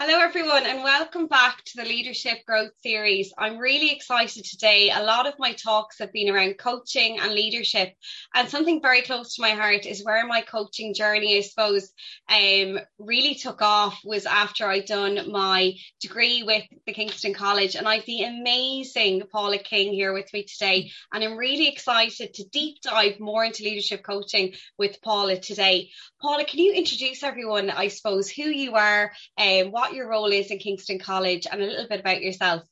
Hello, 0.00 0.20
everyone, 0.20 0.64
and 0.64 0.84
welcome 0.84 1.26
back 1.26 1.64
to 1.64 1.72
the 1.78 1.82
Leadership 1.82 2.46
Growth 2.46 2.70
Series. 2.84 3.32
I'm 3.36 3.58
really 3.58 3.90
excited 3.90 4.44
today. 4.44 4.92
A 4.94 5.02
lot 5.02 5.26
of 5.26 5.34
my 5.40 5.54
talks 5.54 5.98
have 5.98 6.12
been 6.12 6.32
around 6.32 6.56
coaching 6.56 7.18
and 7.18 7.32
leadership, 7.32 7.94
and 8.32 8.48
something 8.48 8.80
very 8.80 9.02
close 9.02 9.34
to 9.34 9.42
my 9.42 9.50
heart 9.50 9.86
is 9.86 10.04
where 10.04 10.24
my 10.24 10.42
coaching 10.42 10.94
journey, 10.94 11.36
I 11.36 11.40
suppose, 11.40 11.90
um, 12.28 12.78
really 13.00 13.34
took 13.34 13.60
off 13.60 13.98
was 14.04 14.24
after 14.24 14.68
I'd 14.68 14.84
done 14.84 15.32
my 15.32 15.72
degree 16.00 16.44
with 16.44 16.62
the 16.86 16.92
Kingston 16.92 17.34
College, 17.34 17.74
and 17.74 17.88
I've 17.88 18.06
the 18.06 18.22
amazing 18.22 19.24
Paula 19.32 19.58
King 19.58 19.92
here 19.92 20.12
with 20.12 20.32
me 20.32 20.44
today, 20.44 20.92
and 21.12 21.24
I'm 21.24 21.36
really 21.36 21.66
excited 21.66 22.34
to 22.34 22.48
deep 22.48 22.82
dive 22.82 23.18
more 23.18 23.44
into 23.44 23.64
leadership 23.64 24.04
coaching 24.04 24.54
with 24.78 25.02
Paula 25.02 25.40
today. 25.40 25.90
Paula, 26.22 26.44
can 26.44 26.60
you 26.60 26.72
introduce 26.72 27.24
everyone, 27.24 27.68
I 27.68 27.88
suppose, 27.88 28.30
who 28.30 28.44
you 28.44 28.76
are, 28.76 29.10
and 29.36 29.66
um, 29.66 29.72
what 29.72 29.87
what 29.88 29.96
your 29.96 30.08
role 30.08 30.30
is 30.32 30.50
in 30.50 30.58
Kingston 30.58 30.98
College 30.98 31.46
and 31.50 31.60
a 31.60 31.66
little 31.66 31.88
bit 31.88 32.00
about 32.00 32.20
yourself. 32.20 32.62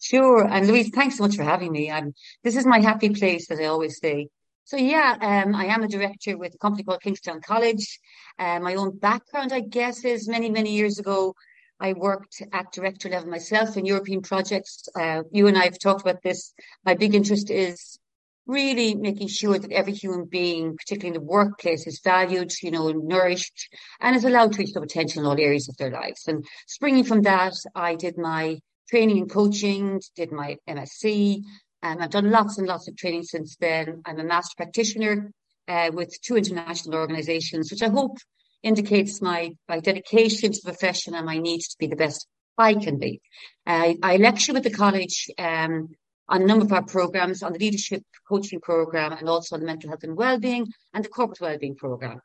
Sure. 0.00 0.46
And 0.46 0.66
Louise, 0.66 0.90
thanks 0.90 1.16
so 1.16 1.22
much 1.22 1.36
for 1.36 1.44
having 1.44 1.72
me. 1.72 1.90
I'm, 1.90 2.12
this 2.42 2.56
is 2.56 2.66
my 2.66 2.80
happy 2.80 3.10
place, 3.10 3.50
as 3.50 3.60
I 3.60 3.64
always 3.64 3.98
say. 3.98 4.28
So 4.64 4.76
yeah, 4.76 5.16
um, 5.20 5.54
I 5.54 5.66
am 5.66 5.82
a 5.82 5.88
director 5.88 6.36
with 6.36 6.54
a 6.54 6.58
company 6.58 6.84
called 6.84 7.02
Kingston 7.02 7.40
College. 7.40 8.00
Uh, 8.38 8.58
my 8.60 8.74
own 8.74 8.98
background, 8.98 9.52
I 9.52 9.60
guess, 9.60 10.04
is 10.04 10.28
many, 10.28 10.50
many 10.50 10.72
years 10.74 10.98
ago. 10.98 11.34
I 11.80 11.92
worked 11.92 12.42
at 12.52 12.72
director 12.72 13.08
level 13.08 13.30
myself 13.30 13.76
in 13.76 13.84
European 13.84 14.22
projects. 14.22 14.88
Uh, 14.98 15.22
you 15.32 15.46
and 15.46 15.56
I 15.56 15.64
have 15.64 15.78
talked 15.78 16.02
about 16.02 16.22
this. 16.22 16.52
My 16.84 16.94
big 16.94 17.14
interest 17.14 17.50
is 17.50 17.98
really 18.46 18.94
making 18.94 19.28
sure 19.28 19.58
that 19.58 19.72
every 19.72 19.92
human 19.92 20.26
being, 20.26 20.76
particularly 20.76 21.16
in 21.16 21.22
the 21.22 21.26
workplace, 21.26 21.86
is 21.86 22.00
valued, 22.04 22.52
you 22.62 22.70
know, 22.70 22.90
nourished 22.90 23.68
and 24.00 24.14
is 24.14 24.24
allowed 24.24 24.52
to 24.52 24.58
reach 24.58 24.72
their 24.72 24.82
potential 24.82 25.22
in 25.22 25.26
all 25.26 25.40
areas 25.40 25.68
of 25.68 25.76
their 25.76 25.90
lives. 25.90 26.24
And 26.26 26.44
springing 26.66 27.04
from 27.04 27.22
that, 27.22 27.54
I 27.74 27.94
did 27.94 28.18
my 28.18 28.60
training 28.90 29.18
and 29.18 29.30
coaching, 29.30 30.00
did 30.14 30.30
my 30.30 30.56
MSc, 30.68 31.42
and 31.82 32.02
I've 32.02 32.10
done 32.10 32.30
lots 32.30 32.58
and 32.58 32.66
lots 32.66 32.88
of 32.88 32.96
training 32.96 33.24
since 33.24 33.56
then. 33.56 34.02
I'm 34.04 34.20
a 34.20 34.24
master 34.24 34.54
practitioner 34.56 35.32
uh, 35.68 35.90
with 35.92 36.20
two 36.22 36.36
international 36.36 36.96
organizations, 36.96 37.70
which 37.70 37.82
I 37.82 37.88
hope 37.88 38.18
indicates 38.62 39.20
my, 39.20 39.52
my 39.68 39.80
dedication 39.80 40.52
to 40.52 40.60
the 40.62 40.72
profession 40.72 41.14
and 41.14 41.26
my 41.26 41.38
need 41.38 41.60
to 41.60 41.76
be 41.78 41.86
the 41.86 41.96
best 41.96 42.26
I 42.56 42.74
can 42.74 42.98
be. 42.98 43.20
Uh, 43.66 43.94
I 44.02 44.16
lecture 44.16 44.52
with 44.52 44.62
the 44.62 44.70
college 44.70 45.28
um, 45.38 45.90
on 46.28 46.42
a 46.42 46.46
number 46.46 46.64
of 46.64 46.72
our 46.72 46.84
programs, 46.84 47.42
on 47.42 47.52
the 47.52 47.58
leadership 47.58 48.02
coaching 48.28 48.60
program, 48.60 49.12
and 49.12 49.28
also 49.28 49.56
on 49.56 49.60
the 49.60 49.66
mental 49.66 49.90
health 49.90 50.04
and 50.04 50.16
well-being 50.16 50.66
and 50.92 51.04
the 51.04 51.08
corporate 51.08 51.40
well-being 51.40 51.76
program. 51.76 52.20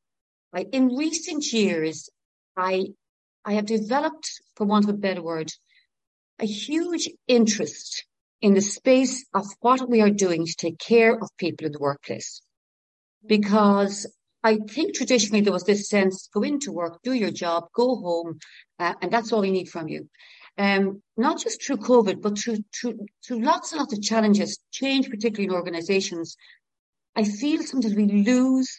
Right? 0.54 0.68
In 0.72 0.96
recent 0.96 1.52
years, 1.52 2.10
I 2.58 2.88
I 3.46 3.54
have 3.54 3.66
developed, 3.66 4.42
for 4.56 4.66
want 4.66 4.86
of 4.86 4.96
a 4.96 4.98
better 4.98 5.22
word, 5.22 5.50
a 6.40 6.46
huge 6.46 7.10
interest 7.28 8.06
in 8.42 8.54
the 8.54 8.62
space 8.62 9.26
of 9.34 9.46
what 9.62 9.90
we 9.90 10.02
are 10.02 10.10
doing 10.10 10.46
to 10.46 10.56
take 10.56 10.78
care 10.78 11.14
of 11.14 11.30
people 11.38 11.66
in 11.66 11.72
the 11.72 11.80
workplace. 11.80 12.42
Because 13.26 14.06
I 14.44 14.58
think 14.58 14.96
traditionally 14.96 15.42
there 15.42 15.54
was 15.54 15.64
this 15.64 15.90
sense, 15.90 16.30
go 16.34 16.44
into 16.44 16.72
work, 16.72 17.00
do 17.04 17.14
your 17.14 17.32
job, 17.32 17.68
go 17.74 17.96
home, 17.98 18.40
uh, 18.78 18.94
and 19.02 19.12
that's 19.12 19.34
all 19.34 19.42
we 19.42 19.52
need 19.52 19.70
from 19.70 19.88
you 19.88 20.10
um, 20.60 21.02
not 21.16 21.40
just 21.40 21.66
through 21.66 21.78
COVID, 21.78 22.22
but 22.22 22.38
through, 22.38 22.58
through, 22.76 23.06
through 23.26 23.42
lots 23.42 23.72
and 23.72 23.80
lots 23.80 23.94
of 23.94 24.02
challenges, 24.02 24.60
change, 24.72 25.10
particularly 25.10 25.46
in 25.46 25.54
organizations, 25.54 26.36
I 27.16 27.24
feel 27.24 27.64
sometimes 27.64 27.96
we 27.96 28.06
lose 28.06 28.70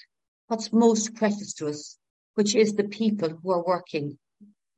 what's 0.48 0.72
most 0.72 1.14
precious 1.14 1.54
to 1.54 1.68
us, 1.68 1.96
which 2.34 2.54
is 2.54 2.74
the 2.74 2.84
people 2.84 3.30
who 3.42 3.50
are 3.50 3.64
working, 3.64 4.18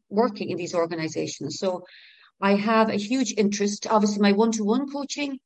working 0.09 0.51
in 0.51 0.57
these 0.57 0.77
organizations. 0.77 1.59
So 1.59 1.85
I 2.41 2.55
have 2.55 2.89
a 2.89 2.95
huge 2.95 3.35
interest. 3.37 3.89
Obviously, 3.91 4.21
my 4.21 4.33
one-to-one 4.33 4.89
coaching 4.89 5.41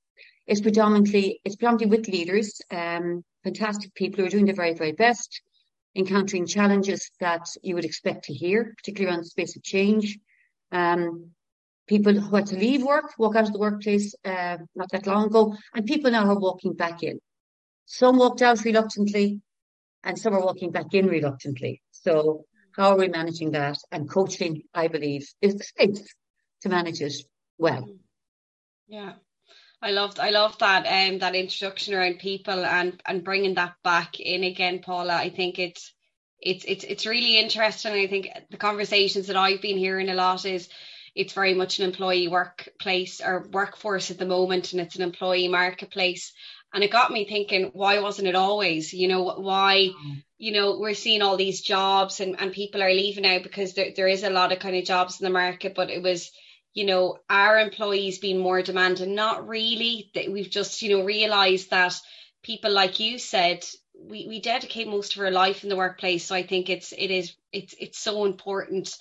is 0.46 0.60
predominantly, 0.60 1.40
it's 1.42 1.56
predominantly 1.56 1.96
with 1.96 2.08
leaders, 2.08 2.60
um, 2.70 3.24
fantastic 3.44 3.94
people 3.94 4.20
who 4.20 4.26
are 4.26 4.30
doing 4.30 4.44
their 4.44 4.54
very, 4.54 4.74
very 4.74 4.92
best, 4.92 5.40
encountering 5.94 6.46
challenges 6.46 7.10
that 7.20 7.48
you 7.62 7.74
would 7.74 7.86
expect 7.86 8.24
to 8.24 8.34
hear, 8.34 8.74
particularly 8.76 9.10
around 9.10 9.24
the 9.24 9.30
space 9.30 9.56
of 9.56 9.62
change. 9.62 10.18
Um, 10.70 11.30
people 11.86 12.12
who 12.12 12.36
had 12.36 12.46
to 12.46 12.56
leave 12.56 12.82
work, 12.82 13.12
walk 13.18 13.36
out 13.36 13.46
of 13.46 13.52
the 13.52 13.58
workplace 13.58 14.14
uh, 14.24 14.58
not 14.74 14.90
that 14.90 15.06
long 15.06 15.26
ago, 15.26 15.56
and 15.74 15.86
people 15.86 16.10
now 16.10 16.26
are 16.26 16.38
walking 16.38 16.74
back 16.74 17.02
in. 17.02 17.20
Some 17.86 18.18
walked 18.18 18.42
out 18.42 18.64
reluctantly, 18.64 19.40
and 20.02 20.18
some 20.18 20.34
are 20.34 20.44
walking 20.44 20.72
back 20.72 20.92
in 20.92 21.06
reluctantly. 21.06 21.82
So, 21.92 22.44
how 22.72 22.90
are 22.90 22.98
we 22.98 23.08
managing 23.08 23.52
that? 23.52 23.78
And 23.92 24.10
coaching, 24.10 24.62
I 24.74 24.88
believe, 24.88 25.28
is 25.40 25.54
the 25.54 25.64
space 25.64 26.14
to 26.62 26.68
manage 26.68 27.00
it 27.00 27.14
well. 27.58 27.88
Yeah. 28.88 29.14
I 29.82 29.90
loved 29.90 30.18
I 30.18 30.30
loved 30.30 30.60
that 30.60 30.86
um 30.86 31.18
that 31.18 31.34
introduction 31.34 31.94
around 31.94 32.18
people 32.18 32.64
and 32.64 33.00
and 33.04 33.22
bringing 33.22 33.54
that 33.54 33.74
back 33.84 34.18
in 34.18 34.42
again, 34.42 34.80
Paula. 34.80 35.14
I 35.14 35.28
think 35.30 35.58
it's 35.58 35.92
it's 36.40 36.64
it's 36.64 36.84
it's 36.84 37.06
really 37.06 37.38
interesting. 37.38 37.92
I 37.92 38.06
think 38.06 38.28
the 38.50 38.56
conversations 38.56 39.26
that 39.26 39.36
I've 39.36 39.60
been 39.60 39.76
hearing 39.76 40.08
a 40.08 40.14
lot 40.14 40.44
is 40.44 40.68
it's 41.16 41.32
very 41.32 41.54
much 41.54 41.78
an 41.78 41.86
employee 41.86 42.28
workplace 42.28 43.22
or 43.22 43.48
workforce 43.50 44.10
at 44.10 44.18
the 44.18 44.26
moment 44.26 44.72
and 44.72 44.82
it's 44.82 44.96
an 44.96 45.02
employee 45.02 45.48
marketplace. 45.48 46.32
And 46.74 46.84
it 46.84 46.90
got 46.90 47.10
me 47.10 47.26
thinking 47.26 47.70
why 47.72 48.00
wasn't 48.00 48.28
it 48.28 48.34
always? 48.34 48.92
You 48.92 49.08
know 49.08 49.24
why 49.24 49.88
mm. 49.88 50.22
you 50.36 50.52
know 50.52 50.78
we're 50.78 50.94
seeing 50.94 51.22
all 51.22 51.38
these 51.38 51.62
jobs 51.62 52.20
and, 52.20 52.38
and 52.38 52.52
people 52.52 52.82
are 52.82 52.92
leaving 52.92 53.22
now 53.22 53.38
because 53.38 53.72
there, 53.72 53.92
there 53.96 54.08
is 54.08 54.24
a 54.24 54.30
lot 54.30 54.52
of 54.52 54.58
kind 54.58 54.76
of 54.76 54.84
jobs 54.84 55.18
in 55.18 55.24
the 55.24 55.30
market 55.30 55.74
but 55.74 55.90
it 55.90 56.02
was 56.02 56.30
you 56.74 56.84
know 56.84 57.18
our 57.30 57.58
employees 57.58 58.18
being 58.18 58.38
more 58.38 58.60
demanding? 58.60 59.14
Not 59.14 59.48
really. 59.48 60.10
That 60.14 60.30
we've 60.30 60.50
just 60.50 60.82
you 60.82 60.98
know 60.98 61.04
realized 61.04 61.70
that 61.70 61.98
people 62.42 62.72
like 62.72 63.00
you 63.00 63.18
said 63.18 63.64
we, 63.98 64.26
we 64.28 64.40
dedicate 64.40 64.86
most 64.86 65.16
of 65.16 65.22
our 65.22 65.30
life 65.30 65.62
in 65.62 65.70
the 65.70 65.76
workplace. 65.76 66.26
So 66.26 66.34
i 66.34 66.42
think 66.42 66.68
it's 66.68 66.92
it 66.92 67.10
is 67.10 67.34
it's 67.52 67.74
it's 67.80 67.98
so 67.98 68.26
important 68.26 68.94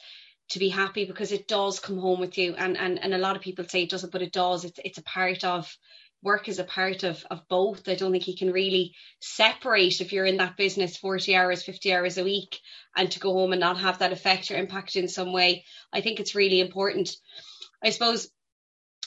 to 0.49 0.59
be 0.59 0.69
happy 0.69 1.05
because 1.05 1.31
it 1.31 1.47
does 1.47 1.79
come 1.79 1.97
home 1.97 2.19
with 2.19 2.37
you. 2.37 2.55
And 2.55 2.77
and, 2.77 3.01
and 3.01 3.13
a 3.13 3.19
lot 3.19 3.35
of 3.35 3.41
people 3.41 3.65
say 3.65 3.83
it 3.83 3.89
doesn't 3.89 4.11
but 4.11 4.21
it 4.21 4.33
does. 4.33 4.65
It's 4.65 4.79
it's 4.83 4.97
a 4.97 5.03
part 5.03 5.43
of 5.43 5.75
work 6.21 6.47
is 6.47 6.59
a 6.59 6.63
part 6.63 7.03
of 7.03 7.23
of 7.29 7.47
both. 7.47 7.87
I 7.87 7.95
don't 7.95 8.11
think 8.11 8.27
you 8.27 8.37
can 8.37 8.51
really 8.51 8.95
separate 9.19 10.01
if 10.01 10.13
you're 10.13 10.25
in 10.25 10.37
that 10.37 10.57
business 10.57 10.97
40 10.97 11.35
hours 11.35 11.63
50 11.63 11.93
hours 11.93 12.17
a 12.17 12.23
week 12.23 12.59
and 12.95 13.11
to 13.11 13.19
go 13.19 13.33
home 13.33 13.53
and 13.53 13.59
not 13.59 13.79
have 13.79 13.99
that 13.99 14.13
effect 14.13 14.51
or 14.51 14.55
impact 14.55 14.95
in 14.95 15.07
some 15.07 15.33
way. 15.33 15.65
I 15.93 16.01
think 16.01 16.19
it's 16.19 16.35
really 16.35 16.59
important. 16.59 17.15
I 17.83 17.89
suppose 17.89 18.29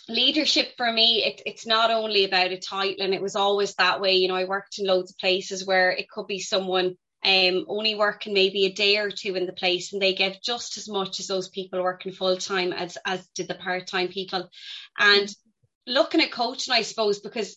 leadership 0.08 0.72
for 0.76 0.90
me 0.90 1.22
it, 1.24 1.42
it's 1.44 1.66
not 1.66 1.90
only 1.90 2.24
about 2.24 2.50
a 2.50 2.58
title 2.58 3.04
and 3.04 3.12
it 3.12 3.22
was 3.22 3.36
always 3.36 3.74
that 3.74 4.00
way. 4.00 4.16
You 4.16 4.28
know 4.28 4.36
i 4.36 4.44
worked 4.44 4.78
in 4.78 4.86
loads 4.86 5.10
of 5.12 5.18
places 5.18 5.66
where 5.66 5.90
it 5.90 6.08
could 6.08 6.26
be 6.26 6.40
someone 6.40 6.96
um, 7.24 7.64
only 7.68 7.94
working 7.94 8.32
maybe 8.32 8.66
a 8.66 8.72
day 8.72 8.98
or 8.98 9.10
two 9.10 9.34
in 9.34 9.46
the 9.46 9.52
place 9.52 9.92
and 9.92 10.00
they 10.00 10.14
get 10.14 10.42
just 10.42 10.76
as 10.78 10.88
much 10.88 11.20
as 11.20 11.26
those 11.26 11.48
people 11.48 11.82
working 11.82 12.12
full 12.12 12.36
time 12.36 12.72
as 12.72 12.96
as 13.04 13.26
did 13.34 13.48
the 13.48 13.54
part-time 13.54 14.08
people. 14.08 14.48
And 14.98 15.28
looking 15.88 16.20
at 16.20 16.30
coaching 16.30 16.74
i 16.74 16.82
suppose 16.82 17.18
because 17.18 17.56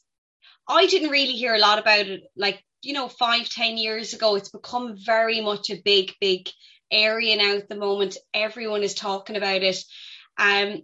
i 0.68 0.88
didn't 0.88 1.10
really 1.10 1.34
hear 1.34 1.54
a 1.54 1.60
lot 1.60 1.80
about 1.80 2.08
it 2.08 2.22
like 2.38 2.64
you 2.82 2.94
know 2.94 3.10
five 3.10 3.50
ten 3.50 3.78
years 3.78 4.14
ago 4.14 4.36
it's 4.36 4.50
become 4.50 4.96
very 5.06 5.42
much 5.42 5.70
a 5.70 5.82
big 5.84 6.14
big 6.22 6.48
area 6.92 7.38
now 7.38 7.56
at 7.56 7.70
the 7.70 7.76
moment. 7.76 8.18
Everyone 8.34 8.84
is 8.84 8.94
talking 8.94 9.36
about 9.36 9.64
it. 9.64 9.78
Um 10.38 10.82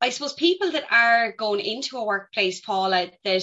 i 0.00 0.10
suppose 0.10 0.32
people 0.32 0.72
that 0.72 0.90
are 0.90 1.32
going 1.32 1.60
into 1.60 1.98
a 1.98 2.04
workplace 2.04 2.60
paula 2.60 3.10
that 3.24 3.42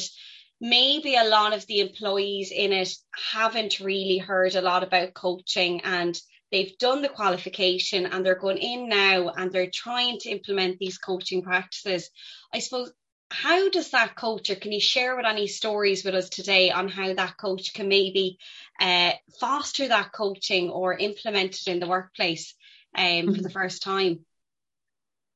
maybe 0.59 1.15
a 1.15 1.23
lot 1.23 1.53
of 1.53 1.65
the 1.67 1.79
employees 1.79 2.51
in 2.51 2.73
it 2.73 2.93
haven't 3.31 3.79
really 3.79 4.17
heard 4.17 4.55
a 4.55 4.61
lot 4.61 4.83
about 4.83 5.13
coaching 5.13 5.81
and 5.81 6.19
they've 6.51 6.77
done 6.77 7.01
the 7.01 7.09
qualification 7.09 8.05
and 8.05 8.25
they're 8.25 8.35
going 8.35 8.57
in 8.57 8.89
now 8.89 9.29
and 9.29 9.51
they're 9.51 9.69
trying 9.71 10.17
to 10.19 10.29
implement 10.29 10.79
these 10.79 10.97
coaching 10.97 11.41
practices. 11.41 12.09
I 12.53 12.59
suppose 12.59 12.91
how 13.29 13.69
does 13.69 13.91
that 13.91 14.15
coach 14.15 14.49
or 14.49 14.55
can 14.55 14.71
you 14.71 14.79
share 14.79 15.15
with 15.15 15.25
any 15.25 15.47
stories 15.47 16.03
with 16.03 16.15
us 16.15 16.29
today 16.29 16.71
on 16.71 16.87
how 16.87 17.13
that 17.13 17.37
coach 17.37 17.73
can 17.73 17.89
maybe 17.89 18.37
uh, 18.79 19.11
foster 19.39 19.87
that 19.87 20.13
coaching 20.13 20.69
or 20.69 20.97
implement 20.97 21.55
it 21.55 21.67
in 21.67 21.79
the 21.79 21.87
workplace 21.87 22.55
um, 22.95 23.05
mm-hmm. 23.05 23.33
for 23.33 23.41
the 23.41 23.49
first 23.49 23.83
time? 23.83 24.25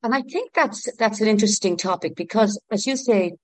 And 0.02 0.14
I 0.14 0.22
think 0.22 0.52
that's 0.52 0.88
that's 0.96 1.20
an 1.20 1.28
interesting 1.28 1.76
topic 1.76 2.16
because, 2.16 2.60
as 2.72 2.86
you 2.86 2.96
say, 2.96 3.34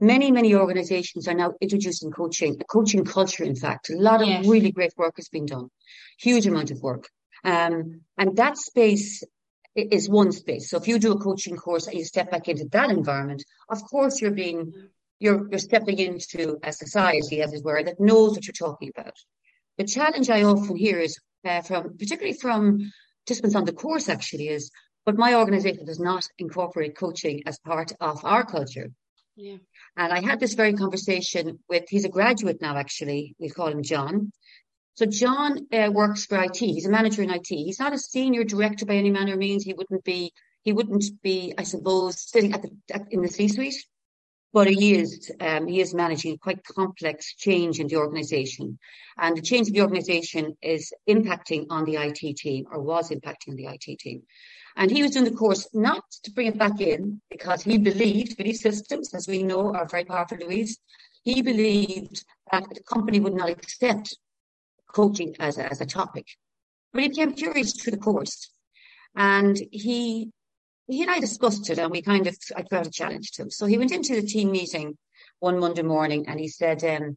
Many, 0.00 0.30
many 0.30 0.54
organizations 0.54 1.26
are 1.26 1.34
now 1.34 1.54
introducing 1.60 2.10
coaching, 2.10 2.56
a 2.60 2.64
coaching 2.64 3.04
culture, 3.04 3.44
in 3.44 3.56
fact. 3.56 3.88
A 3.88 3.96
lot 3.96 4.20
of 4.20 4.28
yes. 4.28 4.46
really 4.46 4.70
great 4.70 4.92
work 4.98 5.14
has 5.16 5.28
been 5.28 5.46
done, 5.46 5.70
huge 6.18 6.46
amount 6.46 6.70
of 6.70 6.82
work. 6.82 7.08
Um, 7.44 8.02
and 8.18 8.36
that 8.36 8.58
space 8.58 9.24
is 9.74 10.08
one 10.08 10.32
space. 10.32 10.68
So 10.68 10.76
if 10.76 10.88
you 10.88 10.98
do 10.98 11.12
a 11.12 11.18
coaching 11.18 11.56
course 11.56 11.86
and 11.86 11.98
you 11.98 12.04
step 12.04 12.30
back 12.30 12.48
into 12.48 12.66
that 12.72 12.90
environment, 12.90 13.42
of 13.70 13.82
course 13.82 14.20
you're 14.20 14.32
being, 14.32 14.72
you're, 15.18 15.48
you're 15.50 15.58
stepping 15.58 15.98
into 15.98 16.58
a 16.62 16.72
society, 16.72 17.40
as 17.40 17.54
it 17.54 17.64
were, 17.64 17.82
that 17.82 18.00
knows 18.00 18.32
what 18.32 18.46
you're 18.46 18.52
talking 18.52 18.90
about. 18.94 19.14
The 19.78 19.84
challenge 19.84 20.28
I 20.28 20.42
often 20.42 20.76
hear 20.76 20.98
is 20.98 21.18
uh, 21.46 21.62
from, 21.62 21.96
particularly 21.98 22.36
from 22.38 22.92
participants 23.26 23.56
on 23.56 23.64
the 23.64 23.72
course 23.72 24.08
actually 24.08 24.48
is, 24.48 24.70
but 25.06 25.16
my 25.16 25.34
organization 25.34 25.86
does 25.86 26.00
not 26.00 26.26
incorporate 26.38 26.96
coaching 26.96 27.42
as 27.46 27.58
part 27.60 27.92
of 28.00 28.24
our 28.24 28.44
culture. 28.44 28.90
Yeah. 29.36 29.56
And 29.96 30.12
I 30.12 30.20
had 30.20 30.40
this 30.40 30.54
very 30.54 30.72
conversation 30.72 31.58
with, 31.68 31.84
he's 31.88 32.06
a 32.06 32.08
graduate 32.08 32.60
now, 32.62 32.76
actually. 32.76 33.34
We 33.38 33.50
call 33.50 33.68
him 33.68 33.82
John. 33.82 34.32
So 34.94 35.04
John 35.04 35.66
uh, 35.72 35.90
works 35.92 36.24
for 36.24 36.42
IT. 36.42 36.56
He's 36.56 36.86
a 36.86 36.90
manager 36.90 37.22
in 37.22 37.30
IT. 37.30 37.46
He's 37.48 37.78
not 37.78 37.92
a 37.92 37.98
senior 37.98 38.44
director 38.44 38.86
by 38.86 38.94
any 38.94 39.10
manner 39.10 39.34
of 39.34 39.38
means. 39.38 39.62
He 39.62 39.74
wouldn't 39.74 40.04
be, 40.04 40.32
he 40.62 40.72
wouldn't 40.72 41.04
be, 41.22 41.52
I 41.58 41.64
suppose, 41.64 42.18
sitting 42.30 42.54
at 42.54 42.62
the, 42.62 42.70
at, 42.90 43.02
in 43.10 43.20
the 43.20 43.28
C-suite, 43.28 43.84
but 44.54 44.68
he 44.68 44.94
is, 44.94 45.30
um, 45.38 45.66
he 45.66 45.80
is 45.82 45.92
managing 45.92 46.38
quite 46.38 46.64
complex 46.64 47.34
change 47.34 47.78
in 47.78 47.88
the 47.88 47.96
organization. 47.96 48.78
And 49.18 49.36
the 49.36 49.42
change 49.42 49.68
in 49.68 49.74
the 49.74 49.82
organization 49.82 50.56
is 50.62 50.94
impacting 51.06 51.66
on 51.68 51.84
the 51.84 51.96
IT 51.96 52.36
team 52.38 52.64
or 52.72 52.80
was 52.80 53.10
impacting 53.10 53.50
on 53.50 53.56
the 53.56 53.66
IT 53.66 53.98
team. 53.98 54.22
And 54.76 54.90
he 54.90 55.02
was 55.02 55.12
doing 55.12 55.24
the 55.24 55.30
course 55.30 55.66
not 55.72 56.04
to 56.24 56.30
bring 56.30 56.48
it 56.48 56.58
back 56.58 56.80
in 56.80 57.22
because 57.30 57.62
he 57.62 57.78
believed 57.78 58.36
belief 58.36 58.56
systems, 58.56 59.14
as 59.14 59.26
we 59.26 59.42
know, 59.42 59.74
are 59.74 59.86
very 59.86 60.04
powerful, 60.04 60.38
Louise. 60.38 60.78
He 61.22 61.40
believed 61.40 62.24
that 62.52 62.64
the 62.68 62.82
company 62.82 63.18
would 63.18 63.34
not 63.34 63.48
accept 63.48 64.16
coaching 64.92 65.34
as 65.40 65.56
a, 65.58 65.70
as 65.70 65.80
a 65.80 65.86
topic. 65.86 66.26
But 66.92 67.02
he 67.02 67.08
became 67.08 67.32
curious 67.32 67.72
through 67.72 67.92
the 67.92 67.98
course. 67.98 68.50
And 69.14 69.58
he 69.70 70.30
he 70.88 71.02
and 71.02 71.10
I 71.10 71.18
discussed 71.18 71.68
it 71.68 71.78
and 71.78 71.90
we 71.90 72.00
kind 72.00 72.26
of 72.26 72.36
I 72.56 72.64
out 72.72 72.86
a 72.86 72.90
challenge 72.90 73.32
to 73.32 73.42
him. 73.42 73.50
So 73.50 73.66
he 73.66 73.78
went 73.78 73.92
into 73.92 74.14
the 74.14 74.26
team 74.26 74.52
meeting 74.52 74.96
one 75.40 75.58
Monday 75.58 75.82
morning 75.82 76.26
and 76.28 76.38
he 76.38 76.48
said, 76.48 76.84
um, 76.84 77.16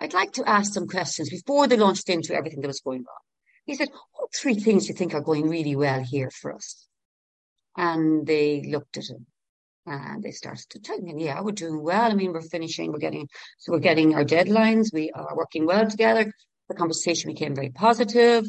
I'd 0.00 0.14
like 0.14 0.32
to 0.32 0.48
ask 0.48 0.72
some 0.72 0.88
questions 0.88 1.28
before 1.30 1.68
they 1.68 1.76
launched 1.76 2.08
into 2.08 2.34
everything 2.34 2.60
that 2.62 2.68
was 2.68 2.80
going 2.80 3.00
on. 3.00 3.22
He 3.66 3.74
said, 3.74 3.88
What 4.12 4.34
three 4.34 4.54
things 4.54 4.86
do 4.86 4.88
you 4.88 4.94
think 4.94 5.14
are 5.14 5.20
going 5.20 5.48
really 5.48 5.76
well 5.76 6.02
here 6.02 6.30
for 6.30 6.54
us? 6.54 6.88
And 7.76 8.26
they 8.26 8.68
looked 8.70 8.96
at 8.98 9.08
him 9.08 9.26
and 9.86 10.22
they 10.22 10.30
started 10.30 10.68
to 10.70 10.80
tell 10.80 10.98
him, 10.98 11.18
yeah, 11.18 11.40
we're 11.40 11.52
doing 11.52 11.82
well. 11.82 12.10
I 12.10 12.14
mean, 12.14 12.32
we're 12.32 12.40
finishing, 12.42 12.92
we're 12.92 12.98
getting, 12.98 13.28
so 13.58 13.72
we're 13.72 13.80
getting 13.80 14.14
our 14.14 14.24
deadlines. 14.24 14.92
We 14.92 15.10
are 15.10 15.36
working 15.36 15.66
well 15.66 15.88
together. 15.88 16.32
The 16.68 16.74
conversation 16.74 17.32
became 17.32 17.54
very 17.54 17.70
positive. 17.70 18.44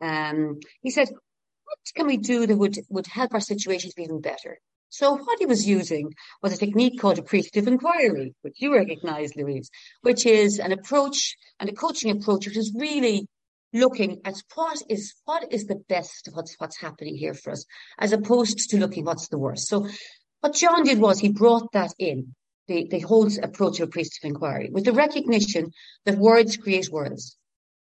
Um, 0.00 0.60
he 0.82 0.90
said, 0.90 1.08
what 1.10 1.78
can 1.94 2.06
we 2.06 2.16
do 2.16 2.46
that 2.46 2.56
would, 2.56 2.78
would 2.88 3.06
help 3.06 3.34
our 3.34 3.40
situation 3.40 3.90
to 3.90 3.96
be 3.96 4.04
even 4.04 4.20
better? 4.20 4.58
So 4.88 5.16
what 5.16 5.40
he 5.40 5.46
was 5.46 5.66
using 5.66 6.14
was 6.40 6.52
a 6.52 6.56
technique 6.56 7.00
called 7.00 7.18
appreciative 7.18 7.66
inquiry, 7.66 8.34
which 8.42 8.54
you 8.58 8.72
recognize, 8.72 9.34
Louise, 9.34 9.68
which 10.02 10.24
is 10.24 10.60
an 10.60 10.70
approach 10.70 11.36
and 11.58 11.68
a 11.68 11.72
coaching 11.72 12.12
approach, 12.12 12.46
which 12.46 12.56
is 12.56 12.72
really 12.78 13.26
looking 13.74 14.20
at 14.24 14.40
what 14.54 14.80
is 14.88 15.14
what 15.24 15.52
is 15.52 15.66
the 15.66 15.82
best 15.88 16.30
what's 16.32 16.54
what's 16.58 16.80
happening 16.80 17.16
here 17.16 17.34
for 17.34 17.50
us, 17.50 17.66
as 17.98 18.12
opposed 18.12 18.70
to 18.70 18.78
looking 18.78 19.04
what's 19.04 19.28
the 19.28 19.38
worst. 19.38 19.68
So 19.68 19.86
what 20.40 20.54
John 20.54 20.84
did 20.84 20.98
was 20.98 21.18
he 21.18 21.30
brought 21.30 21.72
that 21.72 21.92
in, 21.98 22.34
the, 22.68 22.86
the 22.90 23.00
whole 23.00 23.28
approach 23.42 23.80
of 23.80 23.88
appreciative 23.88 24.30
inquiry, 24.30 24.70
with 24.70 24.84
the 24.84 24.92
recognition 24.92 25.72
that 26.04 26.18
words 26.18 26.56
create 26.56 26.88
worlds. 26.90 27.36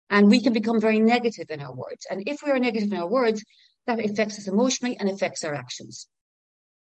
And 0.10 0.30
we 0.30 0.42
can 0.42 0.54
become 0.54 0.80
very 0.80 1.00
negative 1.00 1.48
in 1.50 1.62
our 1.62 1.76
words. 1.76 2.08
And 2.10 2.24
if 2.28 2.42
we 2.42 2.52
are 2.52 2.60
negative 2.60 2.92
in 2.92 2.98
our 2.98 3.10
words, 3.10 3.44
that 3.86 4.04
affects 4.04 4.40
us 4.40 4.48
emotionally 4.48 4.98
and 4.98 5.10
affects 5.10 5.44
our 5.44 5.54
actions. 5.54 6.08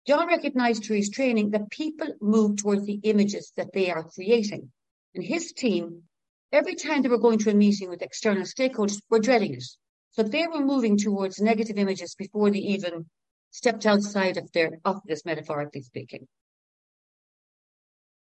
John 0.07 0.27
recognized 0.27 0.83
through 0.83 0.97
his 0.97 1.09
training 1.09 1.51
that 1.51 1.71
people 1.71 2.09
move 2.21 2.57
towards 2.57 2.86
the 2.86 3.00
images 3.01 3.51
that 3.57 3.74
they 3.74 3.89
are 3.89 4.03
creating. 4.03 4.71
And 5.15 5.24
his 5.24 5.51
team 5.51 6.03
every 6.51 6.75
time 6.75 7.01
they 7.01 7.09
were 7.09 7.18
going 7.18 7.39
to 7.39 7.51
a 7.51 7.53
meeting 7.53 7.89
with 7.89 8.01
external 8.01 8.44
stakeholders, 8.44 9.01
were 9.09 9.19
dreading 9.19 9.53
it. 9.53 9.63
So 10.12 10.24
they 10.24 10.47
were 10.47 10.63
moving 10.63 10.97
towards 10.97 11.42
negative 11.42 11.77
images 11.77 12.15
before 12.15 12.50
they 12.50 12.59
even 12.59 13.06
stepped 13.51 13.86
outside 13.86 14.38
of 14.38 14.51
their 14.51 14.80
office, 14.86 15.25
metaphorically 15.25 15.81
speaking. 15.81 16.27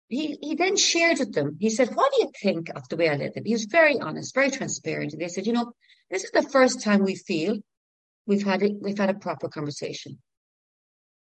He, 0.10 0.38
he 0.42 0.56
then 0.56 0.78
shared 0.78 1.20
with 1.20 1.34
them, 1.34 1.58
he 1.60 1.70
said, 1.70 1.96
what 1.96 2.12
do 2.14 2.22
you 2.22 2.32
think 2.42 2.70
of 2.76 2.88
the 2.88 2.98
way 2.98 3.10
I 3.10 3.16
led 3.16 3.34
them? 3.34 3.46
He 3.46 3.54
was 3.54 3.66
very 3.66 4.00
honest, 4.00 4.36
very 4.36 4.52
transparent. 4.52 5.14
And 5.14 5.22
they 5.22 5.28
said, 5.28 5.48
you 5.48 5.54
know, 5.54 5.74
this 6.12 6.24
is 6.24 6.32
the 6.32 6.44
first 6.44 6.84
time 6.84 7.04
we 7.04 7.16
feel 7.16 7.58
we've 8.28 8.44
had 8.44 8.62
it, 8.62 8.74
we've 8.80 8.98
had 8.98 9.10
a 9.10 9.16
proper 9.16 9.50
conversation. 9.50 10.20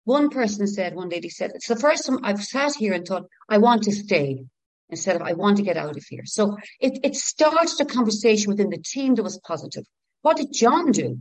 One 0.05 0.31
person 0.31 0.67
said, 0.67 0.95
one 0.95 1.09
lady 1.09 1.29
said, 1.29 1.53
it's 1.55 1.69
the 1.69 1.77
first 1.77 2.07
time 2.07 2.19
I've 2.23 2.43
sat 2.43 2.75
here 2.75 2.93
and 2.93 3.07
thought, 3.07 3.27
I 3.49 3.59
want 3.59 3.85
to 3.85 3.93
stay 3.93 4.45
instead 4.93 5.17
of 5.17 5.23
I 5.23 5.33
want 5.33 5.57
to 5.57 5.65
get 5.65 5.77
out 5.77 5.97
of 5.97 6.05
here. 6.09 6.25
So 6.25 6.57
it, 6.79 7.01
it 7.03 7.17
started 7.17 7.81
a 7.81 7.85
conversation 7.85 8.51
within 8.51 8.71
the 8.71 8.79
team 8.79 9.17
that 9.17 9.23
was 9.23 9.41
positive. 9.45 9.85
What 10.21 10.37
did 10.37 10.53
John 10.53 10.93
do? 10.93 11.21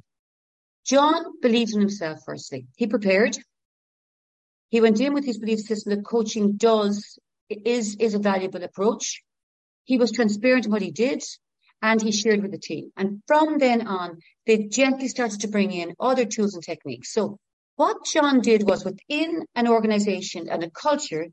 John 0.85 1.39
believed 1.41 1.73
in 1.73 1.79
himself, 1.79 2.19
firstly. 2.25 2.67
He 2.75 2.85
prepared. 2.87 3.37
He 4.69 4.81
went 4.81 4.99
in 4.99 5.13
with 5.13 5.25
his 5.25 5.39
belief 5.39 5.61
system 5.61 5.95
that 5.95 6.05
coaching 6.05 6.53
does, 6.57 7.17
is, 7.49 7.95
is 7.95 8.13
a 8.13 8.19
valuable 8.19 8.63
approach. 8.63 9.21
He 9.85 9.97
was 9.97 10.11
transparent 10.11 10.65
in 10.65 10.71
what 10.71 10.81
he 10.81 10.91
did 10.91 11.23
and 11.81 12.01
he 12.01 12.11
shared 12.11 12.41
with 12.41 12.51
the 12.51 12.59
team. 12.59 12.91
And 12.95 13.21
from 13.27 13.57
then 13.57 13.87
on, 13.87 14.19
they 14.45 14.65
gently 14.65 15.07
started 15.07 15.41
to 15.41 15.47
bring 15.47 15.71
in 15.71 15.95
other 15.99 16.25
tools 16.25 16.53
and 16.53 16.63
techniques. 16.63 17.11
So 17.11 17.37
what 17.75 18.05
John 18.05 18.41
did 18.41 18.63
was 18.63 18.85
within 18.85 19.45
an 19.55 19.67
organization 19.67 20.47
and 20.49 20.63
a 20.63 20.69
culture, 20.69 21.27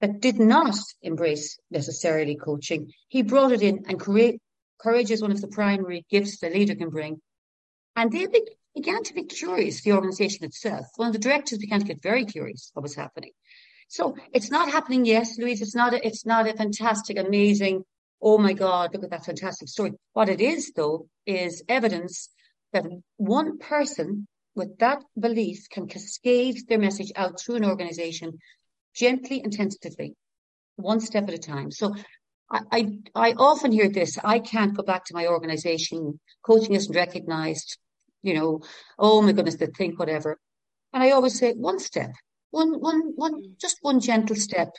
that 0.00 0.20
did 0.20 0.38
not 0.38 0.76
embrace 1.02 1.58
necessarily 1.70 2.36
coaching. 2.36 2.92
He 3.08 3.22
brought 3.22 3.52
it 3.52 3.62
in 3.62 3.84
and 3.88 3.98
create, 3.98 4.40
courage 4.78 5.10
is 5.10 5.22
one 5.22 5.32
of 5.32 5.40
the 5.40 5.48
primary 5.48 6.04
gifts 6.10 6.38
the 6.38 6.50
leader 6.50 6.74
can 6.74 6.90
bring. 6.90 7.20
And 7.94 8.12
they 8.12 8.26
be, 8.26 8.42
began 8.74 9.02
to 9.04 9.14
be 9.14 9.24
curious, 9.24 9.82
the 9.82 9.92
organization 9.92 10.44
itself. 10.44 10.86
One 10.96 11.08
of 11.08 11.14
the 11.14 11.18
directors 11.18 11.58
began 11.58 11.80
to 11.80 11.86
get 11.86 12.02
very 12.02 12.26
curious 12.26 12.70
what 12.74 12.82
was 12.82 12.94
happening. 12.94 13.32
So 13.88 14.16
it's 14.32 14.50
not 14.50 14.70
happening 14.70 15.04
yet, 15.04 15.28
Louise. 15.38 15.62
It's 15.62 15.74
not 15.74 15.94
a, 15.94 16.06
it's 16.06 16.26
not 16.26 16.48
a 16.48 16.54
fantastic, 16.54 17.18
amazing, 17.18 17.84
oh 18.20 18.36
my 18.38 18.52
God, 18.52 18.92
look 18.92 19.04
at 19.04 19.10
that 19.10 19.24
fantastic 19.24 19.68
story. 19.68 19.92
What 20.12 20.28
it 20.28 20.40
is 20.40 20.72
though, 20.74 21.08
is 21.24 21.62
evidence 21.68 22.28
that 22.72 22.84
one 23.16 23.58
person 23.58 24.26
with 24.54 24.78
that 24.78 25.02
belief 25.18 25.68
can 25.70 25.86
cascade 25.86 26.66
their 26.68 26.78
message 26.78 27.12
out 27.14 27.40
through 27.40 27.56
an 27.56 27.64
organization 27.64 28.38
gently 28.96 29.42
and 29.42 29.52
tentatively, 29.52 30.14
one 30.76 31.00
step 31.00 31.28
at 31.28 31.34
a 31.34 31.38
time. 31.38 31.70
So 31.70 31.94
I, 32.50 32.60
I, 32.72 32.98
I 33.14 33.32
often 33.32 33.72
hear 33.72 33.88
this. 33.88 34.18
I 34.22 34.38
can't 34.38 34.76
go 34.76 34.82
back 34.82 35.04
to 35.06 35.14
my 35.14 35.26
organization. 35.26 36.18
Coaching 36.42 36.74
isn't 36.74 36.94
recognized. 36.94 37.78
You 38.22 38.34
know, 38.34 38.62
oh 38.98 39.22
my 39.22 39.32
goodness, 39.32 39.56
they 39.56 39.66
think 39.66 39.98
whatever. 39.98 40.38
And 40.92 41.02
I 41.02 41.10
always 41.10 41.38
say 41.38 41.52
one 41.52 41.78
step, 41.78 42.10
one, 42.50 42.80
one, 42.80 43.12
one, 43.14 43.56
just 43.60 43.78
one 43.82 44.00
gentle 44.00 44.36
step, 44.36 44.70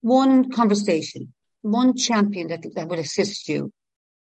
one 0.00 0.50
conversation, 0.50 1.32
one 1.62 1.96
champion 1.96 2.48
that, 2.48 2.64
that 2.74 2.88
will 2.88 2.98
assist 2.98 3.48
you 3.48 3.72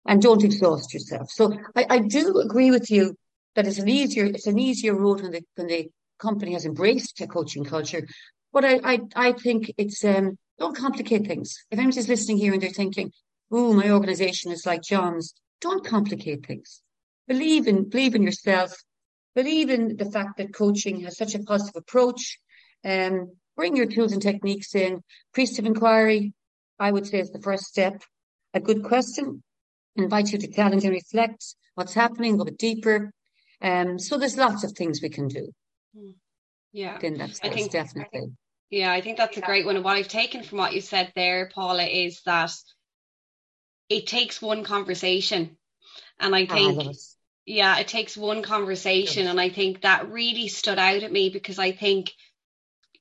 and 0.06 0.22
don't 0.22 0.44
exhaust 0.44 0.94
yourself. 0.94 1.30
So 1.32 1.54
I, 1.76 1.86
I 1.90 2.00
do 2.00 2.40
agree 2.40 2.72
with 2.72 2.90
you 2.90 3.16
that 3.56 3.68
it's 3.68 3.80
an 3.80 3.90
easier, 3.90 4.26
it's 4.26 4.48
an 4.48 4.60
easier 4.60 4.96
road 4.96 5.22
when 5.22 5.32
the, 5.32 5.42
when 5.56 5.68
the 5.68 5.90
company 6.20 6.54
has 6.54 6.66
embraced 6.66 7.20
a 7.22 7.28
coaching 7.28 7.66
culture 7.66 8.08
but 8.54 8.64
I, 8.64 8.80
I, 8.84 9.00
I 9.16 9.32
think 9.34 9.74
it's, 9.78 10.04
um, 10.06 10.38
don't 10.60 10.78
complicate 10.78 11.28
things. 11.28 11.56
If 11.72 11.80
anybody's 11.80 12.08
listening 12.08 12.38
here 12.38 12.54
and 12.54 12.62
they're 12.62 12.70
thinking, 12.70 13.12
oh, 13.52 13.74
my 13.74 13.90
organization 13.90 14.52
is 14.52 14.66
like 14.66 14.84
John's, 14.84 15.34
don't 15.60 15.86
complicate 15.86 16.46
things. 16.46 16.82
Believe 17.28 17.68
in, 17.68 17.90
believe 17.90 18.16
in 18.16 18.24
yourself. 18.24 18.76
Believe 19.36 19.70
in 19.70 19.98
the 19.98 20.10
fact 20.10 20.38
that 20.38 20.54
coaching 20.54 21.02
has 21.02 21.18
such 21.18 21.34
a 21.34 21.40
positive 21.40 21.76
approach. 21.76 22.40
Um, 22.86 23.32
bring 23.56 23.76
your 23.76 23.88
tools 23.88 24.14
and 24.14 24.22
techniques 24.22 24.76
in. 24.76 25.02
Appreciative 25.32 25.66
inquiry, 25.66 26.34
I 26.80 26.92
would 26.92 27.08
say 27.08 27.20
is 27.20 27.32
the 27.32 27.42
first 27.42 27.66
step. 27.66 28.04
A 28.54 28.60
good 28.60 28.84
question 28.84 29.42
invite 29.96 30.32
you 30.32 30.40
to 30.40 30.48
challenge 30.48 30.84
and 30.84 30.94
reflect 30.94 31.56
what's 31.76 31.94
happening, 31.94 32.38
go 32.38 32.44
a 32.44 32.46
bit 32.46 32.58
deeper. 32.58 33.12
Um, 33.62 34.00
so 34.00 34.18
there's 34.18 34.38
lots 34.38 34.64
of 34.64 34.72
things 34.74 35.02
we 35.02 35.10
can 35.10 35.28
do. 35.28 35.52
Hmm. 35.96 36.12
Yeah, 36.72 36.98
then 37.00 37.18
that's, 37.18 37.40
that's 37.40 37.54
I 37.54 37.56
think, 37.56 37.72
definitely. 37.72 38.32
Yeah, 38.74 38.92
I 38.92 39.02
think 39.02 39.20
that's 39.20 39.38
a 39.38 39.42
great 39.42 39.68
one. 39.68 39.76
And 39.76 39.86
what 39.86 39.98
I've 39.98 40.08
taken 40.08 40.42
from 40.42 40.58
what 40.58 40.74
you 40.74 40.82
said 40.82 41.12
there, 41.16 41.48
Paula, 41.54 41.84
is 41.84 42.24
that 42.24 42.52
it 43.88 44.08
takes 44.08 44.42
one 44.42 44.64
conversation. 44.64 45.58
And 46.20 46.36
I 46.36 46.48
think, 46.48 46.82
I 46.82 46.94
yeah, 47.46 47.78
it 47.78 47.88
takes 47.88 48.18
one 48.18 48.42
conversation. 48.42 49.26
Yes. 49.26 49.30
And 49.30 49.40
I 49.40 49.50
think 49.50 49.82
that 49.82 50.10
really 50.10 50.48
stood 50.48 50.80
out 50.80 51.04
at 51.04 51.12
me 51.12 51.30
because 51.30 51.60
I 51.60 51.72
think, 51.72 52.14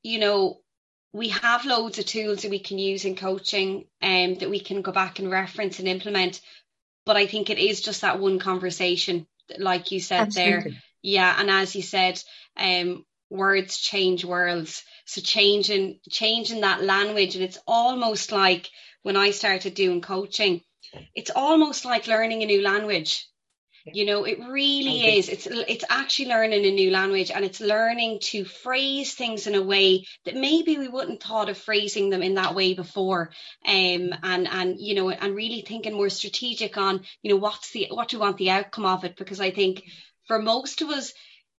you 0.02 0.19
know, 0.19 0.61
we 1.14 1.31
have 1.31 1.64
loads 1.64 1.99
of 1.99 2.05
tools 2.05 2.43
that 2.43 2.50
we 2.50 2.59
can 2.59 2.79
use 2.79 3.07
in 3.07 3.17
coaching 3.17 3.87
and 4.02 4.35
um, 4.35 4.38
that 4.41 4.50
we 4.50 4.61
can 4.61 4.83
go 4.83 4.93
back 4.93 5.21
and 5.21 5.31
reference 5.31 5.79
and 5.79 5.88
implement. 5.88 6.43
But 7.07 7.17
I 7.17 7.25
think 7.25 7.49
it 7.49 7.59
is 7.59 7.81
just 7.81 8.02
that 8.02 8.21
one 8.21 8.38
conversation, 8.38 9.26
like 9.57 9.91
you 9.91 10.00
said 10.00 10.21
Absolutely. 10.21 10.73
there. 10.73 10.83
Yeah. 11.00 11.35
And 11.38 11.49
as 11.49 11.75
you 11.75 11.81
said, 11.81 12.23
um, 12.59 13.07
words 13.31 13.79
change 13.79 14.23
worlds. 14.23 14.85
So 15.06 15.21
changing 15.21 16.00
changing 16.11 16.62
that 16.62 16.82
language, 16.82 17.35
and 17.35 17.44
it's 17.44 17.59
almost 17.66 18.32
like 18.32 18.71
when 19.02 19.16
I 19.16 19.30
started 19.32 19.75
doing 19.75 20.00
coaching, 20.00 20.62
it's 21.14 21.30
almost 21.35 21.85
like 21.85 22.06
learning 22.06 22.42
a 22.42 22.47
new 22.47 22.62
language 22.62 23.26
You 23.92 24.06
know, 24.06 24.25
it 24.25 24.38
really 24.38 25.18
is. 25.18 25.28
It's 25.28 25.47
it's 25.50 25.85
actually 25.90 26.28
learning 26.28 26.64
a 26.64 26.71
new 26.71 26.90
language 26.92 27.32
and 27.32 27.44
it's 27.44 27.61
learning 27.61 28.21
to 28.30 28.44
phrase 28.44 29.14
things 29.14 29.47
in 29.49 29.56
a 29.56 29.62
way 29.62 30.04
that 30.25 30.37
maybe 30.37 30.78
we 30.78 30.88
wouldn't 30.88 31.23
thought 31.23 31.49
of 31.49 31.59
phrasing 31.59 32.09
them 32.11 32.23
in 32.23 32.35
that 32.35 32.54
way 32.54 32.75
before. 32.75 33.32
Um 33.66 34.14
and 34.23 34.47
and 34.49 34.76
you 34.78 34.94
know 34.94 35.11
and 35.11 35.35
really 35.35 35.62
thinking 35.62 35.94
more 35.94 36.11
strategic 36.11 36.76
on, 36.76 37.04
you 37.23 37.30
know, 37.30 37.40
what's 37.40 37.73
the 37.73 37.88
what 37.90 38.09
do 38.09 38.18
we 38.18 38.23
want 38.23 38.37
the 38.38 38.50
outcome 38.50 38.87
of 38.87 39.04
it? 39.04 39.16
Because 39.16 39.40
I 39.40 39.50
think 39.50 39.82
for 40.28 40.38
most 40.40 40.82
of 40.82 40.88
us 40.90 41.12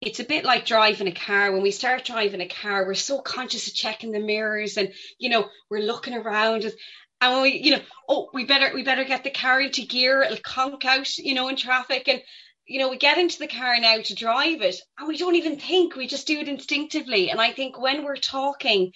it's 0.03 0.19
a 0.19 0.25
bit 0.25 0.45
like 0.45 0.67
driving 0.67 1.07
a 1.07 1.13
car. 1.13 1.53
When 1.53 1.63
we 1.63 1.71
start 1.71 2.05
driving 2.05 2.41
a 2.41 2.49
car, 2.49 2.85
we're 2.85 2.95
so 2.95 3.21
conscious 3.21 3.69
of 3.69 3.75
checking 3.75 4.11
the 4.11 4.19
mirrors 4.19 4.77
and, 4.77 4.93
you 5.19 5.31
know, 5.31 5.49
we're 5.71 5.83
looking 5.83 6.15
around 6.15 6.65
and 6.65 6.73
and 7.21 7.41
we, 7.41 7.61
you 7.63 7.71
know, 7.71 7.83
oh, 8.09 8.31
we 8.35 8.45
better, 8.45 8.75
we 8.75 8.83
better 8.83 9.05
get 9.05 9.23
the 9.23 9.31
car 9.31 9.61
into 9.61 9.87
gear. 9.87 10.23
It'll 10.23 10.39
conk 10.39 10.85
out, 10.85 11.17
you 11.19 11.35
know, 11.35 11.47
in 11.47 11.55
traffic. 11.55 12.09
And, 12.09 12.21
you 12.67 12.81
know, 12.81 12.89
we 12.91 12.97
get 12.97 13.17
into 13.17 13.39
the 13.39 13.47
car 13.47 13.79
now 13.79 13.99
to 14.03 14.15
drive 14.17 14.61
it 14.61 14.75
and 14.99 15.07
we 15.07 15.17
don't 15.17 15.37
even 15.37 15.57
think, 15.57 15.95
we 15.95 16.09
just 16.09 16.27
do 16.27 16.41
it 16.41 16.49
instinctively. 16.49 17.31
And 17.31 17.41
I 17.41 17.53
think 17.53 17.81
when 17.81 18.03
we're 18.03 18.17
talking, 18.17 18.91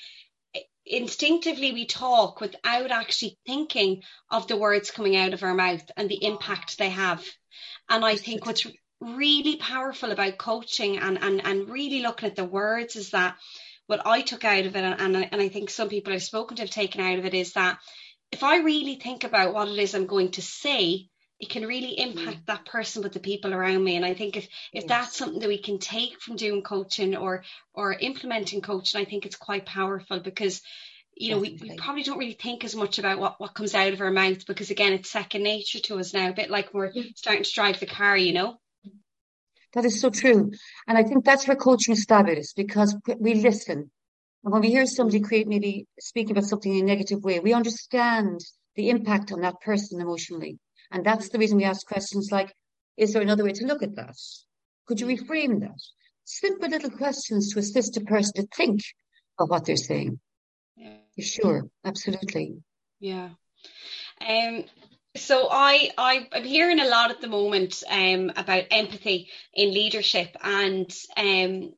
instinctively 0.84 1.70
we 1.70 1.86
talk 1.86 2.40
without 2.40 2.90
actually 2.90 3.38
thinking 3.46 4.02
of 4.28 4.48
the 4.48 4.56
words 4.56 4.90
coming 4.90 5.14
out 5.14 5.32
of 5.32 5.44
our 5.44 5.54
mouth 5.54 5.88
and 5.96 6.08
the 6.08 6.24
impact 6.24 6.78
they 6.78 6.90
have. 6.90 7.24
And 7.88 8.04
I 8.04 8.16
think 8.16 8.44
what's 8.44 8.66
really 9.00 9.56
powerful 9.56 10.10
about 10.10 10.38
coaching 10.38 10.98
and, 10.98 11.18
and, 11.22 11.44
and 11.44 11.68
really 11.68 12.00
looking 12.00 12.28
at 12.28 12.36
the 12.36 12.44
words 12.44 12.96
is 12.96 13.10
that 13.10 13.36
what 13.86 14.06
I 14.06 14.22
took 14.22 14.44
out 14.44 14.66
of 14.66 14.74
it, 14.74 14.82
and, 14.82 15.00
and, 15.00 15.16
I, 15.16 15.28
and 15.30 15.40
I 15.40 15.48
think 15.48 15.70
some 15.70 15.88
people 15.88 16.12
I've 16.12 16.22
spoken 16.22 16.56
to 16.56 16.62
have 16.62 16.70
taken 16.70 17.00
out 17.00 17.18
of 17.18 17.24
it, 17.24 17.34
is 17.34 17.52
that 17.52 17.78
if 18.32 18.42
I 18.42 18.58
really 18.58 18.96
think 18.96 19.24
about 19.24 19.54
what 19.54 19.68
it 19.68 19.78
is 19.78 19.94
I'm 19.94 20.06
going 20.06 20.32
to 20.32 20.42
say, 20.42 21.08
it 21.38 21.50
can 21.50 21.66
really 21.66 21.98
impact 21.98 22.38
mm. 22.38 22.46
that 22.46 22.64
person 22.64 23.02
with 23.02 23.12
the 23.12 23.20
people 23.20 23.52
around 23.52 23.84
me. 23.84 23.96
And 23.96 24.04
I 24.04 24.14
think 24.14 24.36
if, 24.36 24.44
if 24.72 24.84
yes. 24.84 24.88
that's 24.88 25.16
something 25.16 25.40
that 25.40 25.48
we 25.48 25.58
can 25.58 25.78
take 25.78 26.20
from 26.20 26.36
doing 26.36 26.62
coaching 26.62 27.14
or 27.14 27.44
or 27.74 27.92
implementing 27.92 28.62
coaching, 28.62 29.00
I 29.00 29.04
think 29.04 29.26
it's 29.26 29.36
quite 29.36 29.66
powerful 29.66 30.18
because 30.18 30.62
you 31.18 31.30
know, 31.30 31.38
we, 31.38 31.58
we, 31.62 31.76
probably 31.76 32.02
don't 32.02 32.18
really 32.18 32.34
think 32.34 32.62
as 32.62 32.76
much 32.76 32.98
about 32.98 33.18
what, 33.18 33.40
what 33.40 33.54
comes 33.54 33.74
out 33.74 33.94
of 33.94 34.02
our 34.02 34.10
mouth 34.10 34.44
because 34.46 34.70
again, 34.70 34.92
it's 34.92 35.10
second 35.10 35.42
nature 35.42 35.78
to 35.78 35.98
us 35.98 36.12
now, 36.12 36.28
a 36.28 36.34
bit 36.34 36.50
like 36.50 36.74
we're 36.74 36.92
starting 37.14 37.42
to 37.42 37.52
drive 37.54 37.80
the 37.80 37.86
car, 37.86 38.18
you 38.18 38.34
know? 38.34 38.58
That 39.76 39.84
is 39.84 40.00
so 40.00 40.08
true. 40.08 40.50
And 40.88 40.96
I 40.96 41.02
think 41.02 41.22
that's 41.22 41.46
where 41.46 41.54
coaching 41.54 41.92
is 41.92 42.06
fabulous 42.06 42.54
because 42.54 42.96
we 43.20 43.34
listen. 43.34 43.90
And 44.42 44.52
when 44.52 44.62
we 44.62 44.70
hear 44.70 44.86
somebody 44.86 45.20
create, 45.20 45.46
maybe 45.46 45.86
speaking 46.00 46.30
about 46.30 46.44
something 46.44 46.74
in 46.74 46.84
a 46.84 46.86
negative 46.86 47.22
way, 47.22 47.40
we 47.40 47.52
understand 47.52 48.40
the 48.74 48.88
impact 48.88 49.32
on 49.32 49.42
that 49.42 49.60
person 49.60 50.00
emotionally. 50.00 50.58
And 50.90 51.04
that's 51.04 51.28
the 51.28 51.38
reason 51.38 51.58
we 51.58 51.64
ask 51.64 51.86
questions 51.86 52.30
like, 52.32 52.54
is 52.96 53.12
there 53.12 53.20
another 53.20 53.44
way 53.44 53.52
to 53.52 53.66
look 53.66 53.82
at 53.82 53.96
that? 53.96 54.16
Could 54.86 54.98
you 54.98 55.08
reframe 55.08 55.60
that? 55.60 55.78
Simple 56.24 56.70
little 56.70 56.90
questions 56.90 57.52
to 57.52 57.58
assist 57.58 57.98
a 57.98 58.00
person 58.00 58.32
to 58.36 58.46
think 58.56 58.80
of 59.38 59.50
what 59.50 59.66
they're 59.66 59.76
saying. 59.76 60.18
Yeah. 60.76 60.96
Sure, 61.20 61.68
absolutely. 61.84 62.62
Yeah. 62.98 63.28
Um, 64.26 64.64
so 65.16 65.48
I, 65.50 65.90
I 65.98 66.28
I'm 66.32 66.44
hearing 66.44 66.80
a 66.80 66.88
lot 66.88 67.10
at 67.10 67.20
the 67.20 67.28
moment 67.28 67.82
um, 67.90 68.32
about 68.36 68.64
empathy 68.70 69.28
in 69.54 69.72
leadership, 69.72 70.36
and 70.42 70.92
um, 71.16 71.74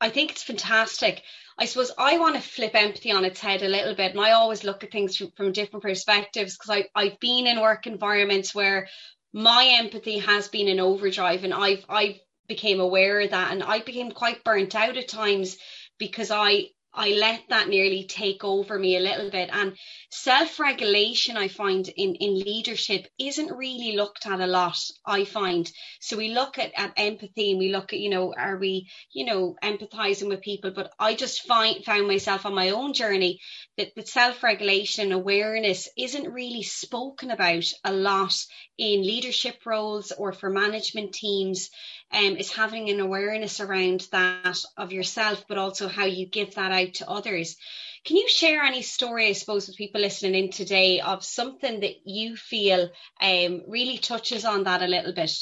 I 0.00 0.10
think 0.10 0.32
it's 0.32 0.42
fantastic. 0.42 1.22
I 1.58 1.66
suppose 1.66 1.92
I 1.96 2.18
want 2.18 2.34
to 2.34 2.40
flip 2.40 2.74
empathy 2.74 3.12
on 3.12 3.24
its 3.24 3.40
head 3.40 3.62
a 3.62 3.68
little 3.68 3.94
bit, 3.94 4.12
and 4.12 4.20
I 4.20 4.32
always 4.32 4.64
look 4.64 4.82
at 4.82 4.90
things 4.90 5.16
from, 5.16 5.30
from 5.36 5.52
different 5.52 5.82
perspectives 5.82 6.56
because 6.56 6.70
I 6.70 6.88
I've 6.94 7.20
been 7.20 7.46
in 7.46 7.60
work 7.60 7.86
environments 7.86 8.54
where 8.54 8.88
my 9.32 9.76
empathy 9.78 10.18
has 10.18 10.48
been 10.48 10.68
an 10.68 10.80
overdrive, 10.80 11.44
and 11.44 11.54
I've 11.54 11.84
I 11.88 12.20
became 12.48 12.80
aware 12.80 13.20
of 13.20 13.30
that, 13.30 13.52
and 13.52 13.62
I 13.62 13.80
became 13.80 14.10
quite 14.10 14.44
burnt 14.44 14.74
out 14.74 14.96
at 14.96 15.08
times 15.08 15.56
because 15.98 16.30
I 16.30 16.68
I 16.94 17.10
let 17.10 17.42
that 17.48 17.68
nearly 17.68 18.04
take 18.04 18.44
over 18.44 18.78
me 18.78 18.96
a 18.96 19.00
little 19.00 19.30
bit. 19.30 19.50
And 19.52 19.76
self 20.10 20.60
regulation, 20.60 21.36
I 21.36 21.48
find 21.48 21.88
in, 21.88 22.14
in 22.14 22.38
leadership 22.38 23.06
isn't 23.18 23.56
really 23.56 23.96
looked 23.96 24.26
at 24.26 24.40
a 24.40 24.46
lot, 24.46 24.78
I 25.04 25.24
find. 25.24 25.70
So 26.00 26.16
we 26.16 26.28
look 26.28 26.58
at, 26.58 26.72
at 26.76 26.92
empathy 26.96 27.50
and 27.50 27.58
we 27.58 27.72
look 27.72 27.92
at, 27.92 27.98
you 27.98 28.10
know, 28.10 28.32
are 28.36 28.56
we, 28.56 28.88
you 29.12 29.26
know, 29.26 29.56
empathizing 29.62 30.28
with 30.28 30.40
people? 30.40 30.70
But 30.70 30.92
I 30.98 31.14
just 31.14 31.42
find, 31.42 31.84
found 31.84 32.06
myself 32.06 32.46
on 32.46 32.54
my 32.54 32.70
own 32.70 32.92
journey 32.92 33.40
that, 33.76 33.94
that 33.96 34.08
self 34.08 34.42
regulation 34.42 35.04
and 35.04 35.12
awareness 35.12 35.88
isn't 35.98 36.32
really 36.32 36.62
spoken 36.62 37.30
about 37.30 37.64
a 37.84 37.92
lot 37.92 38.34
in 38.78 39.02
leadership 39.02 39.56
roles 39.66 40.12
or 40.12 40.32
for 40.32 40.50
management 40.50 41.12
teams 41.12 41.70
um, 42.12 42.36
is 42.36 42.52
having 42.52 42.90
an 42.90 43.00
awareness 43.00 43.60
around 43.60 44.06
that 44.12 44.58
of 44.76 44.92
yourself, 44.92 45.44
but 45.48 45.58
also 45.58 45.88
how 45.88 46.04
you 46.04 46.26
give 46.26 46.54
that 46.54 46.72
out 46.72 46.94
to 46.94 47.08
others. 47.08 47.56
Can 48.04 48.16
you 48.16 48.28
share 48.28 48.62
any 48.62 48.82
story, 48.82 49.28
I 49.28 49.32
suppose, 49.32 49.66
with 49.66 49.76
people 49.76 50.00
listening 50.00 50.34
in 50.34 50.50
today 50.50 51.00
of 51.00 51.24
something 51.24 51.80
that 51.80 52.06
you 52.06 52.36
feel 52.36 52.90
um, 53.20 53.62
really 53.66 53.98
touches 53.98 54.44
on 54.44 54.64
that 54.64 54.82
a 54.82 54.86
little 54.86 55.14
bit? 55.14 55.32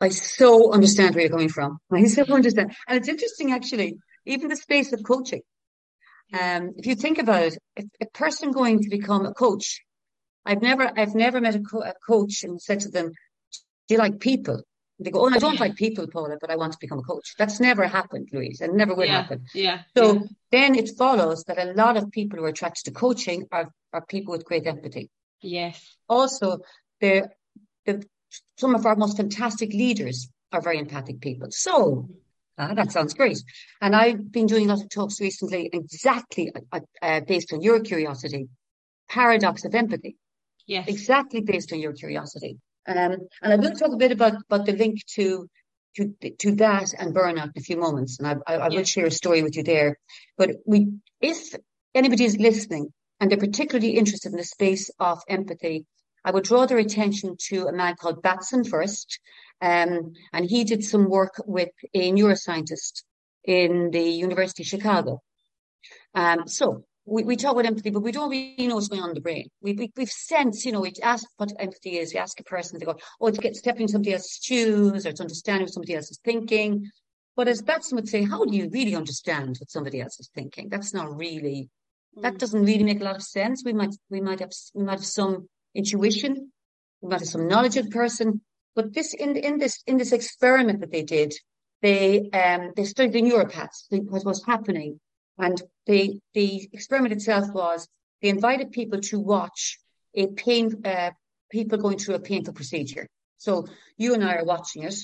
I 0.00 0.08
so 0.10 0.72
understand 0.72 1.14
where 1.14 1.24
you're 1.24 1.30
coming 1.30 1.48
from. 1.48 1.78
I 1.92 2.04
so 2.04 2.24
understand. 2.24 2.74
And 2.88 2.98
it's 2.98 3.08
interesting, 3.08 3.52
actually, 3.52 3.98
even 4.24 4.48
the 4.48 4.56
space 4.56 4.92
of 4.92 5.02
coaching. 5.02 5.42
Um, 6.32 6.72
if 6.76 6.86
you 6.86 6.96
think 6.96 7.18
about 7.18 7.42
it, 7.42 7.58
if 7.76 7.86
a 8.02 8.06
person 8.06 8.50
going 8.50 8.82
to 8.82 8.90
become 8.90 9.26
a 9.26 9.32
coach, 9.32 9.82
I've 10.44 10.62
never, 10.62 10.90
I've 10.96 11.14
never 11.14 11.40
met 11.40 11.54
a, 11.54 11.60
co- 11.60 11.82
a 11.82 11.94
coach 12.06 12.42
and 12.42 12.60
said 12.60 12.80
to 12.80 12.88
them, 12.88 13.12
do 13.88 13.94
you 13.94 13.98
like 13.98 14.20
people? 14.20 14.62
They 14.98 15.10
go, 15.10 15.26
oh, 15.26 15.30
I 15.30 15.38
don't 15.38 15.60
like 15.60 15.76
people, 15.76 16.06
Paula, 16.06 16.38
but 16.40 16.50
I 16.50 16.56
want 16.56 16.72
to 16.72 16.78
become 16.80 16.98
a 17.00 17.02
coach. 17.02 17.34
That's 17.36 17.60
never 17.60 17.86
happened, 17.86 18.30
Louise, 18.32 18.62
and 18.62 18.74
never 18.74 18.94
will 18.94 19.04
yeah, 19.04 19.20
happen. 19.20 19.44
Yeah. 19.54 19.82
So 19.94 20.14
yeah. 20.14 20.20
then 20.50 20.74
it 20.74 20.90
follows 20.96 21.44
that 21.44 21.58
a 21.58 21.74
lot 21.74 21.98
of 21.98 22.10
people 22.10 22.38
who 22.38 22.46
are 22.46 22.48
attracted 22.48 22.84
to 22.86 22.92
coaching 22.92 23.46
are, 23.52 23.70
are 23.92 24.06
people 24.06 24.32
with 24.32 24.46
great 24.46 24.66
empathy. 24.66 25.10
Yes. 25.42 25.96
Also, 26.08 26.60
the, 27.02 27.28
the, 27.84 28.02
some 28.56 28.74
of 28.74 28.86
our 28.86 28.96
most 28.96 29.18
fantastic 29.18 29.70
leaders 29.74 30.30
are 30.50 30.62
very 30.62 30.78
empathic 30.78 31.20
people. 31.20 31.48
So 31.50 32.08
uh, 32.56 32.72
that 32.72 32.90
sounds 32.90 33.12
great. 33.12 33.42
And 33.82 33.94
I've 33.94 34.32
been 34.32 34.46
doing 34.46 34.70
a 34.70 34.74
lot 34.74 34.82
of 34.82 34.88
talks 34.88 35.20
recently, 35.20 35.68
exactly 35.70 36.52
uh, 36.72 36.80
uh, 37.02 37.20
based 37.20 37.52
on 37.52 37.60
your 37.60 37.80
curiosity, 37.80 38.48
paradox 39.10 39.66
of 39.66 39.74
empathy. 39.74 40.16
Yes. 40.66 40.88
Exactly 40.88 41.42
based 41.42 41.72
on 41.74 41.80
your 41.80 41.92
curiosity. 41.92 42.58
Um, 42.86 43.16
and 43.42 43.52
I 43.52 43.56
will 43.56 43.72
talk 43.72 43.92
a 43.92 43.96
bit 43.96 44.12
about, 44.12 44.34
about 44.48 44.66
the 44.66 44.72
link 44.72 45.00
to, 45.14 45.48
to, 45.96 46.14
to 46.38 46.54
that 46.56 46.94
and 46.98 47.14
burnout 47.14 47.44
in 47.44 47.52
a 47.56 47.60
few 47.60 47.76
moments. 47.76 48.18
And 48.18 48.28
I, 48.28 48.36
I, 48.46 48.56
I 48.56 48.68
will 48.68 48.84
share 48.84 49.06
a 49.06 49.10
story 49.10 49.42
with 49.42 49.56
you 49.56 49.62
there. 49.62 49.98
But 50.38 50.50
we, 50.64 50.92
if 51.20 51.54
anybody 51.94 52.24
is 52.24 52.36
listening 52.38 52.92
and 53.18 53.30
they're 53.30 53.38
particularly 53.38 53.96
interested 53.96 54.32
in 54.32 54.38
the 54.38 54.44
space 54.44 54.90
of 55.00 55.20
empathy, 55.28 55.86
I 56.24 56.30
would 56.32 56.44
draw 56.44 56.66
their 56.66 56.78
attention 56.78 57.36
to 57.48 57.66
a 57.66 57.72
man 57.72 57.94
called 57.96 58.22
Batson 58.22 58.64
first. 58.64 59.20
Um, 59.60 60.12
and 60.32 60.44
he 60.44 60.64
did 60.64 60.84
some 60.84 61.08
work 61.08 61.40
with 61.46 61.70
a 61.94 62.12
neuroscientist 62.12 63.02
in 63.44 63.90
the 63.90 64.02
University 64.02 64.62
of 64.64 64.66
Chicago. 64.66 65.22
Um, 66.14 66.46
so 66.48 66.84
we, 67.06 67.22
we 67.22 67.36
talk 67.36 67.52
about 67.52 67.66
empathy, 67.66 67.90
but 67.90 68.02
we 68.02 68.12
don't 68.12 68.30
really 68.30 68.66
know 68.66 68.74
what's 68.74 68.88
going 68.88 69.02
on 69.02 69.10
in 69.10 69.14
the 69.14 69.20
brain. 69.20 69.48
We, 69.62 69.72
we, 69.74 69.92
we've 69.96 70.10
sensed, 70.10 70.64
you 70.64 70.72
know, 70.72 70.80
we 70.80 70.92
ask 71.02 71.26
what 71.36 71.52
empathy 71.58 71.98
is. 71.98 72.12
We 72.12 72.18
ask 72.18 72.38
a 72.40 72.44
person, 72.44 72.78
they 72.78 72.84
go, 72.84 72.96
oh, 73.20 73.26
it's 73.28 73.38
get 73.38 73.54
stepping 73.54 73.82
in 73.82 73.88
somebody 73.88 74.12
else's 74.12 74.40
shoes 74.42 75.06
or 75.06 75.10
it's 75.10 75.20
understanding 75.20 75.62
what 75.62 75.72
somebody 75.72 75.94
else 75.94 76.10
is 76.10 76.18
thinking. 76.24 76.90
But 77.36 77.48
as 77.48 77.62
Batson 77.62 77.96
would 77.96 78.08
say, 78.08 78.24
how 78.24 78.44
do 78.44 78.56
you 78.56 78.68
really 78.70 78.96
understand 78.96 79.56
what 79.60 79.70
somebody 79.70 80.00
else 80.00 80.18
is 80.18 80.30
thinking? 80.34 80.68
That's 80.68 80.92
not 80.92 81.16
really, 81.16 81.68
that 82.20 82.34
mm. 82.34 82.38
doesn't 82.38 82.64
really 82.64 82.84
make 82.84 83.00
a 83.00 83.04
lot 83.04 83.16
of 83.16 83.22
sense. 83.22 83.62
We 83.64 83.72
might, 83.72 83.94
we 84.10 84.20
might 84.20 84.40
have, 84.40 84.52
we 84.74 84.82
might 84.82 84.98
have 84.98 85.04
some 85.04 85.48
intuition. 85.74 86.50
We 87.02 87.08
might 87.08 87.20
have 87.20 87.28
some 87.28 87.46
knowledge 87.46 87.76
of 87.76 87.84
the 87.84 87.90
person. 87.92 88.40
But 88.74 88.94
this, 88.94 89.14
in, 89.14 89.36
in 89.36 89.58
this, 89.58 89.82
in 89.86 89.96
this 89.96 90.12
experiment 90.12 90.80
that 90.80 90.90
they 90.90 91.02
did, 91.02 91.34
they, 91.82 92.30
um, 92.30 92.72
they 92.74 92.84
studied 92.84 93.12
the 93.12 93.22
neuropaths, 93.22 93.84
what 93.90 94.24
was 94.24 94.44
happening 94.44 94.98
and 95.38 95.62
the, 95.86 96.20
the 96.34 96.68
experiment 96.72 97.12
itself 97.12 97.46
was 97.52 97.88
they 98.22 98.28
invited 98.28 98.72
people 98.72 99.00
to 99.00 99.18
watch 99.18 99.78
a 100.14 100.26
pain, 100.28 100.82
uh, 100.84 101.10
people 101.50 101.78
going 101.78 101.98
through 101.98 102.16
a 102.16 102.20
painful 102.20 102.54
procedure. 102.54 103.06
So 103.38 103.66
you 103.96 104.14
and 104.14 104.24
I 104.24 104.36
are 104.36 104.44
watching 104.44 104.82
it 104.82 104.96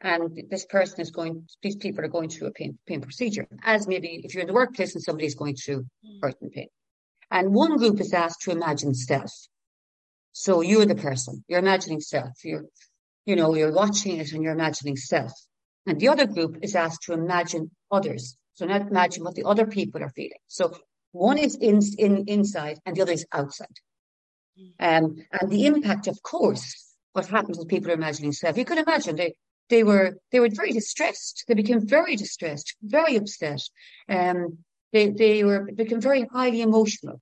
and 0.00 0.38
this 0.48 0.64
person 0.64 1.00
is 1.00 1.10
going, 1.10 1.46
these 1.62 1.76
people 1.76 2.04
are 2.04 2.08
going 2.08 2.30
through 2.30 2.48
a 2.48 2.52
pain, 2.52 2.78
pain 2.86 3.00
procedure, 3.00 3.46
as 3.62 3.86
maybe 3.86 4.22
if 4.24 4.34
you're 4.34 4.42
in 4.42 4.46
the 4.46 4.54
workplace 4.54 4.94
and 4.94 5.02
somebody's 5.02 5.34
going 5.34 5.56
through 5.56 5.86
hurt 6.22 6.40
and 6.40 6.50
pain. 6.50 6.68
And 7.30 7.54
one 7.54 7.76
group 7.76 8.00
is 8.00 8.12
asked 8.12 8.42
to 8.42 8.50
imagine 8.50 8.94
self. 8.94 9.30
So 10.32 10.62
you're 10.62 10.86
the 10.86 10.94
person, 10.94 11.44
you're 11.48 11.58
imagining 11.58 12.00
self, 12.00 12.44
you're, 12.44 12.64
you 13.26 13.36
know, 13.36 13.54
you're 13.54 13.72
watching 13.72 14.18
it 14.18 14.32
and 14.32 14.42
you're 14.42 14.52
imagining 14.52 14.96
self. 14.96 15.32
And 15.86 16.00
the 16.00 16.08
other 16.08 16.26
group 16.26 16.58
is 16.62 16.74
asked 16.74 17.02
to 17.02 17.12
imagine 17.12 17.70
others. 17.90 18.36
So 18.60 18.66
now 18.66 18.76
imagine 18.76 19.24
what 19.24 19.36
the 19.36 19.44
other 19.44 19.66
people 19.66 20.02
are 20.02 20.10
feeling. 20.10 20.42
So 20.46 20.70
one 21.12 21.38
is 21.38 21.56
in, 21.56 21.80
in 21.96 22.26
inside 22.26 22.78
and 22.84 22.94
the 22.94 23.00
other 23.00 23.12
is 23.12 23.24
outside. 23.32 23.78
Um, 24.78 25.16
and 25.32 25.50
the 25.50 25.64
impact, 25.64 26.08
of 26.08 26.22
course, 26.22 26.94
what 27.14 27.24
happens 27.24 27.56
when 27.56 27.68
people 27.68 27.90
are 27.90 27.94
imagining 27.94 28.32
self. 28.32 28.58
You 28.58 28.66
could 28.66 28.76
imagine 28.76 29.16
they 29.16 29.32
they 29.70 29.82
were 29.82 30.18
they 30.30 30.40
were 30.40 30.50
very 30.52 30.72
distressed. 30.72 31.44
They 31.48 31.54
became 31.54 31.88
very 31.88 32.16
distressed, 32.16 32.76
very 32.82 33.16
upset. 33.16 33.62
Um, 34.10 34.58
they 34.92 35.08
they 35.08 35.42
were 35.42 35.62
became 35.74 36.02
very 36.02 36.26
highly 36.30 36.60
emotional. 36.60 37.18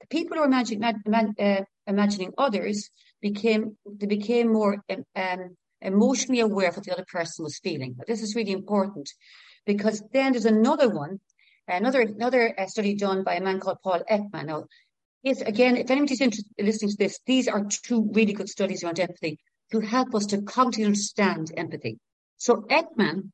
The 0.00 0.06
people 0.06 0.36
who 0.36 0.42
were 0.42 0.46
imagining 0.46 0.84
uh, 0.84 1.64
imagining 1.88 2.34
others 2.38 2.88
became 3.20 3.76
they 3.84 4.06
became 4.06 4.52
more 4.52 4.76
um, 5.16 5.56
emotionally 5.80 6.38
aware 6.38 6.68
of 6.68 6.76
what 6.76 6.84
the 6.86 6.92
other 6.92 7.06
person 7.10 7.42
was 7.42 7.58
feeling. 7.58 7.94
But 7.98 8.06
this 8.06 8.22
is 8.22 8.36
really 8.36 8.52
important 8.52 9.10
because 9.68 10.02
then 10.14 10.32
there's 10.32 10.46
another 10.46 10.88
one, 10.88 11.20
another 11.68 12.00
another 12.00 12.58
uh, 12.58 12.66
study 12.66 12.94
done 12.94 13.22
by 13.22 13.34
a 13.34 13.42
man 13.42 13.60
called 13.60 13.78
Paul 13.84 14.02
Ekman. 14.10 14.46
Now, 14.46 14.64
Yes, 15.22 15.40
again, 15.42 15.76
if 15.76 15.90
anybody's 15.90 16.20
interested 16.20 16.52
in 16.56 16.66
listening 16.66 16.92
to 16.92 16.96
this, 16.96 17.18
these 17.26 17.48
are 17.48 17.64
two 17.64 18.08
really 18.12 18.32
good 18.32 18.48
studies 18.48 18.84
around 18.84 19.00
empathy 19.00 19.38
to 19.72 19.80
help 19.80 20.14
us 20.14 20.26
to 20.26 20.38
cognitively 20.38 20.86
understand 20.86 21.52
empathy. 21.56 21.98
So 22.36 22.64
Ekman 22.70 23.30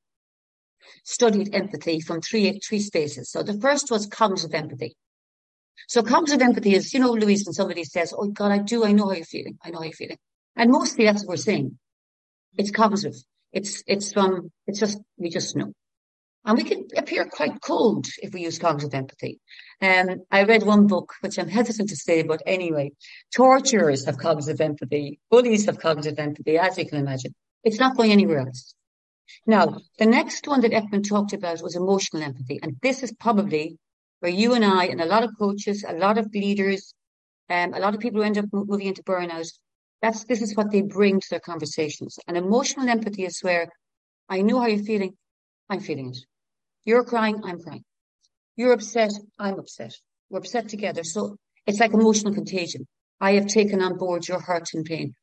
studied 1.04 1.54
empathy 1.54 2.00
from 2.00 2.20
three 2.20 2.58
three 2.66 2.80
spaces. 2.80 3.30
So 3.30 3.42
the 3.42 3.60
first 3.60 3.90
was 3.90 4.06
cognitive 4.06 4.54
empathy. 4.54 4.96
So 5.86 6.02
cognitive 6.02 6.40
empathy 6.40 6.74
is, 6.74 6.92
you 6.94 7.00
know, 7.00 7.12
Louise, 7.12 7.44
when 7.46 7.52
somebody 7.52 7.84
says, 7.84 8.14
"Oh 8.16 8.28
God, 8.28 8.50
I 8.50 8.58
do, 8.58 8.84
I 8.84 8.92
know 8.92 9.06
how 9.08 9.12
you're 9.12 9.24
feeling, 9.36 9.58
I 9.62 9.70
know 9.70 9.78
how 9.78 9.84
you're 9.84 9.92
feeling," 9.92 10.18
and 10.56 10.70
mostly 10.70 11.04
that's 11.04 11.22
what 11.22 11.34
we're 11.34 11.48
saying. 11.50 11.78
It's 12.56 12.70
cognitive. 12.70 13.14
It's 13.52 13.82
it's 13.86 14.12
from 14.12 14.50
it's 14.66 14.80
just 14.80 14.98
we 15.18 15.28
just 15.28 15.54
know. 15.54 15.72
And 16.46 16.58
we 16.58 16.64
can 16.64 16.86
appear 16.96 17.24
quite 17.24 17.60
cold 17.62 18.06
if 18.18 18.34
we 18.34 18.42
use 18.42 18.58
cognitive 18.58 18.92
empathy. 18.92 19.40
Um, 19.80 20.22
I 20.30 20.42
read 20.44 20.62
one 20.62 20.86
book, 20.86 21.14
which 21.22 21.38
I'm 21.38 21.48
hesitant 21.48 21.88
to 21.88 21.96
say, 21.96 22.22
but 22.22 22.42
anyway, 22.46 22.92
torturers 23.34 24.04
have 24.04 24.18
cognitive 24.18 24.60
empathy, 24.60 25.20
bullies 25.30 25.64
have 25.66 25.78
cognitive 25.78 26.18
empathy, 26.18 26.58
as 26.58 26.76
you 26.76 26.86
can 26.86 26.98
imagine. 26.98 27.34
It's 27.62 27.80
not 27.80 27.96
going 27.96 28.12
anywhere 28.12 28.40
else. 28.40 28.74
Now, 29.46 29.78
the 29.98 30.06
next 30.06 30.46
one 30.46 30.60
that 30.60 30.72
Ekman 30.72 31.08
talked 31.08 31.32
about 31.32 31.62
was 31.62 31.76
emotional 31.76 32.22
empathy. 32.22 32.60
And 32.62 32.76
this 32.82 33.02
is 33.02 33.12
probably 33.12 33.78
where 34.20 34.32
you 34.32 34.52
and 34.54 34.64
I 34.64 34.86
and 34.86 35.00
a 35.00 35.06
lot 35.06 35.24
of 35.24 35.30
coaches, 35.38 35.84
a 35.86 35.94
lot 35.94 36.18
of 36.18 36.28
leaders, 36.34 36.94
um, 37.48 37.72
a 37.72 37.78
lot 37.78 37.94
of 37.94 38.00
people 38.00 38.20
who 38.20 38.26
end 38.26 38.38
up 38.38 38.46
moving 38.52 38.88
into 38.88 39.02
burnout, 39.02 39.50
that's, 40.02 40.24
this 40.24 40.42
is 40.42 40.54
what 40.54 40.70
they 40.70 40.82
bring 40.82 41.20
to 41.20 41.26
their 41.30 41.40
conversations. 41.40 42.18
And 42.28 42.36
emotional 42.36 42.88
empathy 42.88 43.24
is 43.24 43.40
where 43.40 43.68
I 44.28 44.42
know 44.42 44.60
how 44.60 44.66
you're 44.66 44.84
feeling. 44.84 45.16
I'm 45.70 45.80
feeling 45.80 46.10
it. 46.10 46.18
You're 46.84 47.04
crying, 47.04 47.40
I'm 47.44 47.60
crying. 47.60 47.84
You're 48.56 48.72
upset, 48.72 49.12
I'm 49.38 49.58
upset. 49.58 49.94
We're 50.30 50.40
upset 50.40 50.68
together. 50.68 51.02
So 51.02 51.36
it's 51.66 51.80
like 51.80 51.94
emotional 51.94 52.34
contagion. 52.34 52.86
I 53.20 53.32
have 53.32 53.46
taken 53.46 53.80
on 53.80 53.96
board 53.96 54.28
your 54.28 54.40
hurt 54.40 54.68
and 54.74 54.84
pain. 54.84 55.14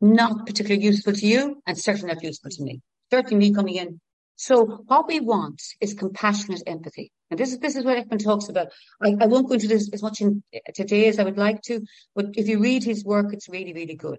Not 0.00 0.46
particularly 0.46 0.84
useful 0.84 1.12
to 1.12 1.26
you 1.26 1.62
and 1.66 1.76
certainly 1.76 2.14
not 2.14 2.22
useful 2.22 2.50
to 2.50 2.62
me. 2.62 2.80
Certainly 3.10 3.36
me 3.36 3.54
coming 3.54 3.74
in. 3.74 4.00
So 4.36 4.64
what 4.86 5.06
we 5.08 5.20
want 5.20 5.60
is 5.80 5.94
compassionate 5.94 6.62
empathy. 6.66 7.10
And 7.30 7.38
this 7.38 7.52
is, 7.52 7.58
this 7.58 7.76
is 7.76 7.84
what 7.84 7.96
Ekman 7.96 8.22
talks 8.22 8.48
about. 8.48 8.68
I, 9.02 9.14
I 9.20 9.26
won't 9.26 9.48
go 9.48 9.54
into 9.54 9.68
this 9.68 9.90
as 9.92 10.02
much 10.02 10.20
in, 10.20 10.42
today 10.74 11.06
as 11.06 11.18
I 11.18 11.24
would 11.24 11.38
like 11.38 11.62
to, 11.62 11.80
but 12.14 12.26
if 12.34 12.48
you 12.48 12.60
read 12.60 12.84
his 12.84 13.04
work, 13.04 13.32
it's 13.32 13.48
really, 13.48 13.72
really 13.72 13.94
good. 13.94 14.18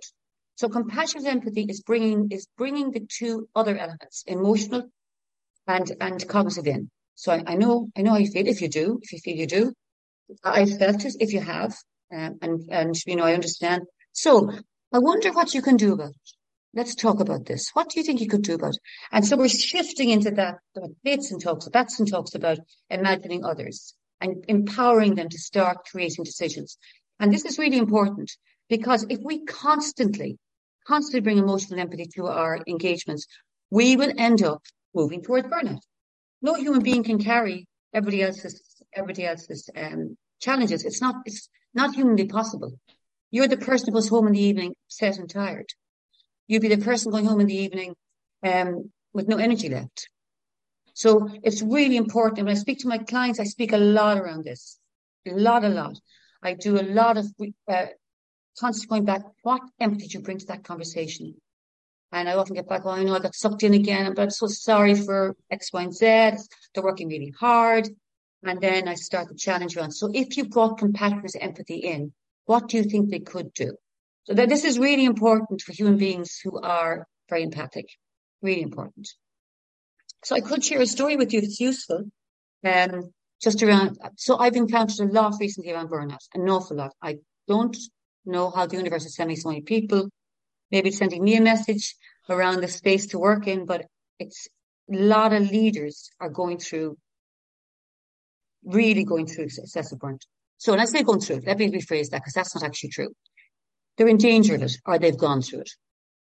So 0.56 0.70
compassionate 0.70 1.28
empathy 1.28 1.64
is 1.64 1.82
bringing, 1.82 2.30
is 2.32 2.48
bringing 2.58 2.92
the 2.92 3.06
two 3.08 3.48
other 3.56 3.78
elements, 3.78 4.24
emotional 4.26 4.90
and 5.68 5.92
and 6.00 6.28
cognitive 6.28 6.68
in. 6.68 6.90
So 7.16 7.32
I, 7.32 7.44
I, 7.48 7.56
know 7.56 7.90
I 7.98 8.02
know 8.02 8.12
how 8.12 8.18
you 8.18 8.30
feel. 8.30 8.48
If 8.48 8.62
you 8.62 8.70
do, 8.70 9.00
if 9.02 9.14
you 9.14 9.20
feel 9.20 9.36
you 9.36 9.48
do, 9.48 9.74
I 10.44 10.66
felt 10.66 11.06
it. 11.06 11.16
If 11.20 11.34
you 11.34 11.40
have, 11.42 11.76
um, 12.14 12.38
and 12.42 12.62
and 12.70 12.96
you 13.06 13.16
know 13.16 13.24
I 13.24 13.34
understand. 13.34 13.84
So 14.12 14.52
I 14.94 15.00
wonder 15.00 15.32
what 15.32 15.54
you 15.54 15.62
can 15.62 15.78
do 15.78 15.94
about 15.94 16.10
it. 16.10 16.32
Let's 16.74 16.96
talk 16.96 17.22
about 17.22 17.46
this. 17.46 17.70
What 17.74 17.90
do 17.90 18.00
you 18.00 18.06
think 18.06 18.20
you 18.20 18.28
could 18.28 18.42
do 18.42 18.56
about 18.56 18.76
it? 18.76 18.82
And 19.12 19.26
so 19.26 19.38
we're 19.38 19.48
shifting 19.48 20.10
into 20.10 20.32
that. 20.32 20.56
What 20.74 20.92
Bateson 21.04 21.40
talks, 21.40 21.70
Batson 21.70 22.06
talks 22.06 22.36
about 22.36 22.60
imagining 22.90 23.46
others 23.46 23.94
and 24.20 24.44
empowering 24.50 25.16
them 25.16 25.30
to 25.30 25.38
start 25.38 25.86
creating 25.90 26.26
decisions. 26.26 26.78
And 27.20 27.34
this 27.34 27.46
is 27.46 27.58
really 27.58 27.78
important 27.78 28.30
because 28.70 29.06
if 29.10 29.20
we 29.24 29.46
constantly, 29.46 30.38
constantly 30.86 31.22
bring 31.22 31.38
emotional 31.38 31.80
empathy 31.80 32.08
to 32.16 32.28
our 32.28 32.62
engagements, 32.68 33.26
we 33.70 33.96
will 33.96 34.12
end 34.18 34.44
up 34.44 34.62
moving 34.96 35.22
towards 35.22 35.48
burnout. 35.48 35.82
No 36.42 36.56
human 36.56 36.82
being 36.82 37.04
can 37.04 37.20
carry 37.20 37.68
everybody 37.94 38.24
else's 38.24 38.62
everybody 38.94 39.26
else's 39.26 39.70
um, 39.76 40.18
challenges. 40.40 40.86
It's 40.86 41.02
not 41.02 41.16
it's 41.26 41.50
not 41.74 41.96
humanly 41.96 42.28
possible. 42.28 42.80
You're 43.32 43.48
the 43.48 43.58
person 43.58 43.88
who 43.88 43.94
goes 43.94 44.10
home 44.10 44.28
in 44.28 44.34
the 44.34 44.44
evening 44.44 44.76
set 44.88 45.18
and 45.18 45.30
tired. 45.30 45.68
You'd 46.48 46.62
be 46.62 46.74
the 46.74 46.86
person 46.86 47.12
going 47.12 47.26
home 47.26 47.42
in 47.42 47.48
the 47.48 47.58
evening 47.58 47.96
um, 48.44 48.92
with 49.14 49.28
no 49.28 49.38
energy 49.38 49.70
left. 49.70 50.10
So 50.94 51.30
it's 51.44 51.62
really 51.62 51.98
important. 51.98 52.46
When 52.46 52.56
I 52.56 52.60
speak 52.60 52.80
to 52.80 52.88
my 52.88 53.00
clients, 53.00 53.40
I 53.40 53.44
speak 53.44 53.74
a 53.74 53.78
lot 53.78 54.18
around 54.18 54.46
this, 54.46 54.80
a 55.28 55.32
lot, 55.32 55.66
a 55.66 55.70
lot. 55.70 56.00
I 56.42 56.54
do 56.54 56.80
a 56.80 56.84
lot 56.84 57.18
of 57.18 57.26
uh, 57.68 57.88
constantly 58.58 59.00
going 59.00 59.06
back. 59.06 59.24
What 59.42 59.62
empathy 59.80 60.04
did 60.04 60.14
you 60.14 60.22
bring 60.22 60.38
to 60.38 60.46
that 60.48 60.64
conversation? 60.64 61.36
And 62.16 62.30
I 62.30 62.36
often 62.36 62.56
get 62.56 62.70
back, 62.70 62.84
oh, 62.86 62.92
I 62.92 63.04
know 63.04 63.14
I 63.14 63.20
got 63.20 63.36
sucked 63.36 63.64
in 63.64 63.74
again, 63.74 64.14
but 64.14 64.22
I'm 64.22 64.30
so 64.30 64.48
sorry 64.48 64.96
for 64.96 65.36
X, 65.52 65.74
Y, 65.74 65.82
and 65.82 65.94
Z. 65.94 66.06
They're 66.74 66.82
working 66.82 67.10
really 67.10 67.34
hard. 67.38 67.90
And 68.42 68.62
then 68.62 68.88
I 68.88 68.96
start 68.96 69.28
the 69.28 69.36
challenge 69.36 69.76
around. 69.76 69.92
So 69.92 70.10
if 70.14 70.38
you've 70.38 70.50
brought 70.50 70.78
compassionate 70.78 71.36
empathy 71.42 71.80
in, 71.80 72.14
what 72.46 72.70
do 72.70 72.78
you 72.78 72.84
think 72.84 73.10
they 73.10 73.20
could 73.20 73.54
do? 73.54 73.76
So 74.28 74.34
that 74.34 74.48
this 74.48 74.64
is 74.64 74.80
really 74.80 75.04
important 75.04 75.62
for 75.62 75.74
human 75.74 75.98
beings 75.98 76.40
who 76.42 76.58
are 76.62 77.06
very 77.28 77.44
empathic. 77.44 77.88
Really 78.42 78.62
important. 78.62 79.10
So 80.24 80.38
I 80.38 80.40
could 80.40 80.64
share 80.64 80.80
a 80.80 80.88
story 80.88 81.18
with 81.18 81.34
you 81.34 81.40
it's 81.40 81.60
useful. 81.60 82.06
Um, 82.64 83.12
just 83.42 83.62
around, 83.62 83.98
so 84.16 84.38
I've 84.38 84.56
encountered 84.56 85.10
a 85.10 85.12
lot 85.12 85.34
recently 85.38 85.74
around 85.74 85.90
burnout, 85.90 86.26
an 86.34 86.50
awful 86.50 86.78
lot. 86.78 86.94
I 87.02 87.18
don't 87.50 87.76
know 88.26 88.52
how 88.52 88.68
the 88.68 88.78
universe 88.78 89.06
is 89.06 89.16
sending 89.16 89.36
so 89.36 89.50
many 89.50 89.64
people 89.64 90.10
maybe 90.72 90.90
it's 90.90 90.98
sending 90.98 91.24
me 91.24 91.36
a 91.36 91.42
message 91.42 91.96
around 92.30 92.62
the 92.62 92.68
space 92.68 93.08
to 93.08 93.20
work 93.20 93.48
in, 93.48 93.66
but 93.66 93.86
it's 94.20 94.48
a 94.92 94.96
lot 94.96 95.34
of 95.34 95.52
leaders 95.52 96.10
are 96.20 96.30
going 96.30 96.58
through, 96.58 96.98
really 98.64 99.04
going 99.04 99.28
through 99.28 99.46
excessive 99.46 100.00
burnout. 100.00 100.22
So 100.58 100.72
when 100.72 100.80
I 100.80 100.86
say 100.86 101.04
going 101.04 101.20
through 101.20 101.38
it, 101.38 101.48
let 101.48 101.58
me 101.58 101.72
rephrase 101.72 102.10
that 102.10 102.22
because 102.22 102.34
that's 102.34 102.56
not 102.56 102.64
actually 102.64 102.90
true. 102.90 103.14
They're 103.98 104.08
in 104.08 104.18
danger 104.18 104.56
of 104.56 104.64
it 104.64 104.78
or 104.86 105.00
they've 105.00 105.18
gone 105.18 105.42
through 105.42 105.62
it. 105.62 105.72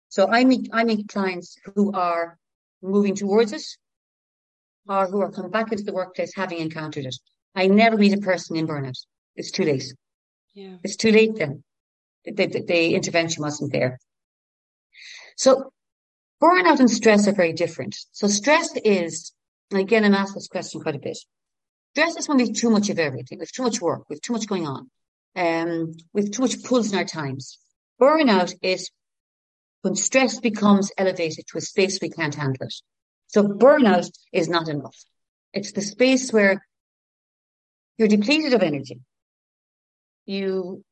So 0.08 0.28
I 0.28 0.44
meet, 0.44 0.70
I 0.72 0.84
meet 0.84 1.08
clients 1.08 1.56
who 1.74 1.92
are 1.92 2.38
moving 2.82 3.14
towards 3.14 3.52
it 3.52 3.64
or 4.88 5.06
who 5.06 5.20
are 5.20 5.30
coming 5.30 5.50
back 5.50 5.70
into 5.70 5.84
the 5.84 5.92
workplace 5.92 6.32
having 6.34 6.58
encountered 6.58 7.04
it. 7.04 7.16
I 7.54 7.66
never 7.66 7.96
meet 7.96 8.14
a 8.14 8.20
person 8.20 8.56
in 8.56 8.66
burnout. 8.66 8.98
It's 9.36 9.50
too 9.50 9.64
late. 9.64 9.92
Yeah. 10.54 10.76
It's 10.82 10.96
too 10.96 11.12
late 11.12 11.36
then. 11.36 11.62
The, 12.24 12.46
the, 12.46 12.62
the 12.62 12.94
intervention 12.94 13.42
wasn't 13.42 13.72
there. 13.72 13.98
So 15.38 15.72
burnout 16.42 16.80
and 16.80 16.90
stress 16.90 17.28
are 17.28 17.32
very 17.32 17.52
different. 17.52 17.96
So 18.10 18.26
stress 18.26 18.74
is, 18.84 19.32
again, 19.72 20.04
I'm 20.04 20.14
asked 20.14 20.34
this 20.34 20.48
question 20.48 20.80
quite 20.80 20.96
a 20.96 20.98
bit. 20.98 21.16
Stress 21.94 22.16
is 22.16 22.28
when 22.28 22.38
we 22.38 22.46
have 22.48 22.56
too 22.56 22.70
much 22.70 22.90
of 22.90 22.98
everything. 22.98 23.38
We 23.38 23.44
have 23.44 23.52
too 23.52 23.62
much 23.62 23.80
work. 23.80 24.02
We 24.08 24.16
have 24.16 24.20
too 24.20 24.32
much 24.32 24.48
going 24.48 24.66
on. 24.66 24.90
Um, 25.36 25.94
we 26.12 26.22
have 26.22 26.32
too 26.32 26.42
much 26.42 26.62
pulls 26.64 26.92
in 26.92 26.98
our 26.98 27.04
times. 27.04 27.56
Burnout 28.00 28.52
is 28.62 28.90
when 29.82 29.94
stress 29.94 30.40
becomes 30.40 30.90
elevated 30.98 31.46
to 31.46 31.58
a 31.58 31.60
space 31.60 32.00
we 32.02 32.10
can't 32.10 32.34
handle 32.34 32.66
it. 32.66 32.74
So 33.28 33.44
burnout 33.44 34.10
is 34.32 34.48
not 34.48 34.68
enough. 34.68 34.96
It's 35.52 35.70
the 35.70 35.82
space 35.82 36.32
where 36.32 36.64
you're 37.96 38.08
depleted 38.08 38.54
of 38.54 38.62
energy. 38.62 39.00
You 40.26 40.84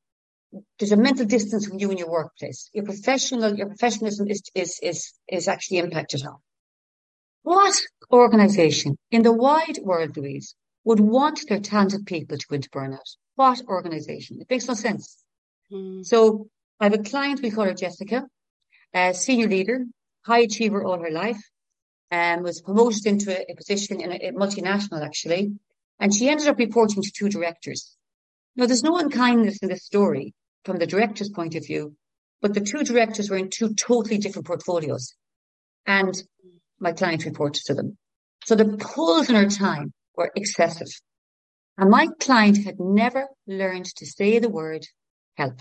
there's 0.79 0.93
a 0.93 0.97
mental 0.97 1.27
distance 1.27 1.67
from 1.67 1.79
you 1.79 1.91
and 1.91 1.99
your 1.99 2.11
workplace. 2.11 2.71
Your 2.73 2.85
professional, 2.85 3.57
your 3.57 3.67
professionalism 3.67 4.29
is, 4.29 4.43
is, 4.55 4.79
is, 4.83 5.13
is 5.29 5.49
actually 5.49 5.79
impacted 5.79 6.25
on. 6.25 6.37
What 7.43 7.81
organization 8.11 8.97
in 9.11 9.23
the 9.23 9.33
wide 9.33 9.79
world, 9.83 10.17
Louise, 10.17 10.55
would 10.85 11.01
want 11.01 11.41
their 11.49 11.61
talented 11.61 12.07
people 12.07 12.39
to 12.39 12.47
go 12.49 12.57
into 12.57 12.71
burnout? 12.71 13.17
What 13.35 13.63
organization? 13.69 14.41
It 14.41 14.49
makes 14.49 14.69
no 14.69 14.75
sense. 14.75 15.17
Mm. 15.73 16.05
So 16.05 16.49
I 16.81 16.85
have 16.85 16.95
a 16.95 17.03
client, 17.03 17.43
we 17.43 17.51
call 17.51 17.65
her 17.65 17.75
Jessica, 17.75 18.25
a 18.95 19.15
senior 19.15 19.49
leader, 19.49 19.85
high 20.25 20.41
achiever 20.41 20.85
all 20.85 21.01
her 21.01 21.11
life, 21.11 21.41
and 22.11 22.39
um, 22.39 22.45
was 22.45 22.63
promoted 22.63 23.05
into 23.07 23.31
a, 23.37 23.53
a 23.53 23.57
position 23.57 24.01
in 24.01 24.13
a, 24.13 24.29
a 24.29 24.33
multinational 24.33 25.05
actually. 25.05 25.53
And 25.99 26.15
she 26.15 26.29
ended 26.29 26.47
up 26.47 26.59
reporting 26.59 27.03
to 27.03 27.11
two 27.11 27.29
directors. 27.29 27.96
Now, 28.57 28.67
there's 28.67 28.83
no 28.83 28.99
unkindness 28.99 29.59
in 29.63 29.69
this 29.69 29.85
story 29.85 30.35
from 30.65 30.79
the 30.79 30.87
director's 30.87 31.29
point 31.29 31.55
of 31.55 31.67
view, 31.67 31.95
but 32.41 32.55
the 32.55 32.61
two 32.61 32.83
directors 32.85 33.31
were 33.31 33.37
in 33.37 33.51
two 33.51 33.75
totally 33.75 34.19
different 34.19 34.47
portfolios. 34.47 35.15
And 35.87 36.15
my 36.81 36.93
client 36.93 37.25
reported 37.25 37.63
to 37.67 37.75
them. 37.75 37.97
So 38.45 38.55
the 38.55 38.77
pulls 38.79 39.29
in 39.29 39.35
her 39.35 39.49
time 39.49 39.93
were 40.17 40.33
excessive. 40.35 40.89
And 41.79 41.91
my 41.91 42.09
client 42.21 42.65
had 42.65 42.81
never 42.81 43.29
learned 43.47 43.87
to 43.97 44.07
say 44.07 44.39
the 44.39 44.49
word 44.49 44.87
help 45.37 45.61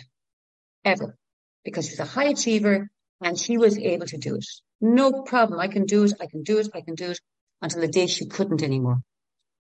ever 0.84 1.18
because 1.64 1.90
she's 1.90 2.00
a 2.00 2.06
high 2.06 2.30
achiever. 2.30 2.90
And 3.22 3.40
she 3.40 3.58
was 3.58 3.78
able 3.78 4.06
to 4.08 4.18
do 4.18 4.36
it. 4.36 4.46
No 4.82 5.24
problem. 5.24 5.60
I 5.60 5.70
can 5.70 5.86
do 5.86 6.04
it. 6.04 6.14
I 6.20 6.28
can 6.28 6.44
do 6.44 6.60
it. 6.60 6.68
I 6.76 6.82
can 6.82 6.96
do 6.96 7.12
it 7.12 7.20
until 7.62 7.82
the 7.82 7.88
day 7.88 8.08
she 8.08 8.26
couldn't 8.28 8.62
anymore. 8.62 9.00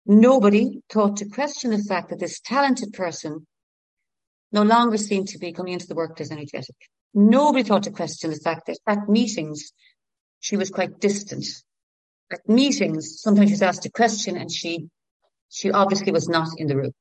Nobody 0.06 0.82
thought 0.92 1.18
to 1.18 1.30
question 1.30 1.72
the 1.72 1.84
fact 1.84 2.10
that 2.10 2.20
this 2.20 2.40
talented 2.40 2.94
person 2.94 3.48
no 4.52 4.62
longer 4.62 4.98
seemed 4.98 5.30
to 5.30 5.40
be 5.40 5.52
coming 5.52 5.74
into 5.74 5.88
the 5.88 5.96
workplace 5.96 6.32
energetic. 6.32 6.76
Nobody 7.14 7.64
thought 7.64 7.84
to 7.84 7.92
question 7.92 8.30
the 8.30 8.36
fact 8.38 8.68
that 8.68 8.78
at 8.88 9.10
meetings, 9.10 9.72
she 10.40 10.58
was 10.58 10.70
quite 10.70 11.00
distant. 11.00 11.46
At 12.32 12.48
meetings, 12.48 13.22
sometimes 13.22 13.50
she 13.50 13.54
was 13.54 13.62
asked 13.62 13.86
a 13.86 13.92
question 13.92 14.38
and 14.38 14.52
she, 14.52 14.88
she 15.50 15.72
obviously 15.72 16.12
was 16.12 16.30
not 16.30 16.50
in 16.58 16.68
the 16.68 16.78
room. 16.78 16.92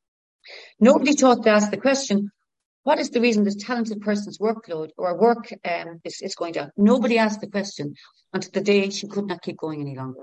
Nobody 0.80 1.12
thought 1.12 1.42
to 1.42 1.50
ask 1.50 1.70
the 1.70 1.76
question, 1.76 2.30
what 2.84 2.98
is 2.98 3.10
the 3.10 3.20
reason 3.20 3.44
this 3.44 3.56
talented 3.56 4.00
person's 4.00 4.38
workload 4.38 4.90
or 4.96 5.18
work 5.18 5.52
um, 5.64 6.00
is, 6.04 6.20
is 6.22 6.34
going 6.34 6.52
down? 6.52 6.70
Nobody 6.76 7.18
asked 7.18 7.40
the 7.40 7.50
question 7.50 7.94
until 8.32 8.50
the 8.52 8.60
day 8.60 8.90
she 8.90 9.08
could 9.08 9.26
not 9.26 9.42
keep 9.42 9.56
going 9.56 9.80
any 9.80 9.96
longer. 9.96 10.22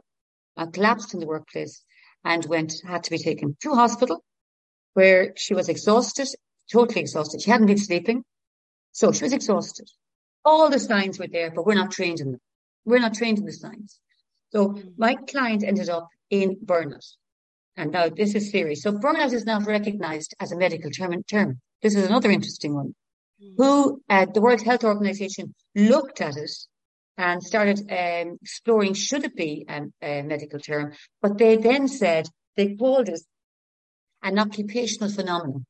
I 0.58 0.66
collapsed 0.66 1.14
in 1.14 1.20
the 1.20 1.28
workplace 1.28 1.84
and 2.24 2.46
went, 2.46 2.74
had 2.86 3.04
to 3.04 3.12
be 3.12 3.18
taken 3.18 3.56
to 3.62 3.74
hospital 3.74 4.24
where 4.94 5.34
she 5.36 5.54
was 5.54 5.70
exhausted, 5.70 6.28
totally 6.72 7.02
exhausted. 7.02 7.42
She 7.42 7.52
hadn't 7.52 7.68
been 7.68 7.78
sleeping. 7.78 8.24
So 8.92 9.12
she 9.12 9.24
was 9.24 9.34
exhausted. 9.34 9.90
All 10.44 10.70
the 10.70 10.80
signs 10.80 11.18
were 11.18 11.28
there, 11.28 11.52
but 11.52 11.66
we're 11.66 11.76
not 11.76 11.92
trained 11.92 12.20
in 12.20 12.32
them. 12.32 12.42
We're 12.86 13.00
not 13.00 13.14
trained 13.14 13.40
in 13.40 13.46
the 13.46 13.54
signs. 13.54 14.00
So 14.52 14.78
my 14.98 15.16
client 15.16 15.64
ended 15.64 15.90
up 15.90 16.10
in 16.30 16.58
burnout. 16.58 17.06
And 17.78 17.92
now 17.92 18.10
this 18.10 18.36
is 18.36 18.52
serious. 18.52 18.82
So 18.82 18.92
burnout 18.92 19.34
is 19.34 19.46
not 19.46 19.66
recognized 19.66 20.36
as 20.40 20.52
a 20.52 20.58
medical 20.58 20.92
term. 20.92 21.24
term. 21.24 21.62
This 21.82 21.96
is 21.96 22.06
another 22.06 22.30
interesting 22.30 22.76
one. 22.76 22.96
Mm. 23.42 23.54
Who 23.58 24.02
uh, 24.10 24.26
the 24.34 24.42
World 24.42 24.62
Health 24.62 24.84
Organization 24.84 25.56
looked 25.74 26.20
at 26.22 26.36
it 26.36 26.52
and 27.18 27.44
started 27.44 27.80
um, 27.92 28.38
exploring 28.42 28.94
should 28.94 29.24
it 29.24 29.36
be 29.36 29.66
um, 29.68 29.94
a 30.02 30.22
medical 30.22 30.60
term, 30.60 30.94
but 31.22 31.38
they 31.38 31.58
then 31.58 31.88
said 31.88 32.28
they 32.56 32.76
called 32.76 33.10
it 33.10 33.22
an 34.24 34.40
occupational 34.40 35.10
phenomenon. 35.10 35.66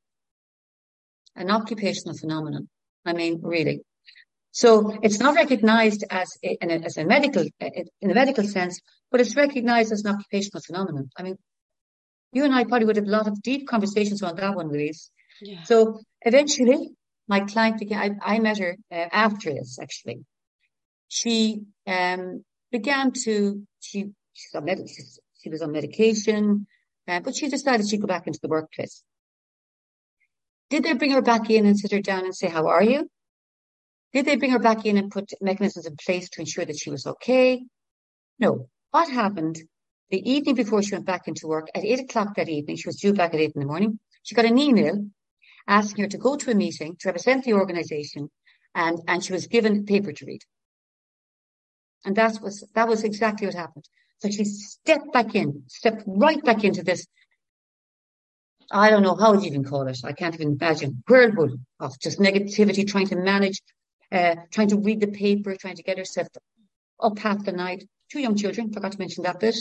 An 1.36 1.49
occupational 1.49 2.17
phenomenon. 2.17 2.67
I 3.06 3.13
mean, 3.13 3.39
really. 3.41 3.82
So 4.51 4.97
it's 5.01 5.19
not 5.19 5.36
recognized 5.36 6.04
as 6.10 6.38
a, 6.43 6.58
as 6.62 6.97
a 6.97 7.06
medical, 7.06 7.45
in 8.01 8.12
a 8.12 8.13
medical 8.13 8.43
sense, 8.43 8.82
but 9.10 9.21
it's 9.21 9.36
recognized 9.36 9.93
as 9.93 10.04
an 10.04 10.13
occupational 10.13 10.62
phenomenon. 10.62 11.10
I 11.17 11.23
mean, 11.23 11.38
you 12.34 12.43
and 12.43 12.54
I 12.54 12.65
probably 12.65 12.86
would 12.86 12.97
have 12.97 13.08
a 13.08 13.10
lot 13.10 13.27
of 13.27 13.41
deep 13.41 13.67
conversations 13.67 14.21
on 14.21 14.36
that 14.36 14.56
one, 14.56 14.69
Louise. 14.69 15.10
Yeah. 15.41 15.63
So 15.63 16.01
eventually, 16.21 16.91
my 17.27 17.41
client 17.41 17.80
began, 17.80 18.19
I, 18.21 18.36
I 18.36 18.39
met 18.39 18.60
her 18.60 18.75
uh, 18.91 19.08
after 19.12 19.54
this, 19.54 19.80
actually. 19.82 20.25
She 21.13 21.63
um, 21.86 22.45
began 22.71 23.12
to, 23.26 23.67
she, 23.82 24.12
she's 24.32 24.56
on 24.56 24.63
med- 24.63 24.88
she 25.41 25.50
was 25.50 25.62
on 25.62 25.74
medication, 25.74 26.65
uh, 27.06 27.19
but 27.19 27.36
she 27.36 27.50
decided 27.50 27.89
she'd 27.89 28.00
go 28.00 28.08
back 28.08 28.28
into 28.28 28.39
the 28.41 28.47
workplace. 28.47 29.04
Did 30.69 30.84
they 30.84 30.93
bring 30.93 31.12
her 31.12 31.21
back 31.21 31.50
in 31.50 31.65
and 31.65 31.78
sit 31.78 31.91
her 31.91 32.00
down 32.00 32.24
and 32.24 32.34
say, 32.34 32.47
how 32.47 32.67
are 32.67 32.82
you? 32.82 33.10
Did 34.13 34.26
they 34.26 34.38
bring 34.38 34.52
her 34.52 34.60
back 34.60 34.86
in 34.86 34.95
and 34.95 35.12
put 35.12 35.34
mechanisms 35.41 35.86
in 35.86 35.97
place 35.97 36.30
to 36.30 36.39
ensure 36.39 36.63
that 36.63 36.80
she 36.80 36.89
was 36.89 37.06
okay? 37.06 37.62
No. 38.39 38.69
What 38.91 39.10
happened 39.10 39.60
the 40.12 40.32
evening 40.32 40.56
before 40.56 40.82
she 40.82 40.95
went 40.95 41.06
back 41.06 41.28
into 41.28 41.45
work 41.47 41.67
at 41.76 41.84
eight 41.84 42.00
o'clock 42.00 42.36
that 42.36 42.47
evening, 42.47 42.78
she 42.78 42.88
was 42.88 43.02
due 43.02 43.13
back 43.13 43.34
at 43.34 43.41
eight 43.41 43.52
in 43.54 43.60
the 43.60 43.67
morning. 43.67 44.00
She 44.24 44.34
got 44.34 44.45
an 44.45 44.58
email 44.58 45.08
asking 45.67 46.06
her 46.06 46.10
to 46.12 46.17
go 46.17 46.38
to 46.38 46.52
a 46.52 46.56
meeting 46.56 46.95
to 47.02 47.10
represent 47.10 47.43
the 47.43 47.54
organization 47.54 48.30
and, 48.74 48.97
and 49.10 49.21
she 49.21 49.34
was 49.34 49.47
given 49.47 49.86
paper 49.86 50.13
to 50.13 50.26
read. 50.26 50.43
And 52.06 52.16
that 52.16 52.42
was, 52.42 52.64
that 52.74 52.88
was 52.88 53.04
exactly 53.04 53.48
what 53.48 53.56
happened. 53.56 53.86
So 54.20 54.30
she 54.30 54.46
stepped 54.46 55.12
back 55.14 55.36
in, 55.36 55.64
stepped 55.68 56.04
right 56.06 56.44
back 56.44 56.64
into 56.64 56.84
this. 56.84 57.06
I 58.72 58.90
don't 58.90 59.04
know 59.04 59.16
how 59.16 59.34
you 59.34 59.48
even 59.48 59.64
call 59.64 59.88
it. 59.88 60.00
I 60.04 60.14
can't 60.14 60.36
even 60.36 60.58
imagine 60.60 61.04
whirlpool 61.08 61.58
of 61.80 62.00
just 62.00 62.20
negativity, 62.20 62.88
trying 62.88 63.08
to 63.08 63.18
manage, 63.18 63.62
uh, 64.12 64.36
trying 64.52 64.70
to 64.70 64.78
read 64.78 65.02
the 65.02 65.08
paper, 65.08 65.56
trying 65.56 65.76
to 65.76 65.84
get 65.84 65.98
herself 65.98 66.28
up 67.02 67.20
half 67.20 67.44
the 67.44 67.52
night. 67.52 67.84
Two 68.10 68.20
young 68.20 68.36
children, 68.36 68.72
forgot 68.72 68.94
to 68.94 69.00
mention 69.00 69.24
that 69.24 69.40
bit 69.40 69.56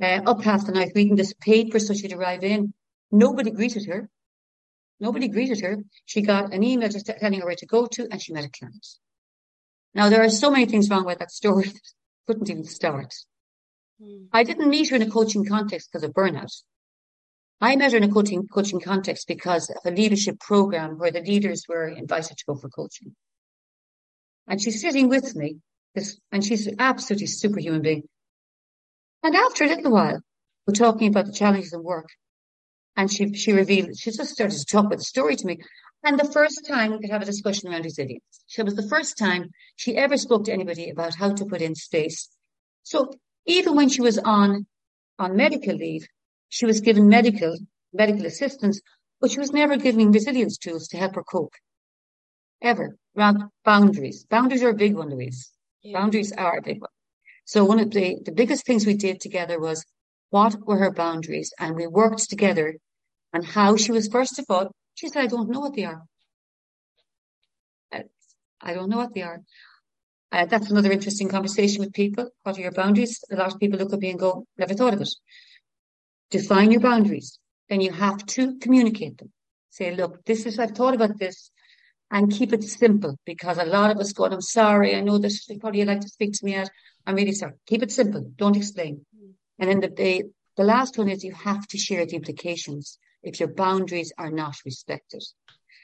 uh, 0.00 0.20
up 0.26 0.42
half 0.42 0.66
the 0.66 0.72
night 0.72 0.92
reading 0.94 1.16
this 1.16 1.34
paper 1.34 1.78
so 1.78 1.94
she'd 1.94 2.12
arrive 2.12 2.42
in. 2.42 2.72
Nobody 3.10 3.50
greeted 3.50 3.86
her. 3.86 4.08
Nobody 5.00 5.28
greeted 5.28 5.60
her. 5.60 5.78
She 6.06 6.22
got 6.22 6.52
an 6.52 6.62
email 6.62 6.88
just 6.88 7.06
telling 7.06 7.40
her 7.40 7.46
where 7.46 7.56
to 7.56 7.66
go 7.66 7.86
to 7.86 8.08
and 8.10 8.20
she 8.20 8.32
met 8.32 8.44
a 8.44 8.50
client. 8.50 8.86
Now 9.94 10.08
there 10.08 10.22
are 10.22 10.30
so 10.30 10.50
many 10.50 10.66
things 10.66 10.88
wrong 10.88 11.04
with 11.04 11.18
that 11.18 11.30
story 11.30 11.64
that 11.64 11.80
couldn't 12.26 12.50
even 12.50 12.64
start. 12.64 13.14
Mm. 14.02 14.28
I 14.32 14.42
didn't 14.42 14.70
meet 14.70 14.88
her 14.90 14.96
in 14.96 15.02
a 15.02 15.10
coaching 15.10 15.44
context 15.44 15.90
because 15.90 16.04
of 16.04 16.12
burnout. 16.12 16.52
I 17.60 17.76
met 17.76 17.92
her 17.92 17.98
in 17.98 18.04
a 18.04 18.12
coaching, 18.12 18.48
coaching 18.48 18.80
context 18.80 19.28
because 19.28 19.70
of 19.70 19.76
a 19.84 19.94
leadership 19.94 20.40
program 20.40 20.98
where 20.98 21.12
the 21.12 21.20
leaders 21.20 21.64
were 21.68 21.86
invited 21.86 22.36
to 22.36 22.44
go 22.46 22.56
for 22.56 22.68
coaching. 22.68 23.14
And 24.48 24.60
she's 24.60 24.80
sitting 24.80 25.08
with 25.08 25.36
me, 25.36 25.58
this, 25.94 26.18
and 26.32 26.44
she's 26.44 26.66
an 26.66 26.76
absolutely 26.80 27.28
superhuman 27.28 27.82
being. 27.82 28.02
And 29.22 29.36
after 29.36 29.64
a 29.64 29.68
little 29.68 29.92
while, 29.92 30.20
we're 30.66 30.74
talking 30.74 31.08
about 31.08 31.26
the 31.26 31.32
challenges 31.32 31.72
in 31.72 31.84
work. 31.84 32.08
And 32.96 33.10
she, 33.10 33.32
she 33.34 33.52
revealed, 33.52 33.96
she 33.98 34.10
just 34.10 34.34
started 34.34 34.58
to 34.58 34.64
talk 34.64 34.86
about 34.86 34.98
the 34.98 35.04
story 35.04 35.36
to 35.36 35.46
me. 35.46 35.58
And 36.04 36.18
the 36.18 36.30
first 36.32 36.66
time 36.66 36.90
we 36.90 36.98
could 36.98 37.10
have 37.10 37.22
a 37.22 37.26
discussion 37.26 37.70
around 37.70 37.84
resilience. 37.84 38.22
She 38.46 38.62
was 38.62 38.74
the 38.74 38.88
first 38.88 39.16
time 39.16 39.50
she 39.76 39.96
ever 39.96 40.16
spoke 40.16 40.44
to 40.44 40.52
anybody 40.52 40.90
about 40.90 41.14
how 41.14 41.32
to 41.32 41.46
put 41.46 41.62
in 41.62 41.74
space. 41.74 42.28
So 42.82 43.12
even 43.46 43.76
when 43.76 43.88
she 43.88 44.02
was 44.02 44.18
on, 44.18 44.66
on 45.18 45.36
medical 45.36 45.74
leave, 45.74 46.06
she 46.48 46.66
was 46.66 46.80
given 46.80 47.08
medical, 47.08 47.56
medical 47.92 48.26
assistance, 48.26 48.80
but 49.20 49.30
she 49.30 49.38
was 49.38 49.52
never 49.52 49.76
given 49.76 50.10
resilience 50.10 50.58
tools 50.58 50.88
to 50.88 50.96
help 50.96 51.14
her 51.14 51.22
cope. 51.22 51.54
Ever. 52.60 52.96
Around 53.16 53.44
boundaries. 53.64 54.24
Boundaries 54.24 54.62
are 54.62 54.70
a 54.70 54.74
big 54.74 54.94
one, 54.94 55.10
Louise. 55.10 55.50
Yeah. 55.82 55.98
Boundaries 55.98 56.32
are 56.32 56.58
a 56.58 56.62
big 56.62 56.80
one. 56.80 56.90
So 57.44 57.64
one 57.64 57.80
of 57.80 57.90
the, 57.90 58.18
the 58.24 58.32
biggest 58.32 58.66
things 58.66 58.86
we 58.86 58.94
did 58.94 59.20
together 59.20 59.60
was 59.60 59.84
what 60.32 60.66
were 60.66 60.78
her 60.78 60.90
boundaries? 60.90 61.52
And 61.58 61.76
we 61.76 61.86
worked 61.86 62.30
together 62.30 62.76
on 63.34 63.42
how 63.42 63.76
she 63.76 63.92
was, 63.92 64.08
first 64.08 64.38
of 64.38 64.46
all, 64.48 64.70
she 64.94 65.08
said, 65.08 65.24
I 65.24 65.26
don't 65.26 65.50
know 65.50 65.60
what 65.60 65.76
they 65.76 65.84
are. 65.84 66.02
I 68.64 68.74
don't 68.74 68.88
know 68.88 68.96
what 68.98 69.14
they 69.14 69.22
are. 69.22 69.40
Uh, 70.30 70.46
that's 70.46 70.70
another 70.70 70.90
interesting 70.90 71.28
conversation 71.28 71.80
with 71.80 71.92
people. 71.92 72.30
What 72.44 72.56
are 72.56 72.60
your 72.62 72.72
boundaries? 72.72 73.22
A 73.30 73.36
lot 73.36 73.52
of 73.52 73.60
people 73.60 73.78
look 73.78 73.92
at 73.92 73.98
me 73.98 74.10
and 74.10 74.18
go, 74.18 74.46
never 74.56 74.72
thought 74.72 74.94
of 74.94 75.02
it. 75.02 75.14
Define 76.30 76.70
your 76.70 76.80
boundaries. 76.80 77.38
Then 77.68 77.82
you 77.82 77.92
have 77.92 78.24
to 78.36 78.58
communicate 78.58 79.18
them. 79.18 79.32
Say, 79.68 79.94
look, 79.94 80.24
this 80.24 80.46
is, 80.46 80.58
I've 80.58 80.70
thought 80.70 80.94
about 80.94 81.18
this 81.18 81.50
and 82.10 82.32
keep 82.32 82.52
it 82.52 82.62
simple 82.62 83.18
because 83.26 83.58
a 83.58 83.64
lot 83.64 83.90
of 83.90 83.98
us 83.98 84.12
go, 84.12 84.24
I'm 84.24 84.40
sorry. 84.40 84.94
I 84.94 85.00
know 85.00 85.18
this, 85.18 85.46
probably 85.60 85.84
like 85.84 86.00
to 86.00 86.08
speak 86.08 86.32
to 86.34 86.44
me 86.44 86.54
at 86.54 86.70
I'm 87.06 87.16
really 87.16 87.32
sorry. 87.32 87.54
Keep 87.66 87.82
it 87.82 87.92
simple. 87.92 88.30
Don't 88.36 88.56
explain. 88.56 89.04
And 89.62 89.70
then 89.70 89.80
the, 89.80 89.88
the, 89.94 90.24
the 90.56 90.64
last 90.64 90.98
one 90.98 91.08
is 91.08 91.22
you 91.22 91.34
have 91.34 91.64
to 91.68 91.78
share 91.78 92.04
the 92.04 92.16
implications 92.16 92.98
if 93.22 93.38
your 93.38 93.48
boundaries 93.48 94.12
are 94.18 94.32
not 94.32 94.56
respected. 94.64 95.22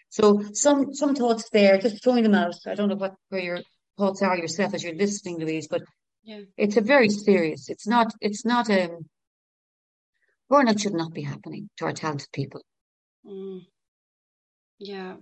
So 0.08 0.42
some, 0.52 0.92
some 0.94 1.14
thoughts 1.14 1.48
there, 1.52 1.78
just 1.78 2.02
throwing 2.02 2.24
them 2.24 2.34
out. 2.34 2.56
I 2.66 2.74
don't 2.74 2.88
know 2.88 2.96
what, 2.96 3.14
where 3.28 3.40
your 3.40 3.60
thoughts 3.96 4.20
are 4.20 4.36
yourself 4.36 4.74
as 4.74 4.82
you're 4.82 4.96
listening, 4.96 5.38
Louise, 5.38 5.68
but 5.68 5.82
yeah. 6.24 6.40
it's 6.56 6.76
a 6.76 6.80
very 6.80 7.08
serious, 7.08 7.68
it's 7.68 7.86
not, 7.86 8.12
it's 8.20 8.44
not, 8.44 8.68
um, 8.68 9.06
burnout 10.50 10.80
should 10.80 10.94
not 10.94 11.14
be 11.14 11.22
happening 11.22 11.70
to 11.76 11.84
our 11.84 11.92
talented 11.92 12.32
people. 12.32 12.62
Mm. 13.24 13.64
Yeah. 14.80 15.14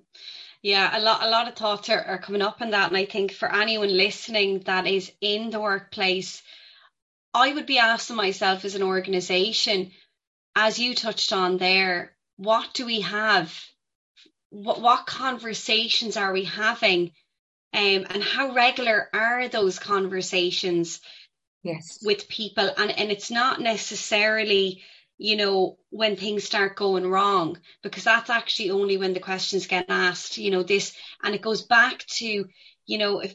Yeah, 0.62 0.98
a 0.98 1.00
lot 1.00 1.22
a 1.22 1.28
lot 1.28 1.46
of 1.46 1.56
thoughts 1.56 1.90
are, 1.90 2.02
are 2.02 2.18
coming 2.18 2.40
up 2.40 2.62
in 2.62 2.70
that. 2.70 2.88
And 2.88 2.96
I 2.96 3.04
think 3.04 3.32
for 3.32 3.54
anyone 3.54 3.94
listening 3.94 4.60
that 4.60 4.86
is 4.86 5.12
in 5.20 5.50
the 5.50 5.60
workplace, 5.60 6.42
I 7.36 7.52
would 7.52 7.66
be 7.66 7.78
asking 7.78 8.16
myself 8.16 8.64
as 8.64 8.74
an 8.74 8.82
organization, 8.82 9.92
as 10.54 10.78
you 10.78 10.94
touched 10.94 11.32
on 11.34 11.58
there, 11.58 12.16
what 12.36 12.72
do 12.72 12.86
we 12.86 13.02
have? 13.02 13.54
What 14.50 14.80
what 14.80 15.06
conversations 15.06 16.16
are 16.16 16.32
we 16.32 16.44
having? 16.44 17.12
Um, 17.74 18.06
and 18.08 18.22
how 18.22 18.54
regular 18.54 19.10
are 19.12 19.48
those 19.48 19.78
conversations 19.78 21.00
yes 21.62 21.98
with 22.02 22.28
people 22.28 22.70
and 22.78 22.90
and 22.90 23.10
it's 23.10 23.30
not 23.30 23.60
necessarily 23.60 24.82
you 25.18 25.36
know, 25.36 25.78
when 25.90 26.16
things 26.16 26.44
start 26.44 26.76
going 26.76 27.06
wrong, 27.06 27.58
because 27.82 28.04
that's 28.04 28.30
actually 28.30 28.70
only 28.70 28.98
when 28.98 29.14
the 29.14 29.20
questions 29.20 29.66
get 29.66 29.86
asked, 29.88 30.36
you 30.36 30.50
know, 30.50 30.62
this, 30.62 30.94
and 31.22 31.34
it 31.34 31.40
goes 31.40 31.62
back 31.62 32.04
to, 32.06 32.44
you 32.86 32.98
know, 32.98 33.20
if, 33.20 33.34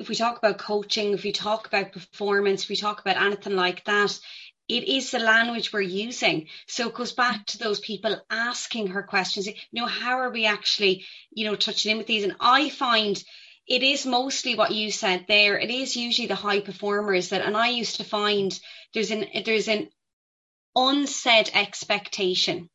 if 0.00 0.08
we 0.08 0.14
talk 0.14 0.38
about 0.38 0.58
coaching, 0.58 1.12
if 1.12 1.22
we 1.22 1.32
talk 1.32 1.66
about 1.66 1.92
performance, 1.92 2.64
if 2.64 2.70
we 2.70 2.76
talk 2.76 3.00
about 3.00 3.22
anything 3.22 3.54
like 3.54 3.84
that, 3.84 4.18
it 4.66 4.84
is 4.84 5.10
the 5.10 5.18
language 5.18 5.72
we're 5.72 5.80
using. 5.80 6.48
So 6.66 6.88
it 6.88 6.94
goes 6.94 7.12
back 7.12 7.44
to 7.46 7.58
those 7.58 7.80
people 7.80 8.20
asking 8.30 8.88
her 8.88 9.02
questions. 9.02 9.46
You 9.46 9.54
know, 9.72 9.86
how 9.86 10.20
are 10.20 10.30
we 10.30 10.46
actually, 10.46 11.04
you 11.30 11.44
know, 11.44 11.56
touching 11.56 11.92
in 11.92 11.98
with 11.98 12.06
these? 12.06 12.24
And 12.24 12.36
I 12.40 12.70
find 12.70 13.22
it 13.66 13.82
is 13.82 14.06
mostly 14.06 14.54
what 14.54 14.72
you 14.72 14.90
said 14.90 15.26
there. 15.28 15.58
It 15.58 15.70
is 15.70 15.96
usually 15.96 16.28
the 16.28 16.34
high 16.34 16.60
performers 16.60 17.28
that, 17.28 17.44
and 17.44 17.56
I 17.56 17.68
used 17.68 17.96
to 17.96 18.04
find 18.04 18.58
there's 18.94 19.10
an 19.10 19.26
there's 19.44 19.68
an 19.68 19.90
unsaid 20.74 21.50
expectation. 21.52 22.70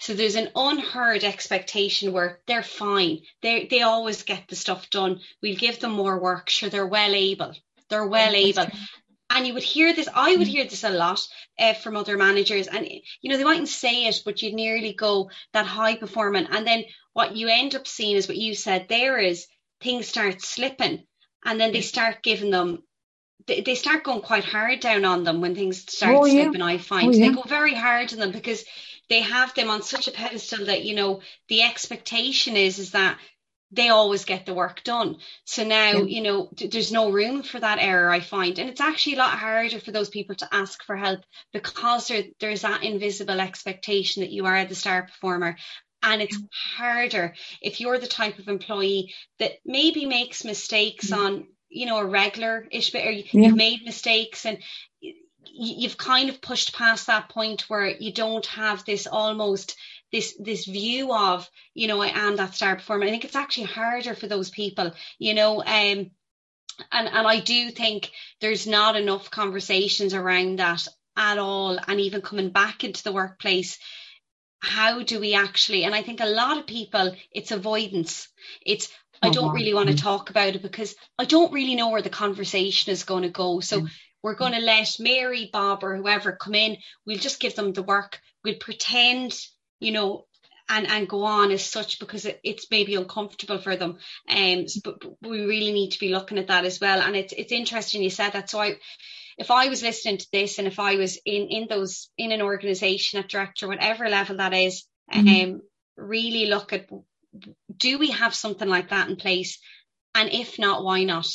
So 0.00 0.14
there's 0.14 0.34
an 0.34 0.50
unheard 0.54 1.24
expectation 1.24 2.12
where 2.12 2.40
they're 2.46 2.62
fine. 2.62 3.20
They 3.42 3.66
they 3.66 3.82
always 3.82 4.22
get 4.22 4.48
the 4.48 4.56
stuff 4.56 4.90
done. 4.90 5.20
We'll 5.42 5.56
give 5.56 5.80
them 5.80 5.92
more 5.92 6.18
work. 6.18 6.48
Sure, 6.48 6.68
they're 6.68 6.86
well 6.86 7.14
able. 7.14 7.54
They're 7.90 8.06
well 8.06 8.34
able. 8.34 8.66
And 9.30 9.46
you 9.46 9.54
would 9.54 9.62
hear 9.62 9.92
this. 9.94 10.08
I 10.14 10.36
would 10.36 10.46
hear 10.46 10.64
this 10.64 10.84
a 10.84 10.90
lot 10.90 11.26
uh, 11.58 11.74
from 11.74 11.96
other 11.96 12.16
managers, 12.16 12.66
and 12.66 12.86
you 13.20 13.30
know 13.30 13.36
they 13.36 13.44
mightn't 13.44 13.68
say 13.68 14.06
it, 14.06 14.22
but 14.24 14.42
you 14.42 14.54
nearly 14.54 14.94
go 14.94 15.30
that 15.52 15.66
high 15.66 15.96
performing. 15.96 16.46
And 16.50 16.66
then 16.66 16.84
what 17.12 17.36
you 17.36 17.48
end 17.48 17.74
up 17.74 17.86
seeing 17.86 18.16
is 18.16 18.28
what 18.28 18.38
you 18.38 18.54
said. 18.54 18.86
There 18.88 19.18
is 19.18 19.46
things 19.80 20.08
start 20.08 20.40
slipping, 20.40 21.04
and 21.44 21.60
then 21.60 21.72
they 21.72 21.82
start 21.82 22.22
giving 22.22 22.50
them 22.50 22.82
they, 23.48 23.62
they 23.62 23.74
start 23.74 24.04
going 24.04 24.20
quite 24.20 24.44
hard 24.44 24.78
down 24.78 25.04
on 25.04 25.24
them 25.24 25.40
when 25.40 25.56
things 25.56 25.80
start 25.80 26.14
oh, 26.14 26.26
slipping. 26.26 26.60
Yeah. 26.60 26.66
I 26.66 26.78
find 26.78 27.08
oh, 27.08 27.12
yeah. 27.12 27.28
they 27.28 27.34
go 27.34 27.42
very 27.42 27.74
hard 27.74 28.12
on 28.12 28.20
them 28.20 28.30
because 28.30 28.64
they 29.08 29.20
have 29.20 29.54
them 29.54 29.70
on 29.70 29.82
such 29.82 30.08
a 30.08 30.12
pedestal 30.12 30.66
that 30.66 30.84
you 30.84 30.94
know 30.94 31.20
the 31.48 31.62
expectation 31.62 32.56
is 32.56 32.78
is 32.78 32.92
that 32.92 33.18
they 33.70 33.90
always 33.90 34.24
get 34.24 34.46
the 34.46 34.54
work 34.54 34.82
done. 34.82 35.16
So 35.44 35.64
now, 35.64 35.92
yeah. 35.92 36.02
you 36.04 36.22
know, 36.22 36.48
th- 36.56 36.70
there's 36.70 36.92
no 36.92 37.10
room 37.10 37.42
for 37.42 37.60
that 37.60 37.78
error, 37.78 38.10
I 38.10 38.20
find. 38.20 38.58
And 38.58 38.70
it's 38.70 38.80
actually 38.80 39.16
a 39.16 39.18
lot 39.18 39.38
harder 39.38 39.78
for 39.78 39.90
those 39.90 40.08
people 40.08 40.34
to 40.36 40.48
ask 40.50 40.82
for 40.84 40.96
help 40.96 41.20
because 41.52 42.08
there, 42.08 42.24
there's 42.40 42.62
that 42.62 42.82
invisible 42.82 43.40
expectation 43.40 44.22
that 44.22 44.32
you 44.32 44.46
are 44.46 44.64
the 44.64 44.74
star 44.74 45.02
performer. 45.02 45.56
And 46.02 46.22
it's 46.22 46.38
harder 46.76 47.34
if 47.60 47.80
you're 47.80 47.98
the 47.98 48.06
type 48.06 48.38
of 48.38 48.48
employee 48.48 49.12
that 49.38 49.52
maybe 49.66 50.06
makes 50.06 50.44
mistakes 50.44 51.10
mm-hmm. 51.10 51.20
on, 51.20 51.46
you 51.68 51.86
know, 51.86 51.98
a 51.98 52.06
regular 52.06 52.66
ish, 52.70 52.90
bit, 52.90 53.06
or 53.06 53.10
you've 53.10 53.56
made 53.56 53.84
mistakes 53.84 54.46
and 54.46 54.58
you've 55.52 55.96
kind 55.96 56.28
of 56.28 56.40
pushed 56.40 56.74
past 56.74 57.06
that 57.06 57.28
point 57.28 57.68
where 57.68 57.86
you 57.86 58.12
don't 58.12 58.46
have 58.46 58.84
this 58.84 59.06
almost 59.06 59.76
this 60.12 60.34
this 60.38 60.64
view 60.64 61.12
of 61.12 61.48
you 61.74 61.86
know 61.86 62.00
I 62.00 62.08
am 62.08 62.36
that 62.36 62.54
star 62.54 62.76
performer. 62.76 63.06
I 63.06 63.10
think 63.10 63.24
it's 63.24 63.36
actually 63.36 63.66
harder 63.66 64.14
for 64.14 64.26
those 64.26 64.50
people, 64.50 64.92
you 65.18 65.34
know. 65.34 65.60
Um, 65.60 66.10
and 66.92 67.08
and 67.08 67.26
I 67.26 67.40
do 67.40 67.70
think 67.70 68.10
there's 68.40 68.66
not 68.66 68.96
enough 68.96 69.30
conversations 69.30 70.14
around 70.14 70.58
that 70.58 70.86
at 71.16 71.38
all. 71.38 71.78
And 71.86 72.00
even 72.00 72.22
coming 72.22 72.50
back 72.50 72.84
into 72.84 73.02
the 73.02 73.12
workplace, 73.12 73.78
how 74.60 75.02
do 75.02 75.20
we 75.20 75.34
actually? 75.34 75.84
And 75.84 75.94
I 75.94 76.02
think 76.02 76.20
a 76.20 76.26
lot 76.26 76.58
of 76.58 76.66
people, 76.66 77.14
it's 77.32 77.50
avoidance. 77.50 78.28
It's 78.64 78.88
I 79.20 79.30
don't 79.30 79.52
really 79.52 79.74
want 79.74 79.88
to 79.88 79.96
talk 79.96 80.30
about 80.30 80.54
it 80.54 80.62
because 80.62 80.94
I 81.18 81.24
don't 81.24 81.52
really 81.52 81.74
know 81.74 81.90
where 81.90 82.02
the 82.02 82.10
conversation 82.10 82.92
is 82.92 83.02
going 83.02 83.24
to 83.24 83.30
go. 83.30 83.58
So 83.58 83.80
mm. 83.80 83.90
We're 84.22 84.34
going 84.34 84.52
to 84.52 84.60
let 84.60 84.96
Mary, 84.98 85.48
Bob, 85.52 85.84
or 85.84 85.96
whoever 85.96 86.32
come 86.32 86.54
in. 86.54 86.76
We'll 87.06 87.18
just 87.18 87.40
give 87.40 87.54
them 87.54 87.72
the 87.72 87.82
work. 87.82 88.20
We'll 88.44 88.56
pretend 88.56 89.38
you 89.80 89.92
know, 89.92 90.26
and 90.68 90.86
and 90.90 91.08
go 91.08 91.24
on 91.24 91.50
as 91.50 91.64
such 91.64 91.98
because 91.98 92.26
it, 92.26 92.40
it's 92.44 92.66
maybe 92.70 92.94
uncomfortable 92.94 93.58
for 93.58 93.76
them. 93.76 93.98
Um, 94.28 94.66
but, 94.84 95.00
but, 95.00 95.12
we 95.22 95.44
really 95.44 95.72
need 95.72 95.90
to 95.92 96.00
be 96.00 96.10
looking 96.10 96.38
at 96.38 96.48
that 96.48 96.64
as 96.64 96.80
well. 96.80 97.00
And 97.00 97.16
it's 97.16 97.32
it's 97.32 97.52
interesting 97.52 98.02
you 98.02 98.10
said 98.10 98.30
that. 98.30 98.50
So 98.50 98.60
I, 98.60 98.76
if 99.38 99.50
I 99.50 99.68
was 99.68 99.82
listening 99.82 100.18
to 100.18 100.26
this, 100.32 100.58
and 100.58 100.66
if 100.66 100.78
I 100.78 100.96
was 100.96 101.18
in 101.24 101.48
in 101.48 101.66
those 101.68 102.10
in 102.18 102.32
an 102.32 102.42
organisation 102.42 103.18
at 103.18 103.28
director, 103.28 103.68
whatever 103.68 104.08
level 104.08 104.36
that 104.36 104.54
is, 104.54 104.84
mm-hmm. 105.12 105.54
um, 105.54 105.62
really 105.96 106.46
look 106.46 106.72
at 106.72 106.88
do 107.76 107.98
we 107.98 108.10
have 108.10 108.34
something 108.34 108.68
like 108.68 108.90
that 108.90 109.08
in 109.08 109.16
place, 109.16 109.58
and 110.14 110.30
if 110.32 110.58
not, 110.58 110.84
why 110.84 111.04
not? 111.04 111.28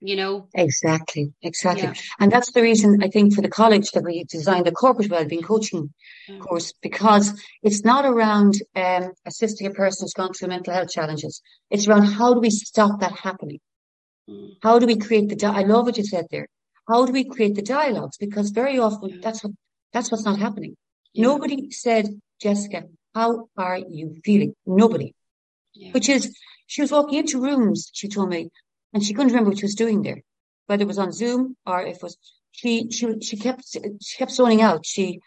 You 0.00 0.16
know 0.16 0.48
exactly 0.54 1.32
exactly 1.42 1.84
yeah. 1.84 1.94
and 2.20 2.30
that's 2.30 2.52
the 2.52 2.62
reason 2.62 3.02
i 3.02 3.08
think 3.08 3.34
for 3.34 3.42
the 3.42 3.48
college 3.48 3.90
that 3.92 4.04
we 4.04 4.24
designed 4.24 4.66
the 4.66 4.72
corporate 4.72 5.10
well-being 5.10 5.42
coaching 5.42 5.92
mm. 6.28 6.40
course 6.40 6.72
because 6.82 7.40
it's 7.62 7.84
not 7.84 8.04
around 8.04 8.54
um, 8.76 9.12
assisting 9.24 9.66
a 9.66 9.70
person 9.70 10.04
who's 10.04 10.12
gone 10.12 10.32
through 10.32 10.48
mental 10.48 10.74
health 10.74 10.90
challenges 10.90 11.40
it's 11.70 11.86
around 11.88 12.04
how 12.04 12.34
do 12.34 12.40
we 12.40 12.50
stop 12.50 13.00
that 13.00 13.12
happening 13.12 13.60
mm. 14.28 14.50
how 14.62 14.78
do 14.78 14.86
we 14.86 14.96
create 14.96 15.28
the 15.28 15.36
di- 15.36 15.56
i 15.60 15.62
love 15.62 15.86
what 15.86 15.96
you 15.96 16.04
said 16.04 16.26
there 16.30 16.48
how 16.88 17.06
do 17.06 17.12
we 17.12 17.24
create 17.24 17.54
the 17.54 17.62
dialogues 17.62 18.16
because 18.18 18.50
very 18.50 18.78
often 18.78 19.08
yeah. 19.08 19.16
that's 19.22 19.42
what 19.42 19.52
that's 19.92 20.10
what's 20.10 20.24
not 20.24 20.38
happening 20.38 20.76
yeah. 21.12 21.22
nobody 21.22 21.70
said 21.70 22.08
jessica 22.40 22.82
how 23.14 23.48
are 23.56 23.78
you 23.78 24.16
feeling 24.24 24.54
nobody 24.66 25.14
which 25.92 26.08
is 26.08 26.36
she 26.66 26.82
was 26.82 26.92
walking 26.92 27.18
into 27.18 27.40
rooms 27.40 27.90
she 27.92 28.08
told 28.08 28.28
me 28.28 28.50
and 28.94 29.04
she 29.04 29.12
couldn't 29.12 29.32
remember 29.32 29.50
what 29.50 29.58
she 29.58 29.66
was 29.66 29.74
doing 29.74 30.02
there, 30.02 30.22
whether 30.66 30.84
it 30.84 30.88
was 30.88 30.98
on 30.98 31.12
Zoom 31.12 31.56
or 31.66 31.82
if 31.82 31.96
it 31.96 32.02
was 32.02 32.16
she 32.52 32.88
she 32.90 33.20
she 33.20 33.36
kept 33.36 33.64
she 34.00 34.16
kept 34.16 34.30
zoning 34.30 34.62
out. 34.62 34.86
She 34.86 35.20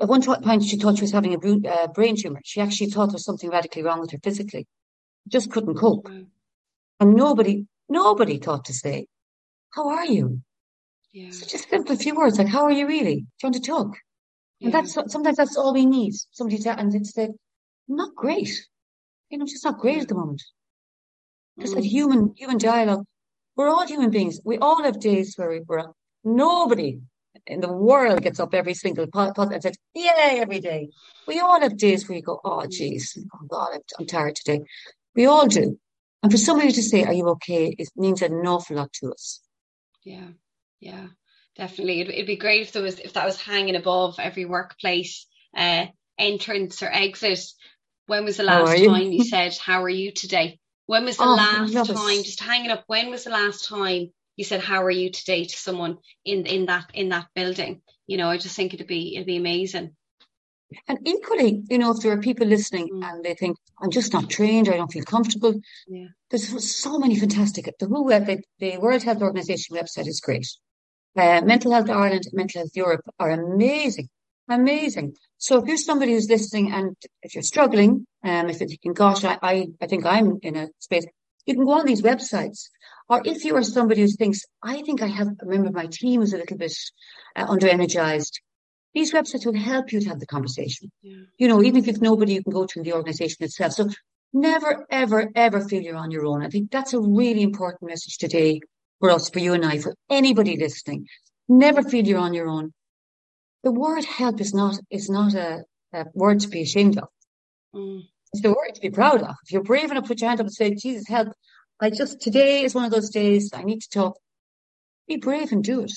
at 0.00 0.08
one 0.08 0.22
point 0.22 0.64
she 0.64 0.76
thought 0.76 0.96
she 0.96 1.02
was 1.02 1.12
having 1.12 1.34
a 1.34 1.68
uh, 1.68 1.86
brain 1.86 2.16
tumor. 2.16 2.40
She 2.44 2.60
actually 2.60 2.90
thought 2.90 3.06
there 3.06 3.14
was 3.14 3.24
something 3.24 3.48
radically 3.48 3.82
wrong 3.82 4.00
with 4.00 4.10
her 4.10 4.18
physically. 4.22 4.66
Just 5.28 5.52
couldn't 5.52 5.76
cope, 5.76 6.08
mm. 6.08 6.26
and 6.98 7.14
nobody 7.14 7.66
nobody 7.88 8.38
thought 8.38 8.64
to 8.64 8.74
say, 8.74 9.06
"How 9.70 9.88
are 9.88 10.06
you?" 10.06 10.42
Yeah. 11.12 11.30
So 11.30 11.46
just 11.46 11.70
simple 11.70 11.94
few 11.94 12.16
words 12.16 12.38
like, 12.38 12.48
"How 12.48 12.64
are 12.64 12.72
you 12.72 12.88
really?" 12.88 13.20
Do 13.20 13.42
you 13.42 13.46
want 13.50 13.54
to 13.54 13.60
talk? 13.60 13.96
Yeah. 14.58 14.66
And 14.66 14.74
that's 14.74 14.94
sometimes 14.94 15.36
that's 15.36 15.56
all 15.56 15.72
we 15.72 15.86
need. 15.86 16.14
Somebody 16.32 16.58
to 16.58 16.70
and 16.70 16.92
it's 16.92 17.12
said, 17.12 17.30
"Not 17.86 18.16
great." 18.16 18.50
You 19.30 19.38
know, 19.38 19.46
just 19.46 19.64
not 19.64 19.78
great 19.78 20.02
at 20.02 20.08
the 20.08 20.16
moment. 20.16 20.42
Just 21.60 21.74
that 21.74 21.84
human 21.84 22.34
human 22.36 22.58
dialogue. 22.58 23.04
We're 23.56 23.68
all 23.68 23.86
human 23.86 24.10
beings. 24.10 24.40
We 24.44 24.58
all 24.58 24.82
have 24.82 24.98
days 24.98 25.34
where 25.36 25.60
we're 25.66 25.84
nobody 26.24 27.00
in 27.46 27.60
the 27.60 27.72
world 27.72 28.22
gets 28.22 28.40
up 28.40 28.54
every 28.54 28.74
single 28.74 29.06
pot, 29.06 29.34
pot 29.34 29.52
and 29.52 29.62
says, 29.62 29.76
Yay, 29.94 30.38
every 30.40 30.60
day. 30.60 30.88
We 31.26 31.40
all 31.40 31.60
have 31.60 31.76
days 31.76 32.08
where 32.08 32.16
you 32.16 32.22
go, 32.22 32.40
Oh 32.44 32.64
jeez, 32.66 33.18
oh 33.18 33.46
God, 33.48 33.78
I'm 33.98 34.06
tired 34.06 34.36
today. 34.36 34.60
We 35.14 35.26
all 35.26 35.46
do. 35.46 35.78
And 36.22 36.32
for 36.32 36.38
somebody 36.38 36.72
to 36.72 36.82
say, 36.82 37.04
Are 37.04 37.12
you 37.12 37.28
okay? 37.30 37.74
it 37.78 37.88
means 37.96 38.22
an 38.22 38.32
awful 38.46 38.76
lot 38.76 38.92
to 38.94 39.12
us. 39.12 39.40
Yeah, 40.04 40.28
yeah, 40.80 41.06
definitely. 41.56 42.00
It'd, 42.00 42.14
it'd 42.14 42.26
be 42.26 42.36
great 42.36 42.62
if 42.62 42.72
there 42.72 42.82
was 42.82 42.98
if 42.98 43.12
that 43.14 43.26
was 43.26 43.40
hanging 43.40 43.76
above 43.76 44.18
every 44.18 44.44
workplace 44.44 45.26
uh 45.56 45.86
entrance 46.18 46.82
or 46.82 46.90
exit. 46.90 47.40
When 48.06 48.24
was 48.24 48.36
the 48.36 48.42
last 48.42 48.78
you? 48.78 48.88
time 48.88 49.12
you 49.12 49.24
said, 49.28 49.56
How 49.56 49.82
are 49.82 49.88
you 49.88 50.12
today? 50.12 50.58
When 50.86 51.04
was 51.04 51.16
the 51.16 51.24
oh, 51.24 51.34
last 51.34 51.72
time, 51.72 52.22
just 52.22 52.40
hanging 52.40 52.70
up, 52.70 52.84
when 52.86 53.10
was 53.10 53.24
the 53.24 53.30
last 53.30 53.68
time 53.68 54.12
you 54.36 54.44
said, 54.44 54.60
How 54.60 54.82
are 54.82 54.90
you 54.90 55.10
today 55.10 55.44
to 55.44 55.56
someone 55.56 55.98
in, 56.24 56.46
in 56.46 56.66
that 56.66 56.90
in 56.94 57.10
that 57.10 57.28
building? 57.34 57.82
You 58.06 58.16
know, 58.16 58.28
I 58.28 58.38
just 58.38 58.56
think 58.56 58.74
it'd 58.74 58.86
be 58.86 59.14
it'd 59.14 59.26
be 59.26 59.36
amazing. 59.36 59.96
And 60.88 60.98
equally, 61.06 61.62
you 61.68 61.78
know, 61.78 61.90
if 61.90 62.00
there 62.00 62.12
are 62.12 62.20
people 62.20 62.46
listening 62.46 62.88
mm. 62.88 63.04
and 63.04 63.24
they 63.24 63.34
think, 63.34 63.56
I'm 63.80 63.90
just 63.90 64.12
not 64.12 64.30
trained, 64.30 64.68
I 64.68 64.76
don't 64.76 64.92
feel 64.92 65.04
comfortable. 65.04 65.60
Yeah. 65.86 66.06
There's 66.30 66.80
so 66.80 66.98
many 66.98 67.18
fantastic. 67.18 67.66
The 67.78 67.86
WHO, 67.86 68.08
the, 68.08 68.42
the 68.58 68.78
World 68.78 69.02
Health 69.02 69.22
Organization 69.22 69.76
website 69.76 70.06
is 70.06 70.20
great. 70.20 70.46
Uh, 71.16 71.42
Mental 71.42 71.72
Health 71.72 71.90
Ireland, 71.90 72.24
Mental 72.32 72.60
Health 72.60 72.74
Europe 72.74 73.02
are 73.18 73.30
amazing, 73.30 74.08
amazing. 74.48 75.14
So 75.42 75.58
if 75.58 75.66
you're 75.66 75.76
somebody 75.76 76.12
who's 76.12 76.30
listening 76.30 76.70
and 76.70 76.94
if 77.20 77.34
you're 77.34 77.42
struggling, 77.42 78.06
um, 78.22 78.48
if 78.48 78.60
you're 78.60 78.68
thinking, 78.68 78.92
gosh, 78.92 79.24
I, 79.24 79.36
I, 79.42 79.66
I 79.80 79.88
think 79.88 80.06
I'm 80.06 80.38
in 80.40 80.54
a 80.54 80.68
space, 80.78 81.04
you 81.46 81.54
can 81.54 81.64
go 81.64 81.72
on 81.72 81.84
these 81.84 82.00
websites. 82.00 82.68
Or 83.08 83.22
if 83.24 83.44
you 83.44 83.56
are 83.56 83.64
somebody 83.64 84.02
who 84.02 84.06
thinks, 84.06 84.44
I 84.62 84.82
think 84.82 85.02
I 85.02 85.08
have 85.08 85.26
a 85.26 85.44
member 85.44 85.66
of 85.66 85.74
my 85.74 85.86
team 85.86 86.22
is 86.22 86.32
a 86.32 86.36
little 86.36 86.56
bit 86.56 86.72
uh, 87.34 87.46
under 87.48 87.66
energized, 87.66 88.40
these 88.94 89.12
websites 89.12 89.44
will 89.44 89.56
help 89.56 89.92
you 89.92 89.98
to 90.02 90.08
have 90.10 90.20
the 90.20 90.26
conversation. 90.26 90.92
Yeah. 91.02 91.16
You 91.38 91.48
know, 91.48 91.60
even 91.60 91.80
if 91.80 91.88
you've 91.88 92.00
nobody 92.00 92.34
you 92.34 92.44
can 92.44 92.52
go 92.52 92.64
to 92.64 92.78
in 92.78 92.84
the 92.84 92.92
organization 92.92 93.38
itself. 93.40 93.72
So 93.72 93.90
never, 94.32 94.86
ever, 94.92 95.28
ever 95.34 95.68
feel 95.68 95.82
you're 95.82 95.96
on 95.96 96.12
your 96.12 96.24
own. 96.24 96.44
I 96.44 96.50
think 96.50 96.70
that's 96.70 96.94
a 96.94 97.00
really 97.00 97.42
important 97.42 97.90
message 97.90 98.16
today 98.16 98.60
for 99.00 99.10
us, 99.10 99.28
for 99.28 99.40
you 99.40 99.54
and 99.54 99.64
I, 99.64 99.78
for 99.78 99.96
anybody 100.08 100.56
listening. 100.56 101.08
Never 101.48 101.82
feel 101.82 102.06
you're 102.06 102.20
on 102.20 102.32
your 102.32 102.46
own 102.46 102.72
the 103.62 103.72
word 103.72 104.04
help 104.04 104.40
is 104.40 104.54
not 104.54 104.78
is 104.90 105.08
not 105.08 105.34
a, 105.34 105.64
a 105.92 106.06
word 106.14 106.40
to 106.40 106.48
be 106.48 106.62
ashamed 106.62 106.98
of. 106.98 107.08
Mm. 107.74 108.02
It's 108.32 108.42
the 108.42 108.50
word 108.50 108.74
to 108.74 108.80
be 108.80 108.90
proud 108.90 109.22
of. 109.22 109.34
If 109.44 109.52
you're 109.52 109.62
brave 109.62 109.90
enough 109.90 110.04
to 110.04 110.08
put 110.08 110.20
your 110.20 110.30
hand 110.30 110.40
up 110.40 110.46
and 110.46 110.54
say, 110.54 110.74
Jesus, 110.74 111.06
help. 111.06 111.28
I 111.80 111.90
just, 111.90 112.20
today 112.20 112.64
is 112.64 112.74
one 112.74 112.84
of 112.84 112.90
those 112.90 113.10
days 113.10 113.50
I 113.52 113.62
need 113.62 113.80
to 113.80 113.88
talk. 113.90 114.18
Be 115.06 115.16
brave 115.16 115.52
and 115.52 115.62
do 115.62 115.82
it. 115.82 115.92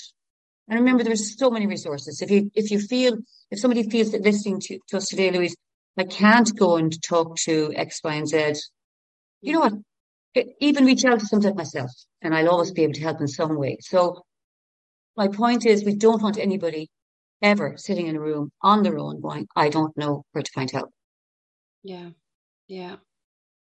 And 0.67 0.80
remember, 0.80 1.04
there's 1.04 1.38
so 1.38 1.49
many 1.51 1.67
resources. 1.67 2.21
If 2.21 2.32
you, 2.32 2.51
if 2.56 2.71
you 2.71 2.80
feel, 2.80 3.17
if 3.51 3.60
somebody 3.60 3.84
feels 3.89 4.12
that 4.12 4.23
listening 4.23 4.60
to, 4.62 4.80
to 4.89 4.97
us 4.97 5.08
today, 5.08 5.32
Louise, 5.32 5.56
I 5.97 6.04
can't 6.04 6.51
go 6.58 6.75
and 6.75 6.91
talk 7.04 7.38
to 7.45 7.71
X, 7.75 8.01
Y, 8.04 8.13
and 8.13 8.28
Z, 8.28 8.56
you 9.41 9.54
know 9.54 9.60
what? 9.62 9.73
Even 10.60 10.86
reach 10.86 11.06
out 11.06 11.19
to 11.19 11.25
somebody 11.25 11.49
like 11.49 11.58
myself 11.58 11.91
and 12.21 12.36
I'll 12.36 12.49
always 12.49 12.71
be 12.71 12.84
able 12.84 12.93
to 12.93 13.01
help 13.01 13.21
in 13.21 13.28
some 13.28 13.58
way. 13.58 13.78
So 13.80 14.25
my 15.15 15.30
point 15.30 15.65
is 15.65 15.86
we 15.86 15.95
don't 15.95 16.21
want 16.21 16.38
anybody 16.38 16.89
ever 17.41 17.76
sitting 17.78 18.08
in 18.08 18.15
a 18.15 18.19
room 18.19 18.52
on 18.62 18.84
their 18.84 18.98
own 18.98 19.21
going, 19.21 19.48
I 19.56 19.69
don't 19.69 19.95
know 19.98 20.24
where 20.32 20.43
to 20.43 20.52
find 20.52 20.69
help. 20.71 20.89
Yeah, 21.84 22.10
yeah, 22.67 22.95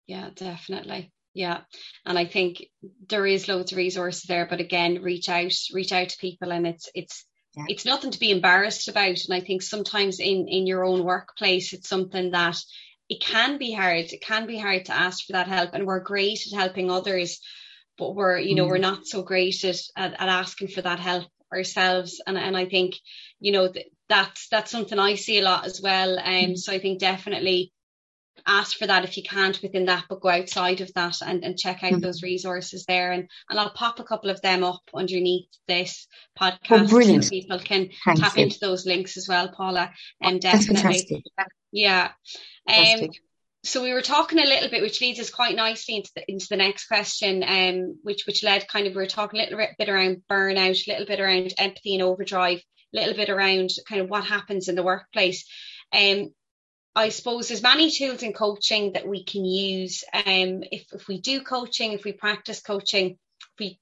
yeah, 0.07 0.29
definitely. 0.35 1.11
Yeah. 1.33 1.61
And 2.05 2.17
I 2.17 2.25
think 2.25 2.65
there 3.07 3.25
is 3.25 3.47
loads 3.47 3.71
of 3.71 3.77
resources 3.77 4.23
there, 4.23 4.47
but 4.49 4.59
again, 4.59 5.01
reach 5.01 5.29
out, 5.29 5.53
reach 5.73 5.91
out 5.91 6.09
to 6.09 6.17
people 6.17 6.51
and 6.51 6.65
it's, 6.65 6.89
it's, 6.95 7.25
yeah. 7.55 7.65
it's 7.67 7.85
nothing 7.85 8.11
to 8.11 8.19
be 8.19 8.31
embarrassed 8.31 8.87
about. 8.87 9.17
And 9.25 9.33
I 9.33 9.39
think 9.39 9.61
sometimes 9.61 10.19
in, 10.19 10.47
in 10.47 10.67
your 10.67 10.83
own 10.83 11.03
workplace, 11.03 11.71
it's 11.73 11.87
something 11.87 12.31
that 12.31 12.57
it 13.09 13.21
can 13.21 13.57
be 13.57 13.71
hard. 13.71 14.11
It 14.11 14.21
can 14.21 14.47
be 14.47 14.57
hard 14.57 14.85
to 14.85 14.93
ask 14.93 15.25
for 15.25 15.33
that 15.33 15.47
help. 15.47 15.73
And 15.73 15.85
we're 15.85 15.99
great 15.99 16.45
at 16.45 16.57
helping 16.57 16.91
others, 16.91 17.39
but 17.97 18.15
we're, 18.15 18.39
you 18.39 18.55
know, 18.55 18.65
mm. 18.65 18.69
we're 18.69 18.77
not 18.77 19.05
so 19.05 19.21
great 19.21 19.63
at, 19.63 19.79
at, 19.95 20.13
at, 20.13 20.29
asking 20.29 20.69
for 20.69 20.81
that 20.81 20.99
help 20.99 21.27
ourselves. 21.51 22.21
And, 22.25 22.37
and 22.37 22.55
I 22.55 22.65
think, 22.65 22.95
you 23.39 23.51
know, 23.51 23.71
that's, 24.07 24.47
that's 24.49 24.71
something 24.71 24.99
I 24.99 25.15
see 25.15 25.39
a 25.39 25.43
lot 25.43 25.65
as 25.65 25.81
well. 25.81 26.17
And 26.19 26.45
um, 26.45 26.51
mm. 26.53 26.57
so 26.57 26.73
I 26.73 26.79
think 26.79 26.99
definitely 26.99 27.73
ask 28.47 28.77
for 28.77 28.87
that 28.87 29.03
if 29.03 29.17
you 29.17 29.23
can't 29.23 29.61
within 29.61 29.85
that, 29.85 30.05
but 30.09 30.21
go 30.21 30.29
outside 30.29 30.81
of 30.81 30.91
that 30.93 31.21
and, 31.21 31.43
and 31.43 31.57
check 31.57 31.83
out 31.83 31.91
mm-hmm. 31.91 31.99
those 31.99 32.23
resources 32.23 32.85
there. 32.87 33.11
And, 33.11 33.29
and 33.49 33.59
I'll 33.59 33.69
pop 33.71 33.99
a 33.99 34.03
couple 34.03 34.29
of 34.29 34.41
them 34.41 34.63
up 34.63 34.81
underneath 34.93 35.47
this 35.67 36.07
podcast 36.39 36.91
oh, 36.91 37.21
so 37.21 37.29
people 37.29 37.59
can 37.59 37.89
Thanks 38.05 38.21
tap 38.21 38.37
into 38.37 38.57
those 38.61 38.85
links 38.85 39.17
as 39.17 39.27
well, 39.27 39.49
Paula. 39.49 39.91
And 40.21 40.35
um, 40.35 40.39
definitely. 40.39 41.23
Yeah. 41.71 42.11
Um, 42.67 43.09
so 43.69 43.83
we 43.83 43.93
were 43.93 44.01
talking 44.01 44.39
a 44.39 44.45
little 44.45 44.69
bit, 44.69 44.81
which 44.81 44.99
leads 44.99 45.19
us 45.19 45.29
quite 45.29 45.55
nicely 45.55 45.97
into 45.97 46.09
the, 46.15 46.23
into 46.27 46.47
the 46.49 46.57
next 46.57 46.87
question, 46.87 47.43
um, 47.43 47.99
which 48.01 48.25
which 48.25 48.43
led 48.43 48.67
kind 48.67 48.87
of 48.87 48.93
we 48.93 49.01
were 49.01 49.05
talking 49.05 49.39
a 49.39 49.43
little 49.43 49.59
bit 49.77 49.89
around 49.89 50.23
burnout, 50.29 50.87
a 50.87 50.91
little 50.91 51.05
bit 51.05 51.19
around 51.19 51.53
empathy 51.57 51.93
and 51.93 52.03
overdrive, 52.03 52.57
a 52.93 52.99
little 52.99 53.13
bit 53.13 53.29
around 53.29 53.69
kind 53.87 54.01
of 54.01 54.09
what 54.09 54.25
happens 54.25 54.67
in 54.67 54.75
the 54.75 54.83
workplace. 54.83 55.45
Um, 55.93 56.33
I 56.95 57.09
suppose 57.09 57.47
there's 57.47 57.61
many 57.61 57.91
tools 57.91 58.23
in 58.23 58.33
coaching 58.33 58.93
that 58.93 59.07
we 59.07 59.23
can 59.23 59.45
use. 59.45 60.03
Um, 60.13 60.63
if, 60.71 60.91
if 60.91 61.07
we 61.07 61.21
do 61.21 61.41
coaching, 61.41 61.93
if 61.93 62.03
we 62.03 62.11
practice 62.13 62.61
coaching, 62.61 63.11
if 63.11 63.59
we 63.59 63.79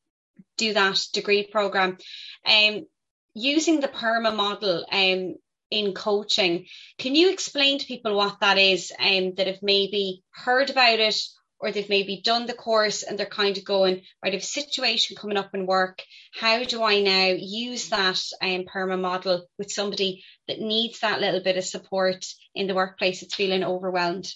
do 0.58 0.74
that 0.74 1.00
degree 1.14 1.48
program, 1.48 1.98
um, 2.46 2.86
using 3.34 3.80
the 3.80 3.88
PERMA 3.88 4.36
model 4.36 4.86
um, 4.92 5.36
in 5.70 5.94
coaching, 5.94 6.66
can 6.98 7.16
you 7.16 7.32
explain 7.32 7.80
to 7.80 7.86
people 7.86 8.16
what 8.16 8.40
that 8.42 8.58
is 8.58 8.92
um, 9.00 9.34
that 9.36 9.48
have 9.48 9.62
maybe 9.62 10.24
heard 10.32 10.70
about 10.70 11.00
it 11.00 11.20
or 11.60 11.72
they've 11.72 11.90
maybe 11.90 12.22
done 12.24 12.46
the 12.46 12.54
course 12.54 13.04
and 13.04 13.18
they're 13.18 13.26
kind 13.26 13.58
of 13.58 13.66
going, 13.66 14.02
right, 14.24 14.34
if 14.34 14.44
situation 14.44 15.18
coming 15.18 15.38
up 15.38 15.54
in 15.54 15.66
work, 15.66 16.04
how 16.34 16.64
do 16.64 16.84
I 16.84 17.02
now 17.02 17.34
use 17.38 17.90
that 17.90 18.22
um, 18.42 18.66
PERMA 18.66 18.98
model 19.00 19.48
with 19.58 19.72
somebody 19.72 20.24
that 20.48 20.60
needs 20.60 21.00
that 21.00 21.20
little 21.20 21.42
bit 21.42 21.58
of 21.58 21.66
support 21.66 22.26
in 22.54 22.68
the 22.68 22.76
workplace 22.76 23.22
that's 23.22 23.36
feeling 23.36 23.64
overwhelmed? 23.64 24.32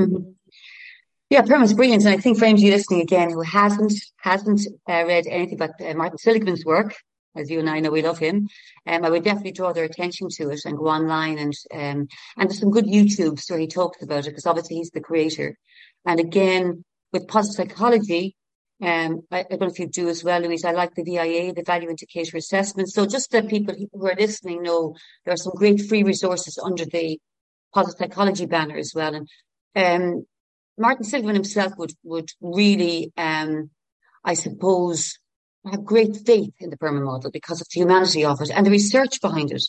Mm-hmm. 0.00 0.30
Yeah, 1.28 1.42
PERMA 1.42 1.64
is 1.64 1.74
brilliant. 1.74 2.04
And 2.04 2.14
I 2.14 2.18
think 2.18 2.38
for 2.38 2.44
anybody 2.44 2.70
listening 2.70 3.00
again 3.00 3.30
who 3.30 3.42
hasn't 3.42 3.92
hasn't 4.18 4.60
uh, 4.88 5.04
read 5.06 5.26
anything 5.26 5.54
about 5.54 5.80
uh, 5.80 5.92
Martin 5.94 6.18
Seligman's 6.18 6.64
work, 6.64 6.94
as 7.36 7.50
you 7.50 7.58
and 7.58 7.68
I 7.68 7.80
know 7.80 7.90
we 7.90 8.02
love 8.02 8.18
him, 8.18 8.48
um, 8.86 9.04
I 9.04 9.10
would 9.10 9.24
definitely 9.24 9.52
draw 9.52 9.72
their 9.72 9.84
attention 9.84 10.28
to 10.36 10.50
it 10.50 10.60
and 10.64 10.76
go 10.76 10.86
online 10.86 11.38
and 11.38 11.54
um, 11.72 12.08
and 12.36 12.48
there's 12.48 12.60
some 12.60 12.70
good 12.70 12.86
YouTubes 12.86 13.50
where 13.50 13.58
he 13.58 13.66
talks 13.66 14.02
about 14.02 14.26
it 14.26 14.30
because 14.30 14.46
obviously 14.46 14.76
he's 14.76 14.90
the 14.90 15.00
creator. 15.00 15.56
And 16.04 16.20
again, 16.20 16.84
with 17.12 17.28
positive 17.28 17.68
psychology, 17.68 18.36
um, 18.82 19.22
I, 19.30 19.40
I, 19.40 19.44
don't 19.50 19.62
know 19.62 19.66
if 19.68 19.78
you 19.78 19.88
do 19.88 20.08
as 20.08 20.22
well, 20.22 20.40
Louise. 20.40 20.64
I 20.64 20.72
like 20.72 20.94
the 20.94 21.02
VIA, 21.02 21.54
the 21.54 21.62
Value 21.62 21.88
Indicator 21.88 22.36
Assessment. 22.36 22.90
So 22.90 23.06
just 23.06 23.30
that 23.30 23.48
people 23.48 23.74
who 23.74 24.06
are 24.06 24.14
listening 24.14 24.62
know 24.62 24.94
there 25.24 25.32
are 25.32 25.38
some 25.38 25.54
great 25.56 25.80
free 25.88 26.02
resources 26.02 26.58
under 26.62 26.84
the 26.84 27.18
positive 27.72 27.98
psychology 27.98 28.44
banner 28.44 28.76
as 28.76 28.92
well. 28.94 29.14
And 29.14 29.28
um, 29.74 30.26
Martin 30.78 31.04
Seligman 31.04 31.34
himself 31.34 31.72
would 31.78 31.92
would 32.04 32.28
really, 32.40 33.12
um, 33.16 33.70
I 34.24 34.34
suppose, 34.34 35.18
have 35.70 35.84
great 35.84 36.16
faith 36.24 36.54
in 36.60 36.70
the 36.70 36.76
PERMA 36.76 37.02
model 37.02 37.30
because 37.30 37.60
of 37.60 37.68
the 37.68 37.80
humanity 37.80 38.24
of 38.24 38.40
it 38.40 38.50
and 38.50 38.64
the 38.64 38.70
research 38.70 39.20
behind 39.20 39.52
it. 39.52 39.62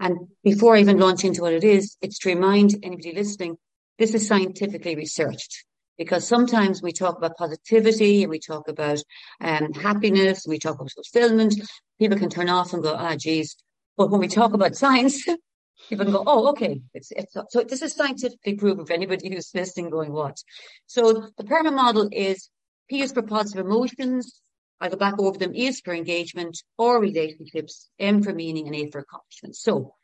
And 0.00 0.28
before 0.42 0.76
I 0.76 0.80
even 0.80 0.98
launch 0.98 1.24
into 1.24 1.42
what 1.42 1.52
it 1.52 1.64
is, 1.64 1.96
it's 2.00 2.18
to 2.20 2.30
remind 2.30 2.76
anybody 2.82 3.12
listening, 3.12 3.56
this 3.98 4.14
is 4.14 4.26
scientifically 4.26 4.96
researched 4.96 5.64
because 5.98 6.26
sometimes 6.26 6.82
we 6.82 6.92
talk 6.92 7.16
about 7.16 7.36
positivity 7.36 8.22
and 8.22 8.30
we 8.30 8.38
talk 8.38 8.68
about 8.68 9.02
um, 9.40 9.72
happiness 9.74 10.46
we 10.48 10.58
talk 10.58 10.76
about 10.76 10.90
fulfillment. 10.92 11.54
People 11.98 12.18
can 12.18 12.30
turn 12.30 12.48
off 12.48 12.72
and 12.72 12.82
go, 12.82 12.94
ah, 12.94 13.16
geez. 13.16 13.56
But 13.96 14.10
when 14.10 14.20
we 14.20 14.28
talk 14.28 14.54
about 14.54 14.74
science, 14.74 15.24
people 15.88 16.04
can 16.04 16.14
go, 16.14 16.24
oh, 16.26 16.48
okay. 16.48 16.80
It's, 16.94 17.12
it's, 17.12 17.36
so 17.50 17.62
this 17.62 17.82
is 17.82 17.94
scientifically 17.94 18.54
proven 18.54 18.86
for 18.86 18.92
anybody 18.92 19.32
who's 19.32 19.50
listening 19.54 19.90
going, 19.90 20.12
what? 20.12 20.38
So 20.86 21.28
the 21.36 21.44
PERMA 21.44 21.72
model 21.72 22.08
is 22.10 22.48
P 22.88 23.02
is 23.02 23.12
for 23.12 23.22
positive 23.22 23.64
emotions. 23.66 24.41
I 24.82 24.88
go 24.88 24.96
back 24.96 25.14
over 25.18 25.38
them. 25.38 25.54
Is 25.54 25.80
for 25.80 25.94
engagement 25.94 26.62
or 26.76 27.00
relationships. 27.00 27.88
M 27.98 28.22
for 28.22 28.34
meaning 28.34 28.66
and 28.66 28.74
A 28.76 28.90
for 28.90 28.98
accomplishment. 28.98 29.56
So 29.56 29.94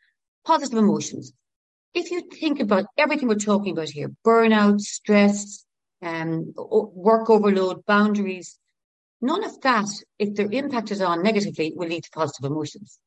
positive 0.46 0.78
emotions. 0.78 1.32
If 1.94 2.10
you 2.12 2.22
think 2.40 2.60
about 2.60 2.86
everything 2.96 3.28
we're 3.28 3.34
talking 3.36 3.72
about 3.72 3.88
here, 3.88 4.10
burnout, 4.24 4.80
stress, 4.80 5.64
um, 6.00 6.52
work 6.56 7.28
overload, 7.28 7.84
boundaries. 7.86 8.58
None 9.20 9.42
of 9.42 9.60
that, 9.62 9.88
if 10.18 10.34
they're 10.34 10.50
impacted 10.50 11.02
on 11.02 11.24
negatively, 11.24 11.72
will 11.74 11.88
lead 11.88 12.04
to 12.04 12.10
positive 12.10 12.48
emotions. 12.48 13.00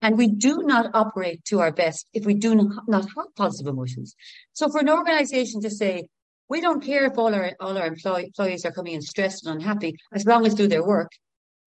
And 0.00 0.16
we 0.16 0.28
do 0.28 0.62
not 0.62 0.90
operate 0.94 1.44
to 1.46 1.58
our 1.60 1.72
best 1.72 2.06
if 2.12 2.24
we 2.24 2.34
do 2.34 2.54
not 2.86 3.08
have 3.16 3.34
positive 3.34 3.66
emotions. 3.66 4.14
So 4.52 4.68
for 4.68 4.78
an 4.78 4.90
organization 4.90 5.60
to 5.62 5.70
say, 5.70 6.08
we 6.48 6.60
don't 6.60 6.82
care 6.82 7.04
if 7.06 7.18
all 7.18 7.34
our 7.34 7.52
all 7.60 7.76
our 7.76 7.86
employees 7.86 8.64
are 8.64 8.72
coming 8.72 8.94
in 8.94 9.02
stressed 9.02 9.46
and 9.46 9.56
unhappy, 9.56 9.94
as 10.12 10.26
long 10.26 10.46
as 10.46 10.54
do 10.54 10.68
their 10.68 10.86
work, 10.86 11.10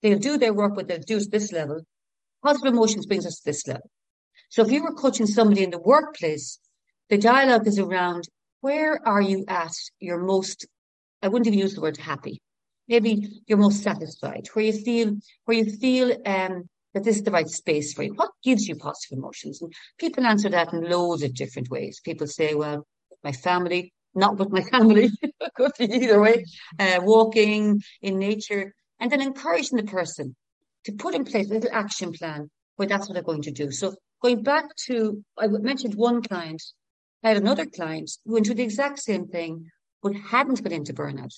they'll 0.02 0.20
do 0.20 0.38
their 0.38 0.54
work, 0.54 0.76
but 0.76 0.88
they'll 0.88 1.00
do 1.00 1.20
this 1.20 1.52
level. 1.52 1.82
Positive 2.44 2.74
emotions 2.74 3.06
brings 3.06 3.26
us 3.26 3.40
to 3.40 3.46
this 3.46 3.68
level. 3.68 3.90
So 4.50 4.64
if 4.64 4.72
you 4.72 4.84
were 4.84 4.94
coaching 4.94 5.28
somebody 5.28 5.64
in 5.64 5.70
the 5.70 5.80
workplace, 5.80 6.60
the 7.10 7.18
dialogue 7.18 7.68
is 7.68 7.78
around 7.78 8.24
where 8.62 9.00
are 9.08 9.22
you 9.22 9.46
at 9.48 9.72
your 10.00 10.20
most, 10.20 10.66
I 11.22 11.28
wouldn't 11.28 11.48
even 11.48 11.60
use 11.60 11.76
the 11.76 11.82
word 11.82 11.98
happy, 11.98 12.42
maybe 12.88 13.42
you're 13.46 13.58
most 13.58 13.84
satisfied, 13.84 14.48
where 14.54 14.66
you 14.66 14.74
feel, 14.74 15.16
where 15.46 15.58
you 15.58 15.78
feel, 15.78 16.12
um, 16.26 16.70
that 16.94 17.04
this 17.04 17.18
is 17.18 17.24
the 17.24 17.32
right 17.32 17.48
space 17.48 17.94
for 17.94 18.04
you. 18.04 18.14
What 18.16 18.32
gives 18.44 18.68
you 18.68 18.76
positive 18.76 19.20
emotions? 19.20 19.62
And 19.62 19.72
people 20.00 20.26
answer 20.26 20.50
that 20.50 20.74
in 20.74 20.90
loads 20.90 21.22
of 21.22 21.36
different 21.36 21.70
ways. 21.70 22.02
People 22.04 22.26
say, 22.26 22.56
well, 22.56 22.88
my 23.24 23.32
family, 23.32 23.94
not 24.16 24.38
with 24.38 24.52
my 24.52 24.62
family, 24.72 25.12
could 25.56 25.72
be 25.78 25.86
either 25.86 26.20
way, 26.20 26.46
uh, 26.80 27.00
walking 27.02 27.82
in 28.02 28.20
nature, 28.20 28.74
and 29.00 29.12
then 29.12 29.22
encouraging 29.22 29.78
the 29.78 29.84
person 29.84 30.36
to 30.86 30.92
put 30.94 31.16
in 31.16 31.26
place 31.26 31.50
a 31.50 31.54
little 31.54 31.70
action 31.72 32.12
plan 32.12 32.50
where 32.76 32.88
that's 32.88 33.08
what 33.08 33.14
they're 33.14 33.24
going 33.24 33.42
to 33.42 33.52
do. 33.52 33.72
So 33.72 33.96
going 34.22 34.44
back 34.44 34.66
to, 34.88 35.24
I 35.38 35.48
mentioned 35.48 35.96
one 35.96 36.22
client 36.22 36.62
I 37.24 37.30
had 37.30 37.38
another 37.38 37.66
client 37.66 38.12
who 38.26 38.34
went 38.34 38.46
through 38.46 38.56
the 38.56 38.64
exact 38.64 39.00
same 39.00 39.28
thing, 39.28 39.70
but 40.02 40.16
hadn't 40.16 40.64
got 40.64 40.72
into 40.72 40.94
burnout 40.94 41.34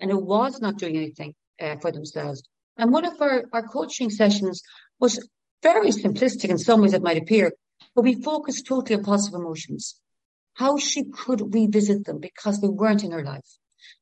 and 0.00 0.10
who 0.10 0.18
was 0.18 0.60
not 0.60 0.78
doing 0.78 0.96
anything 0.96 1.34
uh, 1.60 1.76
for 1.76 1.92
themselves. 1.92 2.42
And 2.76 2.92
one 2.92 3.04
of 3.04 3.20
our, 3.20 3.44
our 3.52 3.62
coaching 3.62 4.10
sessions 4.10 4.62
was 4.98 5.28
very 5.62 5.90
simplistic 5.90 6.48
in 6.48 6.58
some 6.58 6.80
ways 6.80 6.94
it 6.94 7.02
might 7.02 7.22
appear, 7.22 7.52
but 7.94 8.02
we 8.02 8.20
focused 8.20 8.66
totally 8.66 8.96
on 8.96 9.04
positive 9.04 9.38
emotions. 9.38 10.00
How 10.54 10.78
she 10.78 11.04
could 11.04 11.54
revisit 11.54 12.04
them 12.04 12.18
because 12.18 12.60
they 12.60 12.68
weren't 12.68 13.04
in 13.04 13.12
her 13.12 13.24
life. 13.24 13.46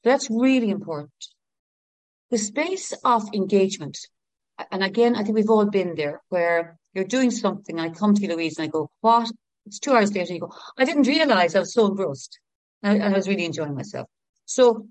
That's 0.04 0.28
really 0.30 0.70
important. 0.70 1.12
The 2.30 2.38
space 2.38 2.92
of 3.04 3.32
engagement. 3.32 3.98
And 4.70 4.82
again, 4.82 5.14
I 5.14 5.22
think 5.22 5.36
we've 5.36 5.50
all 5.50 5.66
been 5.66 5.94
there 5.94 6.20
where 6.28 6.78
you're 6.94 7.04
doing 7.04 7.30
something. 7.30 7.78
I 7.78 7.90
come 7.90 8.14
to 8.14 8.22
you, 8.22 8.28
Louise, 8.28 8.58
and 8.58 8.64
I 8.64 8.68
go, 8.68 8.90
what 9.00 9.30
it's 9.66 9.78
two 9.78 9.92
hours 9.92 10.14
later, 10.14 10.34
you 10.34 10.40
go, 10.40 10.52
I 10.76 10.84
didn't 10.84 11.06
realize 11.06 11.54
I 11.54 11.60
was 11.60 11.72
so 11.72 11.86
engrossed. 11.86 12.40
And 12.82 13.02
I, 13.02 13.10
was 13.10 13.28
really 13.28 13.44
enjoying 13.44 13.74
myself. 13.74 14.08
So 14.44 14.86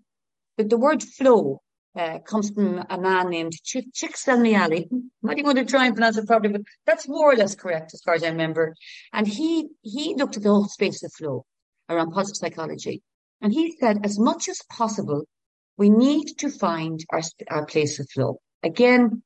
but 0.57 0.69
the 0.69 0.77
word 0.77 1.03
flow 1.03 1.61
uh, 1.97 2.19
comes 2.19 2.51
from 2.51 2.85
a 2.89 2.97
man 2.99 3.29
named 3.29 3.53
Ch- 3.63 3.87
Csikszentmihalyi. 3.91 4.87
Not 5.23 5.33
even 5.33 5.43
going 5.43 5.55
to 5.55 5.65
try 5.65 5.87
and 5.87 5.95
pronounce 5.95 6.17
it 6.17 6.27
properly, 6.27 6.53
but 6.53 6.61
that's 6.85 7.07
more 7.07 7.31
or 7.31 7.35
less 7.35 7.55
correct 7.55 7.93
as 7.93 8.01
far 8.01 8.13
as 8.13 8.23
I 8.23 8.29
remember. 8.29 8.75
And 9.11 9.27
he, 9.27 9.69
he 9.81 10.15
looked 10.15 10.37
at 10.37 10.43
the 10.43 10.49
whole 10.49 10.67
space 10.67 11.03
of 11.03 11.11
flow 11.13 11.45
around 11.89 12.11
positive 12.11 12.37
psychology. 12.37 13.01
And 13.41 13.51
he 13.51 13.75
said, 13.79 13.99
as 14.03 14.19
much 14.19 14.47
as 14.47 14.61
possible, 14.69 15.23
we 15.77 15.89
need 15.89 16.37
to 16.37 16.49
find 16.49 17.03
our, 17.11 17.21
our 17.49 17.65
place 17.65 17.99
of 17.99 18.09
flow. 18.09 18.39
Again, 18.63 19.23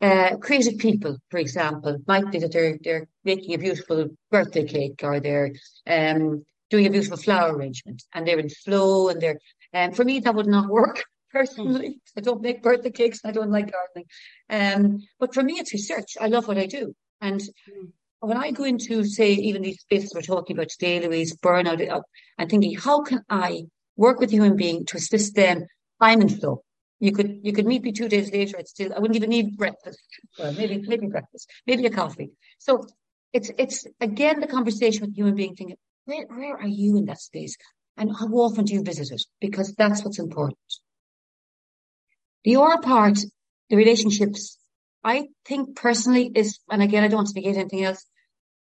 uh, 0.00 0.36
creative 0.36 0.78
people, 0.78 1.18
for 1.30 1.38
example, 1.38 1.98
might 2.06 2.30
be 2.30 2.38
that 2.38 2.52
they're, 2.52 2.78
they're 2.82 3.08
making 3.24 3.54
a 3.54 3.58
beautiful 3.58 4.08
birthday 4.30 4.64
cake 4.64 5.00
or 5.02 5.18
they're 5.18 5.52
um, 5.86 6.44
doing 6.70 6.86
a 6.86 6.90
beautiful 6.90 7.16
flower 7.16 7.56
arrangement 7.56 8.02
and 8.12 8.26
they're 8.26 8.38
in 8.38 8.48
flow 8.48 9.08
and 9.08 9.20
they're, 9.20 9.38
um, 9.72 9.92
for 9.92 10.04
me, 10.04 10.20
that 10.20 10.34
would 10.34 10.46
not 10.46 10.68
work 10.80 11.04
personally. 11.34 12.00
I 12.16 12.20
don't 12.20 12.40
make 12.40 12.62
birthday 12.62 12.90
cakes. 12.90 13.20
I 13.24 13.32
don't 13.32 13.50
like 13.50 13.72
gardening. 13.72 14.06
Um, 14.48 14.98
but 15.20 15.34
for 15.34 15.42
me, 15.42 15.54
it's 15.54 15.72
research. 15.72 16.10
I 16.20 16.28
love 16.28 16.48
what 16.48 16.58
I 16.58 16.66
do. 16.66 16.94
And 17.20 17.42
when 18.20 18.36
I 18.36 18.50
go 18.52 18.64
into, 18.64 19.04
say, 19.04 19.32
even 19.32 19.62
these 19.62 19.80
spaces 19.80 20.12
we're 20.14 20.22
talking 20.22 20.56
about 20.56 20.70
today, 20.70 21.06
Louise, 21.06 21.36
burnout, 21.36 21.86
uh, 21.86 22.00
I'm 22.38 22.48
thinking, 22.48 22.74
how 22.76 23.02
can 23.02 23.22
I 23.28 23.64
work 23.96 24.18
with 24.18 24.30
a 24.30 24.32
human 24.32 24.56
being 24.56 24.84
to 24.86 24.96
assist 24.96 25.34
them 25.34 25.66
I'm 26.00 26.20
in 26.20 26.28
flow. 26.28 26.62
You 27.00 27.12
could 27.12 27.40
you 27.42 27.52
could 27.52 27.66
meet 27.66 27.82
me 27.82 27.92
two 27.92 28.08
days 28.08 28.32
later. 28.32 28.56
I'd 28.58 28.68
still 28.68 28.92
I 28.94 28.98
wouldn't 28.98 29.16
even 29.16 29.30
need 29.30 29.56
breakfast. 29.56 30.00
Well, 30.38 30.52
maybe 30.52 30.78
maybe 30.86 31.06
breakfast, 31.06 31.50
maybe 31.66 31.86
a 31.86 31.90
coffee. 31.90 32.30
So 32.58 32.86
it's 33.32 33.50
it's 33.58 33.86
again 34.00 34.40
the 34.40 34.46
conversation 34.46 35.02
with 35.02 35.14
human 35.14 35.34
being 35.34 35.54
thinking, 35.54 35.76
where 36.04 36.26
where 36.26 36.56
are 36.56 36.66
you 36.82 36.96
in 36.96 37.04
that 37.06 37.20
space? 37.20 37.56
And 37.96 38.10
how 38.18 38.26
often 38.28 38.64
do 38.64 38.74
you 38.74 38.82
visit 38.82 39.10
it? 39.12 39.22
Because 39.40 39.74
that's 39.74 40.04
what's 40.04 40.18
important. 40.18 40.58
The 42.44 42.56
other 42.56 42.80
part, 42.82 43.18
the 43.70 43.76
relationships, 43.76 44.58
I 45.02 45.28
think 45.46 45.76
personally 45.76 46.30
is, 46.34 46.58
and 46.70 46.82
again, 46.82 47.04
I 47.04 47.08
don't 47.08 47.16
want 47.16 47.28
to 47.28 47.34
negate 47.34 47.56
anything 47.56 47.84
else. 47.84 48.04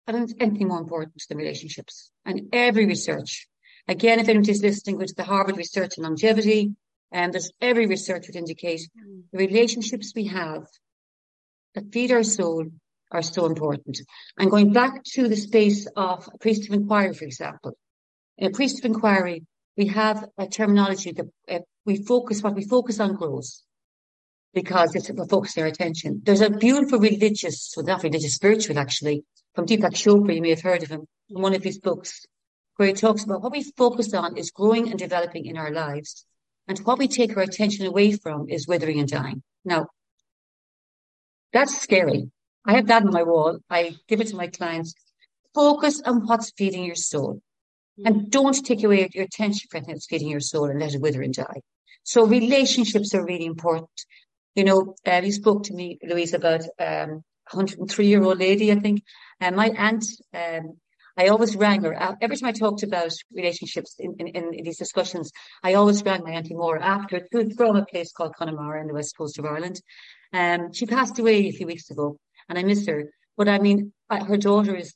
I 0.08 0.12
don't 0.12 0.28
think 0.28 0.42
anything 0.42 0.68
more 0.68 0.80
important 0.80 1.22
than 1.28 1.38
relationships. 1.38 2.12
And 2.26 2.50
every 2.54 2.86
research, 2.86 3.48
again, 3.88 4.20
if 4.20 4.30
anybody's 4.30 4.62
listening, 4.62 4.98
go 4.98 5.06
to 5.06 5.14
the 5.16 5.24
Harvard 5.24 5.58
Research 5.58 5.98
on 5.98 6.04
Longevity, 6.04 6.74
and 7.12 7.34
there's 7.34 7.52
every 7.60 7.86
research 7.86 8.28
would 8.28 8.36
indicate 8.36 8.82
the 9.32 9.38
relationships 9.38 10.14
we 10.16 10.28
have 10.28 10.68
that 11.74 11.92
feed 11.92 12.12
our 12.12 12.24
soul 12.24 12.66
are 13.12 13.22
so 13.22 13.46
important. 13.46 14.00
And 14.38 14.50
going 14.50 14.74
back 14.74 15.04
to 15.16 15.28
the 15.28 15.36
space 15.36 15.88
of 15.96 16.30
appreciative 16.34 16.74
inquiry, 16.74 17.14
for 17.14 17.26
example, 17.26 17.78
in 18.38 18.48
appreciative 18.48 18.86
inquiry, 18.86 19.46
we 19.78 19.88
have 19.88 20.26
a 20.38 20.48
terminology 20.48 21.12
that 21.12 21.26
uh, 21.50 21.60
we 21.86 22.04
focus, 22.04 22.42
what 22.42 22.56
we 22.56 22.64
focus 22.66 23.00
on 23.00 23.16
grows 23.16 23.65
because 24.56 24.96
it's 24.96 25.12
focusing 25.30 25.62
our 25.62 25.70
attention. 25.70 26.22
There's 26.24 26.42
a 26.42 26.50
beautiful 26.50 26.98
religious, 26.98 27.74
well 27.76 27.86
not 27.86 28.02
religious, 28.02 28.34
spiritual 28.34 28.80
actually, 28.80 29.26
from 29.54 29.68
Deepak 29.68 29.94
Chopra, 29.94 30.34
you 30.34 30.42
may 30.42 30.50
have 30.50 30.62
heard 30.62 30.82
of 30.82 30.90
him, 30.90 31.06
in 31.30 31.42
one 31.42 31.54
of 31.54 31.64
his 31.64 31.78
books, 31.78 32.26
where 32.78 32.88
he 32.88 32.94
talks 32.94 33.24
about 33.24 33.42
what 33.42 33.52
we 33.52 33.64
focus 33.64 34.14
on 34.14 34.38
is 34.38 34.52
growing 34.52 34.90
and 34.90 34.98
developing 34.98 35.46
in 35.46 35.58
our 35.58 35.72
lives. 35.72 36.26
And 36.68 36.80
what 36.80 36.98
we 36.98 37.08
take 37.08 37.38
our 37.38 37.44
attention 37.44 37.86
away 37.86 38.14
from 38.14 38.50
is 38.50 38.68
withering 38.68 39.00
and 39.00 39.08
dying. 39.08 39.44
Now, 39.64 39.88
that's 41.54 41.80
scary. 41.80 42.32
I 42.66 42.74
have 42.76 42.88
that 42.88 43.04
on 43.04 43.12
my 43.12 43.24
wall. 43.24 43.60
I 43.70 43.96
give 44.08 44.20
it 44.20 44.28
to 44.28 44.36
my 44.36 44.48
clients. 44.48 44.94
Focus 45.54 46.02
on 46.06 46.26
what's 46.26 46.52
feeding 46.58 46.84
your 46.84 46.96
soul. 46.96 47.42
And 48.04 48.16
mm. 48.16 48.30
don't 48.30 48.66
take 48.66 48.84
away 48.84 49.08
your 49.14 49.26
attention 49.26 49.68
from 49.70 49.84
what's 49.84 50.08
feeding 50.08 50.30
your 50.30 50.40
soul 50.40 50.66
and 50.70 50.80
let 50.80 50.96
it 50.96 51.02
wither 51.02 51.22
and 51.22 51.34
die. 51.34 51.62
So 52.04 52.26
relationships 52.26 53.14
are 53.16 53.26
really 53.26 53.46
important. 53.46 53.90
You 54.56 54.64
know, 54.64 54.96
uh, 55.06 55.22
you 55.24 55.32
spoke 55.32 55.64
to 55.64 55.74
me, 55.74 56.00
Louise, 56.02 56.34
about 56.34 56.62
um, 56.80 57.24
103 57.52 58.08
year 58.08 58.24
old 58.24 58.40
lady, 58.40 58.72
I 58.72 58.76
think. 58.80 59.04
And 59.40 59.56
my 59.56 59.68
aunt, 59.70 60.06
um, 60.34 60.78
I 61.18 61.28
always 61.28 61.56
rang 61.56 61.84
her 61.84 62.02
uh, 62.02 62.16
every 62.22 62.38
time 62.38 62.50
I 62.50 62.52
talked 62.54 62.84
about 62.84 63.12
relationships 63.34 63.96
in, 64.00 64.16
in, 64.18 64.54
in 64.54 64.64
these 64.64 64.78
discussions. 64.78 65.32
I 65.64 65.74
always 65.74 66.04
rang 66.04 66.24
my 66.24 66.32
auntie 66.32 66.56
Maura 66.56 66.84
after, 66.84 67.28
who's 67.32 67.54
from 67.56 67.76
a 67.76 67.86
place 67.86 68.12
called 68.12 68.36
Connemara 68.36 68.82
in 68.82 68.88
the 68.88 68.94
west 68.94 69.18
coast 69.18 69.38
of 69.40 69.46
Ireland. 69.46 69.82
Um, 70.34 70.74
she 70.74 70.86
passed 70.86 71.20
away 71.20 71.48
a 71.48 71.52
few 71.52 71.68
weeks 71.68 71.90
ago, 71.90 72.18
and 72.50 72.58
I 72.58 72.64
miss 72.64 72.88
her. 72.88 73.12
But 73.38 73.50
I 73.50 73.60
mean, 73.60 73.94
her 74.10 74.38
daughter 74.38 74.76
is 74.76 74.94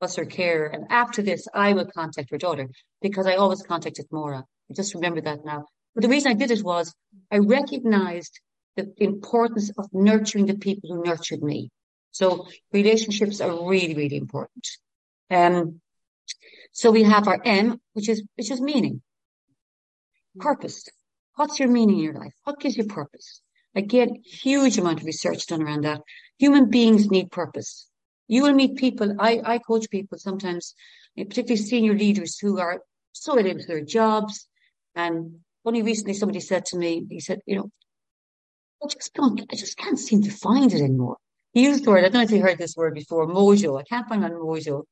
was 0.00 0.16
her 0.16 0.26
care, 0.26 0.66
and 0.66 0.86
after 0.90 1.22
this, 1.22 1.48
I 1.54 1.72
will 1.72 1.86
contact 1.86 2.30
her 2.30 2.38
daughter 2.38 2.68
because 3.00 3.26
I 3.26 3.36
always 3.36 3.62
contacted 3.62 4.06
Maura. 4.12 4.44
I 4.70 4.74
just 4.74 4.94
remember 4.94 5.20
that 5.22 5.44
now. 5.44 5.64
But 5.94 6.02
the 6.02 6.08
reason 6.08 6.30
I 6.30 6.34
did 6.34 6.50
it 6.50 6.62
was 6.62 6.94
I 7.32 7.38
recognized 7.38 8.38
the 8.76 8.92
importance 8.98 9.70
of 9.76 9.88
nurturing 9.92 10.46
the 10.46 10.56
people 10.56 10.90
who 10.90 11.02
nurtured 11.02 11.42
me. 11.42 11.70
So 12.12 12.46
relationships 12.72 13.40
are 13.40 13.68
really, 13.68 13.94
really 13.94 14.16
important. 14.16 14.66
Um, 15.30 15.80
so 16.72 16.90
we 16.90 17.02
have 17.02 17.26
our 17.26 17.40
M, 17.44 17.80
which 17.94 18.08
is, 18.08 18.22
which 18.36 18.50
is 18.50 18.60
meaning. 18.60 19.02
Purpose. 20.38 20.88
What's 21.36 21.58
your 21.58 21.68
meaning 21.68 21.98
in 21.98 22.04
your 22.04 22.14
life? 22.14 22.34
What 22.44 22.60
gives 22.60 22.76
you 22.76 22.84
purpose? 22.84 23.40
Again, 23.74 24.22
huge 24.24 24.78
amount 24.78 25.00
of 25.00 25.06
research 25.06 25.46
done 25.46 25.62
around 25.62 25.84
that. 25.84 26.00
Human 26.38 26.70
beings 26.70 27.10
need 27.10 27.30
purpose. 27.30 27.88
You 28.28 28.42
will 28.42 28.54
meet 28.54 28.76
people, 28.76 29.14
I, 29.18 29.40
I 29.44 29.58
coach 29.58 29.88
people 29.90 30.18
sometimes, 30.18 30.74
particularly 31.16 31.56
senior 31.56 31.94
leaders 31.94 32.38
who 32.38 32.58
are 32.58 32.80
so 33.12 33.36
into 33.36 33.66
their 33.66 33.84
jobs. 33.84 34.48
And 34.94 35.40
only 35.64 35.82
recently 35.82 36.14
somebody 36.14 36.40
said 36.40 36.64
to 36.66 36.78
me, 36.78 37.06
he 37.08 37.20
said, 37.20 37.40
you 37.46 37.56
know, 37.56 37.70
I 38.82 38.86
just 38.88 39.14
don't, 39.14 39.40
I 39.50 39.56
just 39.56 39.76
can't 39.76 39.98
seem 39.98 40.22
to 40.22 40.30
find 40.30 40.72
it 40.72 40.82
anymore. 40.82 41.16
He 41.52 41.64
used 41.64 41.84
the 41.84 41.90
word, 41.90 42.04
I 42.04 42.08
don't 42.08 42.14
know 42.14 42.22
if 42.22 42.30
you 42.30 42.42
heard 42.42 42.58
this 42.58 42.76
word 42.76 42.94
before, 42.94 43.26
mojo. 43.26 43.80
I 43.80 43.84
can't 43.84 44.08
find 44.08 44.20
my 44.20 44.30
mojo. 44.30 44.82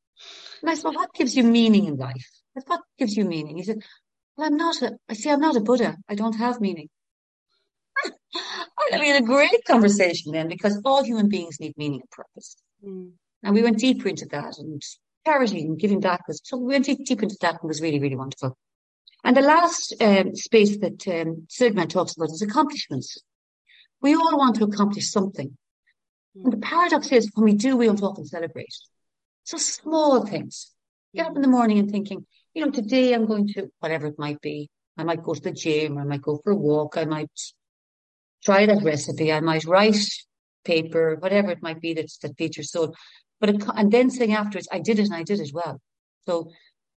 And 0.62 0.70
I 0.70 0.74
said, 0.74 0.84
well, 0.84 0.94
what 0.94 1.12
gives 1.14 1.36
you 1.36 1.44
meaning 1.44 1.84
in 1.84 1.96
life? 1.96 2.30
What 2.66 2.80
gives 2.98 3.16
you 3.16 3.24
meaning? 3.24 3.58
He 3.58 3.64
said, 3.64 3.82
well, 4.36 4.46
I'm 4.46 4.56
not 4.56 4.80
a, 4.82 4.92
I 5.08 5.14
see, 5.14 5.30
I'm 5.30 5.40
not 5.40 5.56
a 5.56 5.60
Buddha. 5.60 5.96
I 6.08 6.14
don't 6.14 6.36
have 6.36 6.60
meaning. 6.60 6.88
I 8.92 8.98
mean, 8.98 9.16
a 9.16 9.22
great 9.22 9.64
conversation 9.66 10.32
then 10.32 10.48
because 10.48 10.80
all 10.84 11.04
human 11.04 11.28
beings 11.28 11.60
need 11.60 11.74
meaning 11.76 12.00
and 12.00 12.10
purpose. 12.10 12.56
Mm. 12.84 13.12
And 13.42 13.54
we 13.54 13.62
went 13.62 13.78
deeper 13.78 14.08
into 14.08 14.26
that 14.26 14.56
and 14.58 14.82
charity 15.26 15.60
and 15.60 15.78
giving 15.78 16.00
back 16.00 16.26
was, 16.26 16.40
so 16.44 16.56
we 16.56 16.72
went 16.74 16.86
deep, 16.86 17.04
deep 17.04 17.22
into 17.22 17.36
that 17.40 17.60
and 17.60 17.68
was 17.68 17.80
really, 17.80 18.00
really 18.00 18.16
wonderful. 18.16 18.56
And 19.22 19.36
the 19.36 19.42
last 19.42 19.94
um, 20.00 20.34
space 20.34 20.76
that 20.78 21.06
um, 21.08 21.46
Seligman 21.48 21.88
talks 21.88 22.14
about 22.16 22.30
is 22.30 22.42
accomplishments. 22.42 23.18
We 24.04 24.14
all 24.14 24.36
want 24.36 24.56
to 24.56 24.64
accomplish 24.64 25.10
something. 25.10 25.56
And 26.34 26.52
the 26.52 26.58
paradox 26.58 27.10
is 27.10 27.30
when 27.32 27.46
we 27.46 27.54
do, 27.54 27.74
we 27.78 27.86
don't 27.86 28.02
often 28.02 28.26
celebrate. 28.26 28.74
So 29.44 29.56
small 29.56 30.26
things. 30.26 30.70
Get 31.14 31.28
up 31.28 31.36
in 31.36 31.40
the 31.40 31.48
morning 31.48 31.78
and 31.78 31.90
thinking, 31.90 32.26
you 32.52 32.62
know, 32.62 32.70
today 32.70 33.14
I'm 33.14 33.24
going 33.24 33.48
to, 33.54 33.70
whatever 33.80 34.06
it 34.08 34.18
might 34.18 34.42
be. 34.42 34.68
I 34.98 35.04
might 35.04 35.22
go 35.22 35.32
to 35.32 35.40
the 35.40 35.52
gym, 35.52 35.96
or 35.96 36.02
I 36.02 36.04
might 36.04 36.20
go 36.20 36.38
for 36.44 36.52
a 36.52 36.56
walk, 36.56 36.98
I 36.98 37.06
might 37.06 37.30
try 38.44 38.66
that 38.66 38.84
recipe, 38.84 39.32
I 39.32 39.40
might 39.40 39.64
write 39.64 40.04
paper, 40.66 41.16
whatever 41.18 41.50
it 41.50 41.62
might 41.62 41.80
be 41.80 41.94
that's, 41.94 42.18
that 42.18 42.36
features 42.36 42.72
soul. 42.72 42.94
But, 43.40 43.48
it, 43.48 43.64
and 43.74 43.90
then 43.90 44.10
saying 44.10 44.34
afterwards, 44.34 44.68
I 44.70 44.80
did 44.80 44.98
it 44.98 45.06
and 45.06 45.14
I 45.14 45.22
did 45.22 45.40
it 45.40 45.50
well. 45.54 45.80
So 46.26 46.50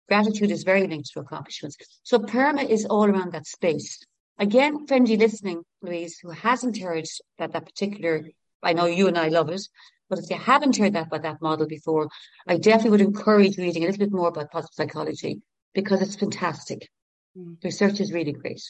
gratitude 0.10 0.50
is 0.50 0.64
very 0.64 0.88
linked 0.88 1.12
to 1.14 1.20
accomplishments. 1.20 1.78
So 2.02 2.18
PERMA 2.18 2.64
is 2.64 2.86
all 2.86 3.06
around 3.06 3.34
that 3.34 3.46
space. 3.46 4.00
Again, 4.38 4.86
friendly 4.86 5.18
listening, 5.18 5.64
Louise, 5.82 6.20
who 6.20 6.30
hasn't 6.32 6.78
heard 6.78 7.06
that 7.38 7.54
that 7.54 7.66
particular, 7.66 8.24
I 8.62 8.74
know 8.74 8.86
you 8.86 9.08
and 9.08 9.18
I 9.18 9.30
love 9.30 9.50
it, 9.50 9.62
but 10.10 10.20
if 10.20 10.30
you 10.30 10.38
haven't 10.38 10.78
heard 10.78 10.94
that 10.94 11.08
about 11.08 11.24
that 11.24 11.42
model 11.42 11.68
before, 11.68 12.10
I 12.48 12.58
definitely 12.58 12.92
would 12.92 13.02
encourage 13.02 13.58
reading 13.58 13.84
a 13.84 13.88
little 13.88 14.06
bit 14.06 14.12
more 14.12 14.28
about 14.28 14.52
positive 14.52 14.74
psychology 14.74 15.42
because 15.74 16.02
it's 16.02 16.16
fantastic. 16.16 16.90
Mm. 17.38 17.60
The 17.62 17.68
research 17.68 18.00
is 18.00 18.12
really 18.12 18.34
great. 18.34 18.62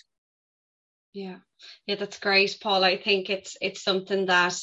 Yeah, 1.13 1.38
yeah, 1.88 1.95
that's 1.95 2.20
great, 2.20 2.57
Paul. 2.61 2.84
I 2.84 2.97
think 2.97 3.30
it's 3.30 3.57
it's 3.61 3.84
something 3.84 4.26
that 4.26 4.59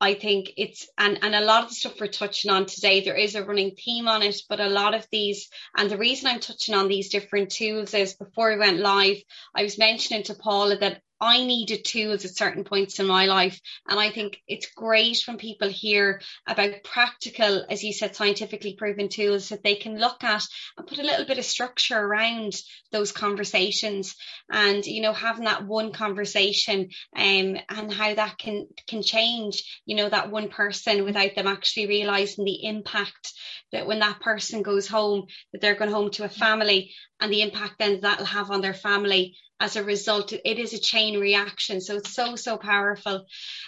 I 0.00 0.14
think 0.14 0.52
it's 0.56 0.88
and 0.96 1.18
and 1.22 1.34
a 1.34 1.42
lot 1.42 1.64
of 1.64 1.68
the 1.68 1.74
stuff 1.74 2.00
we're 2.00 2.06
touching 2.06 2.50
on 2.50 2.66
today, 2.66 3.00
there 3.00 3.16
is 3.16 3.34
a 3.34 3.44
running 3.44 3.76
theme 3.76 4.08
on 4.08 4.22
it, 4.22 4.40
but 4.48 4.60
a 4.60 4.68
lot 4.68 4.94
of 4.94 5.06
these 5.12 5.48
and 5.76 5.90
the 5.90 5.98
reason 5.98 6.28
I'm 6.28 6.40
touching 6.40 6.74
on 6.74 6.88
these 6.88 7.10
different 7.10 7.50
tools 7.50 7.92
is 7.92 8.14
before 8.14 8.50
we 8.50 8.58
went 8.58 8.78
live, 8.78 9.18
I 9.54 9.62
was 9.62 9.78
mentioning 9.78 10.22
to 10.24 10.34
Paula 10.34 10.78
that 10.78 11.02
I 11.20 11.44
needed 11.44 11.84
tools 11.84 12.24
at 12.24 12.34
certain 12.34 12.64
points 12.64 12.98
in 12.98 13.06
my 13.06 13.26
life. 13.26 13.60
And 13.86 14.00
I 14.00 14.10
think 14.10 14.40
it's 14.48 14.72
great 14.74 15.22
when 15.26 15.36
people 15.36 15.68
hear 15.68 16.22
about 16.46 16.82
practical, 16.82 17.66
as 17.68 17.84
you 17.84 17.92
said, 17.92 18.16
scientifically 18.16 18.74
proven 18.74 19.08
tools 19.08 19.50
that 19.50 19.62
they 19.62 19.74
can 19.74 19.98
look 19.98 20.24
at 20.24 20.42
and 20.78 20.86
put 20.86 20.98
a 20.98 21.02
little 21.02 21.26
bit 21.26 21.38
of 21.38 21.44
structure 21.44 21.98
around 21.98 22.54
those 22.90 23.12
conversations 23.12 24.16
and, 24.50 24.86
you 24.86 25.02
know, 25.02 25.12
having 25.12 25.44
that 25.44 25.66
one 25.66 25.92
conversation 25.92 26.88
um, 27.14 27.56
and 27.68 27.92
how 27.92 28.14
that 28.14 28.38
can, 28.38 28.66
can 28.86 29.02
change, 29.02 29.82
you 29.84 29.96
know, 29.96 30.08
that 30.08 30.30
one 30.30 30.48
person 30.48 31.04
without 31.04 31.34
them 31.34 31.46
actually 31.46 31.86
realizing 31.86 32.44
the 32.46 32.64
impact 32.64 33.32
that 33.72 33.86
when 33.86 33.98
that 33.98 34.20
person 34.20 34.62
goes 34.62 34.88
home, 34.88 35.26
that 35.52 35.60
they're 35.60 35.74
going 35.74 35.90
home 35.90 36.10
to 36.10 36.24
a 36.24 36.28
family 36.28 36.92
and 37.20 37.30
the 37.30 37.42
impact 37.42 37.74
then 37.78 38.00
that'll 38.00 38.24
have 38.24 38.50
on 38.50 38.62
their 38.62 38.74
family 38.74 39.36
as 39.60 39.76
a 39.76 39.84
result 39.84 40.32
it 40.32 40.58
is 40.58 40.72
a 40.72 40.80
chain 40.80 41.20
reaction. 41.20 41.80
So 41.80 41.96
it's 41.96 42.14
so 42.14 42.34
so 42.36 42.56
powerful. 42.56 43.26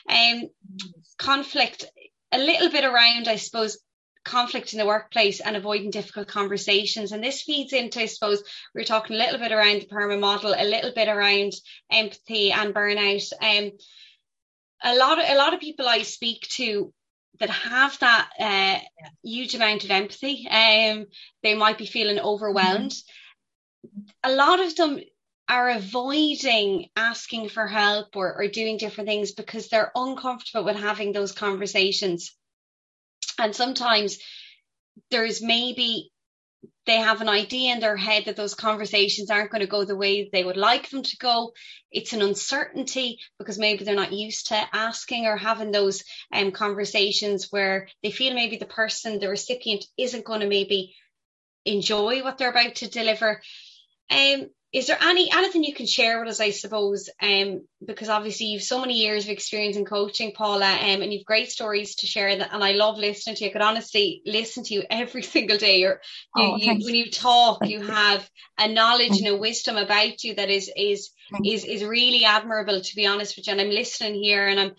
Um 0.09 0.49
conflict 1.18 1.84
a 2.32 2.38
little 2.38 2.70
bit 2.70 2.84
around 2.84 3.28
i 3.28 3.36
suppose 3.36 3.78
conflict 4.24 4.72
in 4.72 4.78
the 4.78 4.86
workplace 4.86 5.40
and 5.40 5.57
avoiding 5.57 5.90
difficult 5.90 6.28
conversations. 6.28 7.12
And 7.12 7.22
this 7.22 7.43
feeds 7.43 7.72
into 7.72 8.01
i 8.01 8.07
suppose 8.07 8.43
we 8.74 8.80
are 8.80 8.84
talking 8.84 9.16
a 9.16 9.18
little 9.18 9.38
bit 9.38 9.53
around 9.53 9.82
the 9.82 9.86
perma 9.86 10.18
model 10.18 10.55
a 10.57 10.64
little 10.64 10.93
bit 10.95 11.09
around 11.09 11.53
empathy 11.90 12.53
and 12.53 12.74
burnout. 12.74 13.30
Um 13.40 13.72
a 14.82 14.97
lot 14.97 15.18
of 15.18 15.28
a 15.28 15.36
lot 15.36 15.55
of 15.55 15.61
people 15.61 15.86
i 15.88 16.03
speak 16.03 16.49
to 16.57 16.93
that 17.40 17.51
have 17.51 17.99
that 17.99 18.28
uh, 18.38 18.78
huge 19.22 19.55
amount 19.55 19.84
of 19.84 19.90
empathy 19.90 20.47
um 20.51 21.07
they 21.43 21.55
might 21.55 21.78
be 21.78 21.86
feeling 21.86 22.18
overwhelmed. 22.18 22.93
Mm-hmm. 22.93 24.30
a 24.30 24.32
lot 24.32 24.61
of 24.61 24.76
them 24.76 25.01
are 25.53 25.68
avoiding 25.68 26.88
asking 26.96 27.50
for 27.50 27.66
help 27.66 28.16
or, 28.16 28.34
or 28.34 28.48
doing 28.48 28.78
different 28.78 29.07
things 29.07 29.32
because 29.32 29.68
they're 29.68 29.92
uncomfortable 29.94 30.64
with 30.64 30.76
having 30.76 31.12
those 31.12 31.32
conversations. 31.32 32.34
And 33.38 33.55
sometimes 33.55 34.16
there's 35.11 35.42
maybe 35.42 36.11
they 36.86 36.96
have 36.96 37.20
an 37.20 37.28
idea 37.28 37.74
in 37.74 37.80
their 37.80 37.98
head 37.98 38.24
that 38.24 38.36
those 38.36 38.55
conversations 38.55 39.30
aren't 39.30 39.50
going 39.50 39.61
to 39.61 39.66
go 39.66 39.84
the 39.84 39.94
way 39.94 40.30
they 40.32 40.42
would 40.42 40.57
like 40.57 40.88
them 40.88 41.03
to 41.03 41.16
go. 41.18 41.53
It's 41.90 42.14
an 42.14 42.22
uncertainty 42.22 43.18
because 43.38 43.59
maybe 43.59 43.84
they're 43.84 43.94
not 43.94 44.14
used 44.14 44.48
to 44.48 44.68
asking 44.72 45.26
or 45.26 45.36
having 45.36 45.70
those 45.70 46.03
um, 46.32 46.53
conversations 46.53 47.48
where 47.50 47.88
they 48.03 48.11
feel 48.11 48.32
maybe 48.32 48.57
the 48.57 48.64
person, 48.64 49.18
the 49.18 49.28
recipient, 49.28 49.84
isn't 49.98 50.24
going 50.24 50.40
to 50.40 50.48
maybe 50.48 50.94
enjoy 51.66 52.22
what 52.22 52.38
they're 52.38 52.50
about 52.50 52.76
to 52.76 52.88
deliver. 52.88 53.42
Um, 54.12 54.48
is 54.72 54.86
there 54.86 54.96
any 55.02 55.30
anything 55.30 55.64
you 55.64 55.74
can 55.74 55.86
share 55.86 56.18
with 56.18 56.30
us, 56.30 56.40
I 56.40 56.50
suppose? 56.50 57.10
Um, 57.20 57.66
because 57.84 58.08
obviously 58.08 58.46
you've 58.46 58.62
so 58.62 58.80
many 58.80 58.94
years 58.94 59.24
of 59.24 59.30
experience 59.30 59.76
in 59.76 59.84
coaching, 59.84 60.32
Paula, 60.32 60.64
um, 60.64 61.02
and 61.02 61.12
you've 61.12 61.26
great 61.26 61.50
stories 61.50 61.96
to 61.96 62.06
share. 62.06 62.28
And 62.28 62.42
I 62.42 62.72
love 62.72 62.96
listening 62.96 63.36
to 63.36 63.44
you. 63.44 63.50
I 63.50 63.52
could 63.52 63.60
honestly 63.60 64.22
listen 64.24 64.64
to 64.64 64.74
you 64.74 64.84
every 64.88 65.22
single 65.34 65.58
day. 65.58 65.86
Oh, 65.86 66.56
you, 66.56 66.72
you, 66.72 66.86
when 66.86 66.94
you 66.94 67.10
talk, 67.10 67.66
you 67.66 67.82
have 67.82 68.28
a 68.58 68.66
knowledge 68.66 69.18
and 69.18 69.28
a 69.28 69.36
wisdom 69.36 69.76
about 69.76 70.24
you 70.24 70.36
that 70.36 70.48
is 70.48 70.70
is 70.74 71.10
is 71.44 71.64
is 71.66 71.84
really 71.84 72.24
admirable. 72.24 72.80
To 72.80 72.96
be 72.96 73.06
honest 73.06 73.36
with 73.36 73.46
you, 73.46 73.52
and 73.52 73.60
I'm 73.60 73.68
listening 73.68 74.22
here, 74.22 74.46
and 74.46 74.58
I'm 74.58 74.72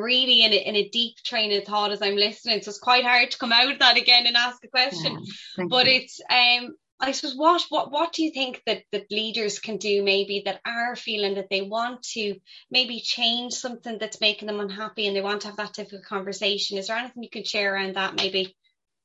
really 0.00 0.42
in 0.42 0.54
a, 0.54 0.56
in 0.56 0.76
a 0.76 0.88
deep 0.88 1.16
train 1.22 1.52
of 1.52 1.64
thought 1.64 1.92
as 1.92 2.00
I'm 2.00 2.16
listening. 2.16 2.62
So 2.62 2.70
it's 2.70 2.78
quite 2.78 3.04
hard 3.04 3.30
to 3.30 3.38
come 3.38 3.52
out 3.52 3.70
of 3.70 3.78
that 3.80 3.98
again 3.98 4.26
and 4.26 4.36
ask 4.36 4.64
a 4.64 4.68
question. 4.68 5.18
Yeah, 5.58 5.64
but 5.68 5.84
you. 5.84 6.00
it's 6.00 6.18
um 6.30 6.74
I 7.04 7.12
suppose 7.12 7.36
what 7.36 7.62
what 7.68 7.92
what 7.92 8.12
do 8.12 8.24
you 8.24 8.30
think 8.30 8.62
that 8.66 8.82
that 8.92 9.10
leaders 9.10 9.58
can 9.58 9.76
do 9.76 10.02
maybe 10.02 10.42
that 10.46 10.60
are 10.64 10.96
feeling 10.96 11.34
that 11.34 11.50
they 11.50 11.60
want 11.60 12.02
to 12.14 12.36
maybe 12.70 13.00
change 13.00 13.52
something 13.52 13.98
that's 13.98 14.20
making 14.22 14.46
them 14.46 14.60
unhappy 14.60 15.06
and 15.06 15.14
they 15.14 15.20
want 15.20 15.42
to 15.42 15.48
have 15.48 15.58
that 15.58 15.74
difficult 15.74 16.04
conversation? 16.04 16.78
Is 16.78 16.86
there 16.86 16.96
anything 16.96 17.22
you 17.22 17.28
could 17.28 17.46
share 17.46 17.74
around 17.74 17.96
that 17.96 18.16
maybe 18.16 18.56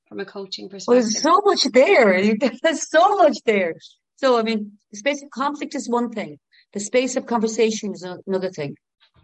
from 0.08 0.22
a 0.22 0.26
coaching 0.26 0.70
perspective? 0.70 0.88
Well, 0.88 1.02
there's 1.02 1.22
so 1.22 1.42
much 1.44 1.64
there. 1.74 2.38
There's 2.64 2.90
so 2.90 3.18
much 3.18 3.38
there. 3.46 3.76
So 4.16 4.40
I 4.40 4.44
mean, 4.44 4.78
the 4.92 4.98
space 4.98 5.22
of 5.22 5.30
conflict 5.32 5.76
is 5.76 5.90
one 5.90 6.10
thing. 6.12 6.40
The 6.74 6.80
space 6.80 7.18
of 7.18 7.26
conversation 7.26 7.94
is 7.94 8.06
another 8.28 8.52
thing. 8.52 8.76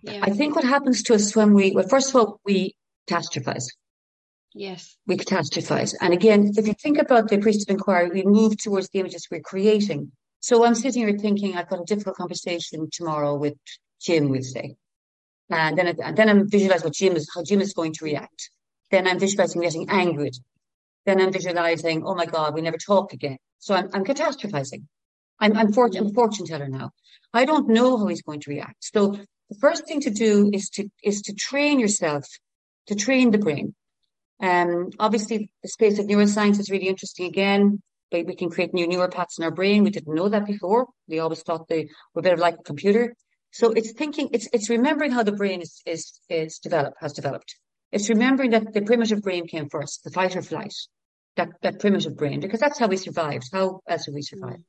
Yeah. 0.03 0.19
I 0.21 0.31
think 0.31 0.55
what 0.55 0.65
happens 0.65 1.03
to 1.03 1.15
us 1.15 1.35
when 1.35 1.53
we 1.53 1.71
well, 1.71 1.87
first 1.87 2.09
of 2.09 2.15
all, 2.17 2.41
we 2.45 2.75
catastrophize. 3.09 3.67
Yes. 4.57 4.95
We 5.05 5.17
catastrophize. 5.17 5.93
And 5.99 6.13
again, 6.13 6.53
if 6.55 6.65
you 6.65 6.73
think 6.73 6.97
about 6.97 7.27
the 7.27 7.35
appreciative 7.35 7.69
inquiry, 7.69 8.09
we 8.09 8.23
move 8.23 8.57
towards 8.57 8.87
the 8.89 8.99
images 8.99 9.27
we're 9.29 9.41
creating. 9.41 10.13
So 10.39 10.65
I'm 10.65 10.75
sitting 10.75 11.05
here 11.05 11.17
thinking 11.17 11.57
I've 11.57 11.67
got 11.67 11.81
a 11.81 11.83
difficult 11.83 12.15
conversation 12.15 12.87
tomorrow 12.89 13.35
with 13.35 13.55
Jim, 14.01 14.29
we'll 14.29 14.43
say. 14.43 14.75
And 15.49 15.77
then, 15.77 15.87
and 16.01 16.17
then 16.17 16.29
I'm 16.29 16.49
visualizing 16.49 16.85
what 16.85 16.93
Jim 16.93 17.17
is, 17.17 17.29
how 17.35 17.43
Jim 17.43 17.59
is 17.59 17.73
going 17.73 17.93
to 17.93 18.05
react. 18.05 18.49
Then 18.91 19.07
I'm 19.07 19.19
visualizing 19.19 19.61
getting 19.61 19.89
angry. 19.89 20.31
Then 21.05 21.19
I'm 21.19 21.33
visualizing, 21.33 22.03
oh 22.05 22.15
my 22.15 22.25
God, 22.25 22.55
we 22.55 22.61
never 22.61 22.77
talk 22.77 23.11
again. 23.11 23.37
So 23.59 23.75
I'm, 23.75 23.89
I'm 23.93 24.05
catastrophizing. 24.05 24.83
I'm, 25.37 25.57
I'm, 25.57 25.73
fortune, 25.73 26.01
I'm 26.01 26.11
a 26.11 26.13
fortune 26.13 26.45
teller 26.45 26.69
now. 26.69 26.91
I 27.33 27.43
don't 27.43 27.67
know 27.67 27.97
how 27.97 28.07
he's 28.07 28.21
going 28.21 28.39
to 28.39 28.49
react. 28.49 28.77
So 28.79 29.17
the 29.49 29.57
first 29.59 29.85
thing 29.85 29.99
to 30.01 30.09
do 30.09 30.49
is 30.53 30.69
to, 30.69 30.87
is 31.03 31.23
to 31.23 31.33
train 31.33 31.77
yourself, 31.77 32.25
to 32.87 32.95
train 32.95 33.31
the 33.31 33.37
brain. 33.37 33.75
Um, 34.41 34.89
obviously, 34.99 35.49
the 35.63 35.69
space 35.69 35.99
of 35.99 36.07
neuroscience 36.07 36.59
is 36.59 36.69
really 36.69 36.87
interesting 36.87 37.27
again. 37.27 37.81
We 38.11 38.35
can 38.35 38.49
create 38.49 38.73
new 38.73 38.87
neural 38.87 39.09
paths 39.09 39.37
in 39.37 39.43
our 39.43 39.51
brain. 39.51 39.83
We 39.83 39.89
didn't 39.89 40.15
know 40.15 40.29
that 40.29 40.45
before. 40.45 40.87
We 41.07 41.19
always 41.19 41.41
thought 41.41 41.67
they 41.67 41.89
were 42.13 42.19
a 42.19 42.23
bit 42.23 42.33
of 42.33 42.39
like 42.39 42.55
a 42.59 42.63
computer. 42.63 43.13
So 43.51 43.71
it's 43.71 43.91
thinking, 43.93 44.29
it's 44.31 44.47
it's 44.53 44.69
remembering 44.69 45.11
how 45.11 45.23
the 45.23 45.31
brain 45.31 45.61
is 45.61 45.81
is 45.85 46.19
is 46.29 46.59
developed, 46.59 46.97
has 47.01 47.13
developed. 47.13 47.55
It's 47.91 48.09
remembering 48.09 48.51
that 48.51 48.73
the 48.73 48.81
primitive 48.81 49.21
brain 49.21 49.47
came 49.47 49.69
first, 49.69 50.03
the 50.03 50.11
fight 50.11 50.35
or 50.35 50.41
flight, 50.41 50.73
that 51.37 51.49
that 51.61 51.79
primitive 51.79 52.15
brain, 52.15 52.39
because 52.39 52.59
that's 52.59 52.79
how 52.79 52.87
we 52.87 52.97
survived. 52.97 53.49
How 53.51 53.81
else 53.87 54.07
would 54.07 54.15
we 54.15 54.21
survive? 54.21 54.61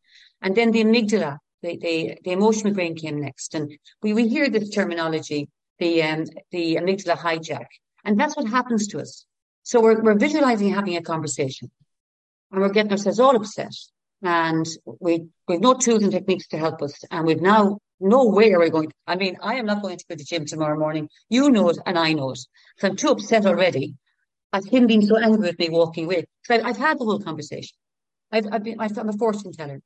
And 0.43 0.57
then 0.57 0.71
the 0.73 0.83
amygdala, 0.85 1.39
the 1.62 1.77
the, 1.77 2.19
the 2.25 2.33
emotional 2.33 2.75
brain 2.75 2.97
came 2.97 3.21
next. 3.21 3.55
And 3.55 3.77
we, 4.03 4.12
we 4.12 4.29
hear 4.29 4.49
this 4.49 4.71
terminology, 4.71 5.49
the 5.79 6.03
um 6.03 6.25
the 6.51 6.77
amygdala 6.77 7.17
hijack. 7.17 7.67
And 8.05 8.19
that's 8.19 8.37
what 8.37 8.49
happens 8.49 8.89
to 8.89 9.01
us. 9.01 9.27
So 9.67 9.81
we're, 9.81 10.01
we're 10.01 10.14
visualizing 10.14 10.73
having 10.73 10.97
a 10.97 11.03
conversation 11.03 11.73
and 12.53 12.61
we're 12.61 12.69
getting 12.69 12.93
ourselves 12.93 13.19
all 13.19 13.35
upset 13.35 13.75
and 14.23 14.64
we, 15.01 15.27
we've 15.49 15.61
no 15.61 15.75
tools 15.75 16.05
and 16.05 16.12
techniques 16.12 16.47
to 16.49 16.57
help 16.57 16.83
us. 16.83 16.95
And 17.11 17.27
we've 17.27 17.43
now 17.43 17.81
no 17.99 18.27
way 18.27 18.53
are 18.53 18.61
we 18.61 18.71
going. 18.71 18.91
To, 18.91 18.95
I 19.09 19.17
mean, 19.17 19.37
I 19.43 19.57
am 19.57 19.67
not 19.67 19.83
going 19.83 19.99
to 19.99 20.05
go 20.09 20.14
to 20.14 20.19
the 20.19 20.25
gym 20.25 20.47
tomorrow 20.47 20.79
morning. 20.79 21.09
You 21.29 21.51
know 21.51 21.69
it 21.71 21.79
and 21.85 21.99
I 21.99 22.12
know 22.12 22.31
it. 22.31 22.39
So 22.79 22.87
I'm 22.87 22.95
too 22.95 23.09
upset 23.09 23.45
already 23.45 23.97
at 24.53 24.64
him 24.64 24.87
being 24.87 25.05
so 25.05 25.17
angry 25.17 25.49
with 25.49 25.59
me 25.59 25.69
walking 25.69 26.05
away. 26.05 26.27
So 26.45 26.55
I've, 26.55 26.64
I've 26.64 26.77
had 26.77 27.01
the 27.01 27.05
whole 27.05 27.19
conversation. 27.21 27.77
I've, 28.31 28.47
I've 28.53 28.62
been, 28.62 28.81
I'm 28.81 29.09
a 29.09 29.14
fortune 29.14 29.51
teller. 29.51 29.81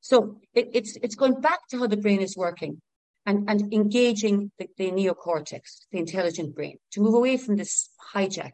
So 0.00 0.38
it, 0.54 0.70
it's, 0.72 0.96
it's 1.02 1.14
going 1.14 1.42
back 1.42 1.58
to 1.72 1.78
how 1.80 1.88
the 1.88 1.98
brain 1.98 2.22
is 2.22 2.38
working 2.38 2.80
and, 3.26 3.50
and 3.50 3.70
engaging 3.74 4.50
the, 4.58 4.66
the 4.78 4.92
neocortex, 4.92 5.60
the 5.92 5.98
intelligent 5.98 6.54
brain, 6.54 6.78
to 6.92 7.02
move 7.02 7.12
away 7.12 7.36
from 7.36 7.56
this 7.56 7.90
hijack 8.14 8.52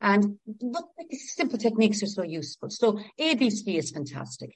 and 0.00 0.38
but 0.44 0.84
simple 1.12 1.58
techniques 1.58 2.02
are 2.02 2.06
so 2.06 2.22
useful. 2.22 2.70
So 2.70 2.98
ABC 3.18 3.76
is 3.76 3.90
fantastic. 3.90 4.50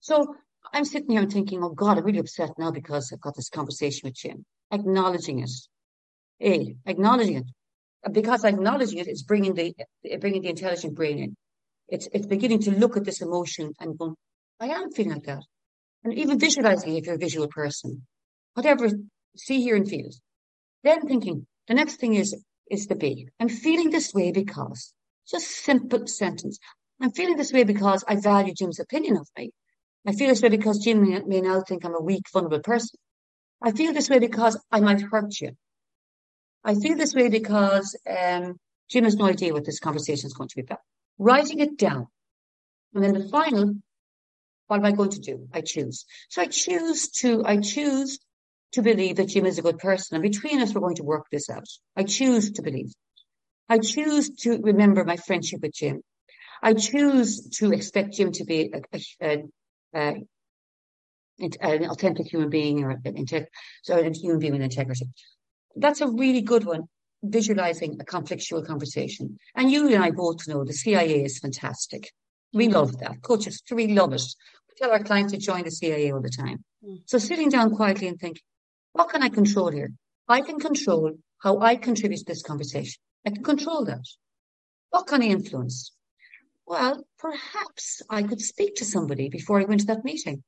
So 0.00 0.34
I'm 0.72 0.84
sitting 0.84 1.10
here 1.10 1.22
and 1.22 1.32
thinking, 1.32 1.62
oh 1.62 1.70
God, 1.70 1.98
I'm 1.98 2.04
really 2.04 2.18
upset 2.18 2.50
now 2.58 2.70
because 2.70 3.12
I've 3.12 3.20
got 3.20 3.36
this 3.36 3.50
conversation 3.50 4.08
with 4.08 4.16
Jim. 4.16 4.44
Acknowledging 4.70 5.40
it. 5.40 5.50
A, 6.42 6.74
acknowledging 6.86 7.36
it. 7.36 7.44
Because 8.10 8.44
acknowledging 8.44 8.98
it 8.98 9.08
is 9.08 9.22
bringing 9.22 9.54
the, 9.54 9.74
bringing 10.20 10.42
the 10.42 10.48
intelligent 10.48 10.94
brain 10.94 11.18
in. 11.18 11.36
It's, 11.88 12.08
it's 12.12 12.26
beginning 12.26 12.60
to 12.60 12.70
look 12.70 12.96
at 12.96 13.04
this 13.04 13.20
emotion 13.20 13.72
and 13.80 13.98
going, 13.98 14.14
I 14.60 14.68
am 14.68 14.90
feeling 14.92 15.12
like 15.12 15.24
that. 15.24 15.42
And 16.02 16.14
even 16.14 16.38
visualizing 16.38 16.96
if 16.96 17.06
you're 17.06 17.14
a 17.14 17.18
visual 17.18 17.48
person, 17.48 18.06
whatever, 18.54 18.90
see, 19.36 19.62
hear 19.62 19.76
and 19.76 19.88
feel. 19.88 20.10
Then 20.82 21.06
thinking, 21.06 21.46
the 21.66 21.74
next 21.74 21.96
thing 21.96 22.14
is 22.14 22.34
is 22.70 22.86
the 22.86 22.94
B. 22.94 23.28
I'm 23.40 23.48
feeling 23.48 23.90
this 23.90 24.12
way 24.14 24.32
because, 24.32 24.92
just 25.28 25.48
simple 25.48 26.06
sentence. 26.06 26.58
I'm 27.00 27.12
feeling 27.12 27.36
this 27.36 27.52
way 27.52 27.64
because 27.64 28.04
I 28.06 28.16
value 28.16 28.54
Jim's 28.54 28.80
opinion 28.80 29.16
of 29.16 29.28
me. 29.36 29.52
I 30.06 30.12
feel 30.12 30.28
this 30.28 30.42
way 30.42 30.50
because 30.50 30.78
Jim 30.78 31.02
may, 31.26 31.40
now 31.40 31.62
think 31.62 31.84
I'm 31.84 31.94
a 31.94 32.02
weak, 32.02 32.24
vulnerable 32.32 32.60
person. 32.60 32.98
I 33.62 33.72
feel 33.72 33.92
this 33.92 34.10
way 34.10 34.18
because 34.18 34.62
I 34.70 34.80
might 34.80 35.00
hurt 35.00 35.40
you. 35.40 35.52
I 36.62 36.74
feel 36.74 36.96
this 36.96 37.14
way 37.14 37.28
because 37.28 37.96
um, 38.08 38.56
Jim 38.90 39.04
has 39.04 39.16
no 39.16 39.26
idea 39.26 39.52
what 39.52 39.64
this 39.64 39.80
conversation 39.80 40.26
is 40.26 40.34
going 40.34 40.48
to 40.48 40.56
be 40.56 40.62
about. 40.62 40.80
Writing 41.18 41.60
it 41.60 41.78
down. 41.78 42.08
And 42.94 43.02
then 43.02 43.14
the 43.14 43.28
final, 43.28 43.74
what 44.66 44.76
am 44.76 44.84
I 44.84 44.92
going 44.92 45.10
to 45.10 45.20
do? 45.20 45.48
I 45.52 45.62
choose. 45.62 46.04
So 46.28 46.42
I 46.42 46.46
choose 46.46 47.08
to, 47.20 47.44
I 47.44 47.58
choose 47.58 48.18
to 48.74 48.82
believe 48.82 49.16
that 49.16 49.28
Jim 49.28 49.46
is 49.46 49.58
a 49.58 49.62
good 49.62 49.78
person. 49.78 50.16
And 50.16 50.22
between 50.22 50.60
us, 50.60 50.74
we're 50.74 50.80
going 50.80 50.96
to 50.96 51.04
work 51.04 51.26
this 51.30 51.48
out. 51.48 51.66
I 51.96 52.04
choose 52.04 52.52
to 52.52 52.62
believe. 52.62 52.92
I 53.68 53.78
choose 53.78 54.30
to 54.40 54.58
remember 54.62 55.04
my 55.04 55.16
friendship 55.16 55.60
with 55.62 55.74
Jim. 55.74 56.02
I 56.62 56.74
choose 56.74 57.48
to 57.58 57.72
expect 57.72 58.14
Jim 58.14 58.32
to 58.32 58.44
be 58.44 58.72
a, 58.72 58.98
a, 59.22 59.44
a, 59.94 60.14
an 61.60 61.84
authentic 61.84 62.26
human 62.26 62.50
being 62.50 62.84
or 62.84 62.90
an 62.90 63.26
so 63.82 63.98
a 63.98 64.10
human 64.10 64.38
being 64.38 64.52
with 64.52 64.62
integrity. 64.62 65.06
That's 65.76 66.00
a 66.00 66.08
really 66.08 66.42
good 66.42 66.64
one. 66.64 66.84
Visualizing 67.22 67.98
a 68.00 68.04
conflictual 68.04 68.66
conversation. 68.66 69.38
And 69.54 69.70
you 69.70 69.92
and 69.92 70.02
I 70.02 70.10
both 70.10 70.46
know 70.46 70.64
the 70.64 70.72
CIA 70.72 71.24
is 71.24 71.38
fantastic. 71.38 72.10
We 72.52 72.68
love 72.68 72.98
that. 72.98 73.22
Coaches, 73.22 73.62
we 73.70 73.88
love 73.88 74.12
it. 74.12 74.22
We 74.68 74.74
tell 74.78 74.92
our 74.92 75.02
clients 75.02 75.32
to 75.32 75.38
join 75.38 75.64
the 75.64 75.70
CIA 75.70 76.12
all 76.12 76.20
the 76.20 76.30
time. 76.30 76.64
Mm. 76.84 77.00
So 77.06 77.18
sitting 77.18 77.48
down 77.48 77.74
quietly 77.74 78.08
and 78.08 78.20
thinking, 78.20 78.42
what 78.94 79.10
can 79.10 79.22
I 79.22 79.28
control 79.28 79.70
here? 79.70 79.92
I 80.28 80.40
can 80.40 80.58
control 80.58 81.12
how 81.42 81.58
I 81.58 81.74
contribute 81.74 82.18
to 82.18 82.24
this 82.24 82.42
conversation. 82.42 83.02
I 83.26 83.30
can 83.30 83.42
control 83.42 83.84
that. 83.86 84.04
What 84.90 85.08
can 85.08 85.20
I 85.20 85.26
influence? 85.26 85.92
Well, 86.64 87.04
perhaps 87.18 88.02
I 88.08 88.22
could 88.22 88.40
speak 88.40 88.76
to 88.76 88.84
somebody 88.84 89.28
before 89.28 89.60
I 89.60 89.64
went 89.64 89.80
to 89.80 89.86
that 89.88 90.04
meeting. 90.04 90.44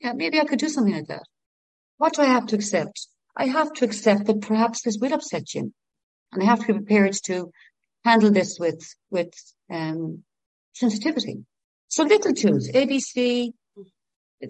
Yeah, 0.00 0.12
maybe 0.12 0.40
I 0.40 0.44
could 0.44 0.58
do 0.58 0.68
something 0.68 0.92
like 0.92 1.06
that. 1.06 1.22
What 1.96 2.14
do 2.14 2.22
I 2.22 2.26
have 2.26 2.46
to 2.48 2.56
accept? 2.56 3.06
I 3.36 3.46
have 3.46 3.72
to 3.74 3.84
accept 3.84 4.26
that 4.26 4.42
perhaps 4.42 4.82
this 4.82 4.98
will 5.00 5.14
upset 5.14 5.46
Jim. 5.46 5.72
And 6.32 6.42
I 6.42 6.46
have 6.46 6.60
to 6.60 6.66
be 6.66 6.72
prepared 6.72 7.16
to 7.26 7.52
handle 8.04 8.32
this 8.32 8.58
with, 8.58 8.84
with, 9.10 9.32
um, 9.70 10.24
sensitivity. 10.72 11.44
So 11.86 12.02
little 12.02 12.34
tools, 12.34 12.68
ABC, 12.68 13.52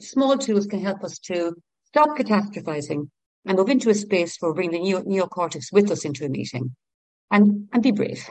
small 0.01 0.39
tools 0.39 0.67
can 0.67 0.81
help 0.81 1.05
us 1.05 1.19
to 1.19 1.55
stop 1.85 2.17
catastrophizing 2.17 3.11
and 3.47 3.57
move 3.57 3.69
into 3.71 3.91
a 3.91 3.95
space 3.95 4.37
where 4.41 4.53
we 4.53 4.57
bring 4.57 4.71
the 4.71 4.81
neo- 4.81 5.03
neocortex 5.03 5.73
with 5.73 5.91
us 5.91 6.05
into 6.05 6.25
a 6.25 6.29
meeting 6.29 6.75
and, 7.31 7.69
and 7.73 7.83
be 7.83 7.91
brave. 7.91 8.27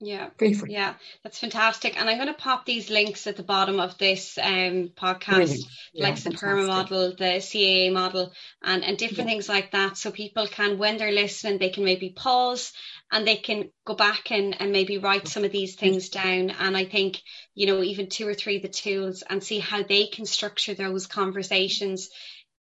Yeah. 0.00 0.28
Yeah. 0.68 0.94
That's 1.24 1.40
fantastic. 1.40 1.98
And 1.98 2.08
I'm 2.08 2.18
going 2.18 2.28
to 2.28 2.34
pop 2.34 2.64
these 2.64 2.88
links 2.88 3.26
at 3.26 3.36
the 3.36 3.42
bottom 3.42 3.80
of 3.80 3.98
this 3.98 4.38
um, 4.40 4.90
podcast, 4.96 5.64
yeah, 5.92 6.08
like 6.08 6.22
the 6.22 6.30
PERMA 6.30 6.68
model, 6.68 7.16
the 7.18 7.40
CIA 7.40 7.90
model, 7.90 8.32
and, 8.62 8.84
and 8.84 8.96
different 8.96 9.28
yeah. 9.28 9.34
things 9.34 9.48
like 9.48 9.72
that. 9.72 9.96
So 9.96 10.12
people 10.12 10.46
can, 10.46 10.78
when 10.78 10.98
they're 10.98 11.10
listening, 11.10 11.58
they 11.58 11.70
can 11.70 11.84
maybe 11.84 12.10
pause 12.10 12.72
and 13.10 13.26
they 13.26 13.36
can 13.36 13.70
go 13.84 13.94
back 13.94 14.30
and, 14.30 14.60
and 14.60 14.70
maybe 14.70 14.98
write 14.98 15.26
some 15.26 15.42
of 15.42 15.50
these 15.50 15.74
things 15.74 16.10
down. 16.10 16.50
And 16.50 16.76
I 16.76 16.84
think, 16.84 17.20
you 17.56 17.66
know, 17.66 17.82
even 17.82 18.08
two 18.08 18.28
or 18.28 18.34
three 18.34 18.56
of 18.56 18.62
the 18.62 18.68
tools 18.68 19.24
and 19.28 19.42
see 19.42 19.58
how 19.58 19.82
they 19.82 20.06
can 20.06 20.26
structure 20.26 20.74
those 20.74 21.08
conversations 21.08 22.08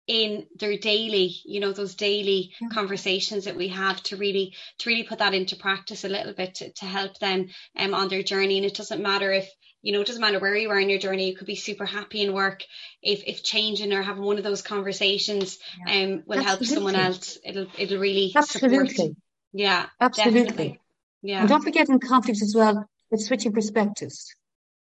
in 0.07 0.47
their 0.57 0.77
daily 0.77 1.35
you 1.43 1.59
know 1.59 1.73
those 1.73 1.95
daily 1.95 2.51
yeah. 2.61 2.69
conversations 2.69 3.45
that 3.45 3.57
we 3.57 3.67
have 3.67 4.01
to 4.01 4.15
really 4.15 4.53
to 4.79 4.89
really 4.89 5.03
put 5.03 5.19
that 5.19 5.33
into 5.33 5.55
practice 5.57 6.05
a 6.05 6.09
little 6.09 6.33
bit 6.33 6.55
to, 6.55 6.71
to 6.71 6.85
help 6.85 7.19
them 7.19 7.49
um, 7.77 7.93
on 7.93 8.07
their 8.07 8.23
journey 8.23 8.57
and 8.57 8.65
it 8.65 8.73
doesn't 8.73 9.03
matter 9.03 9.31
if 9.31 9.49
you 9.81 9.91
know 9.91 9.99
it 9.99 10.07
doesn't 10.07 10.21
matter 10.21 10.39
where 10.39 10.55
you 10.55 10.69
are 10.69 10.79
in 10.79 10.89
your 10.89 10.99
journey 10.99 11.27
you 11.27 11.35
could 11.35 11.45
be 11.45 11.55
super 11.55 11.85
happy 11.85 12.21
in 12.21 12.33
work 12.33 12.63
if 13.03 13.23
if 13.27 13.43
changing 13.43 13.91
or 13.91 14.01
having 14.01 14.23
one 14.23 14.37
of 14.37 14.43
those 14.45 14.61
conversations 14.61 15.59
yeah. 15.85 16.03
um 16.03 16.23
will 16.25 16.39
absolutely. 16.39 16.45
help 16.45 16.65
someone 16.65 16.95
else 16.95 17.37
it'll 17.43 17.67
it'll 17.77 17.99
really 17.99 18.31
absolutely 18.33 18.89
support. 18.89 19.17
yeah 19.51 19.85
absolutely 19.99 20.41
definitely. 20.43 20.81
yeah 21.21 21.41
and 21.41 21.49
don't 21.49 21.63
forget 21.63 21.89
in 21.89 21.99
conflicts 21.99 22.41
as 22.41 22.55
well 22.55 22.87
it's 23.11 23.25
switching 23.25 23.51
perspectives 23.51 24.33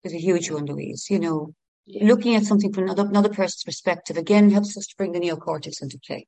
is 0.02 0.12
a 0.12 0.18
huge 0.18 0.50
one 0.50 0.66
louise 0.66 1.06
you 1.08 1.20
know 1.20 1.54
yeah. 1.86 2.06
looking 2.06 2.34
at 2.34 2.44
something 2.44 2.72
from 2.72 2.84
another, 2.84 3.06
another 3.06 3.28
person's 3.28 3.64
perspective 3.64 4.16
again 4.16 4.50
helps 4.50 4.76
us 4.76 4.86
to 4.86 4.96
bring 4.96 5.12
the 5.12 5.20
neocortex 5.20 5.82
into 5.82 5.98
play. 5.98 6.26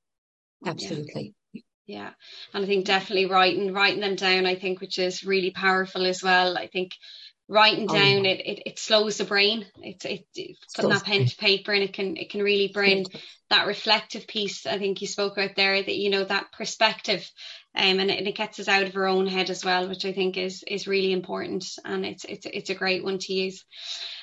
Absolutely. 0.65 1.35
Yeah. 1.53 1.63
yeah. 1.87 2.11
And 2.53 2.65
I 2.65 2.67
think 2.67 2.85
definitely 2.85 3.27
writing, 3.27 3.73
writing 3.73 4.01
them 4.01 4.17
down, 4.17 4.47
I 4.47 4.55
think, 4.55 4.81
which 4.81 4.99
is 4.99 5.25
really 5.25 5.51
powerful 5.51 6.07
as 6.07 6.23
well. 6.23 6.57
I 6.57 6.67
think 6.67 6.93
writing 7.49 7.87
oh, 7.89 7.95
down 7.95 8.27
it, 8.27 8.41
it, 8.41 8.63
it 8.67 8.79
slows 8.79 9.19
the 9.19 9.25
brain. 9.25 9.67
It's 9.83 10.05
it, 10.05 10.27
it 10.35 10.57
putting 10.75 10.91
that 10.91 11.05
pen 11.05 11.27
to 11.27 11.37
paper 11.37 11.73
and 11.73 11.83
it 11.83 11.93
can 11.93 12.17
it 12.17 12.31
can 12.31 12.43
really 12.43 12.69
bring 12.69 13.07
that 13.51 13.67
reflective 13.67 14.27
piece 14.27 14.67
I 14.67 14.79
think 14.79 15.01
you 15.01 15.07
spoke 15.07 15.37
about 15.37 15.55
there 15.55 15.81
that 15.81 15.97
you 15.97 16.11
know 16.11 16.25
that 16.25 16.51
perspective 16.53 17.31
um, 17.77 18.01
and, 18.01 18.11
it, 18.11 18.19
and 18.19 18.27
it 18.27 18.37
gets 18.37 18.59
us 18.59 18.69
out 18.69 18.87
of 18.87 18.97
our 18.97 19.07
own 19.07 19.27
head 19.27 19.51
as 19.51 19.65
well, 19.65 19.87
which 19.89 20.07
I 20.07 20.13
think 20.13 20.39
is 20.39 20.65
is 20.67 20.89
really 20.89 21.13
important 21.13 21.67
and 21.85 22.07
it's 22.07 22.25
it's 22.25 22.47
it's 22.47 22.71
a 22.71 22.75
great 22.75 23.05
one 23.05 23.19
to 23.19 23.33
use. 23.33 23.65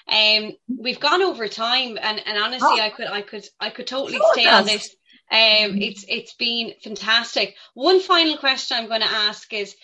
Um, 0.08 0.52
we've 0.68 1.00
gone 1.00 1.22
over 1.22 1.48
time, 1.48 1.98
and, 2.02 2.22
and 2.26 2.38
honestly, 2.38 2.68
oh. 2.72 2.82
I 2.82 2.90
could 2.90 3.08
I 3.08 3.22
could 3.22 3.46
I 3.60 3.70
could 3.70 3.88
totally 3.88 4.20
stay 4.34 4.48
on 4.48 4.66
this. 4.66 4.96
Um, 5.32 5.78
it's 5.82 6.06
it's 6.08 6.34
been 6.36 6.74
fantastic. 6.84 7.56
One 7.74 8.00
final 8.02 8.38
question 8.38 8.78
I'm 8.78 8.88
going 8.88 9.02
to 9.02 9.08
ask 9.08 9.52
is, 9.54 9.76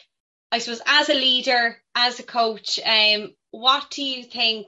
I 0.51 0.59
suppose, 0.59 0.81
as 0.85 1.09
a 1.09 1.13
leader, 1.13 1.77
as 1.95 2.19
a 2.19 2.23
coach, 2.23 2.79
um, 2.83 3.33
what 3.51 3.91
do 3.91 4.03
you 4.03 4.23
think 4.23 4.67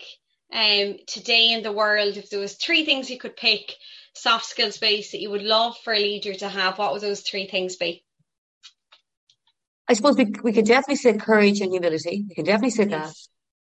um, 0.53 0.97
today 1.07 1.53
in 1.53 1.63
the 1.63 1.71
world, 1.71 2.17
if 2.17 2.29
there 2.29 2.39
was 2.39 2.55
three 2.55 2.85
things 2.85 3.09
you 3.09 3.17
could 3.17 3.35
pick, 3.35 3.73
soft 4.13 4.45
skills 4.45 4.77
based 4.77 5.13
that 5.13 5.21
you 5.21 5.29
would 5.31 5.43
love 5.43 5.77
for 5.83 5.93
a 5.93 5.99
leader 5.99 6.33
to 6.33 6.49
have, 6.49 6.77
what 6.77 6.91
would 6.91 7.01
those 7.01 7.21
three 7.21 7.47
things 7.47 7.77
be? 7.77 8.03
I 9.87 9.93
suppose 9.93 10.15
we 10.15 10.31
we 10.43 10.53
can 10.53 10.63
definitely 10.63 10.95
say 10.95 11.17
courage 11.17 11.59
and 11.59 11.71
humility. 11.71 12.25
We 12.29 12.35
can 12.35 12.45
definitely 12.45 12.69
say 12.69 12.85
that. 12.85 13.13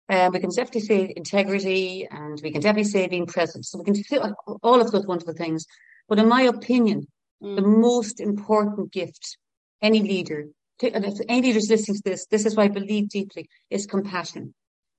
Um, 0.07 0.33
we 0.33 0.39
can 0.39 0.49
definitely 0.49 0.81
say 0.81 1.13
integrity 1.15 2.07
and 2.09 2.39
we 2.41 2.51
can 2.51 2.61
definitely 2.61 2.89
say 2.89 3.07
being 3.07 3.25
present. 3.25 3.65
So 3.65 3.79
we 3.79 3.85
can 3.85 3.95
say 3.95 4.19
all 4.63 4.81
of 4.81 4.91
those 4.91 5.05
wonderful 5.05 5.33
things. 5.33 5.65
But 6.07 6.19
in 6.19 6.27
my 6.27 6.43
opinion, 6.43 7.07
mm. 7.43 7.55
the 7.55 7.61
most 7.61 8.19
important 8.19 8.91
gift 8.91 9.37
any 9.81 10.01
leader, 10.01 10.47
any 10.81 11.41
leader 11.41 11.57
is 11.57 11.69
listening 11.69 11.95
to 11.97 12.01
this, 12.03 12.25
this 12.27 12.45
is 12.45 12.55
why 12.55 12.63
I 12.63 12.67
believe 12.67 13.09
deeply, 13.09 13.49
is 13.69 13.85
compassion. 13.85 14.53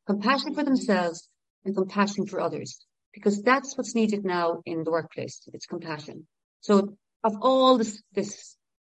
Compassion 0.07 0.55
for 0.55 0.65
themselves 0.65 1.29
and 1.65 1.77
compassion 1.77 2.27
for 2.27 2.41
others. 2.41 2.85
Because 3.13 3.43
that's 3.43 3.77
what's 3.77 3.95
needed 3.95 4.25
now 4.25 4.63
in 4.67 4.85
the 4.85 4.91
workplace. 4.91 5.41
It's 5.53 5.67
compassion. 5.67 6.27
So 6.61 6.97
of 7.25 7.35
all 7.41 7.79
this, 7.79 8.03
this, 8.13 8.57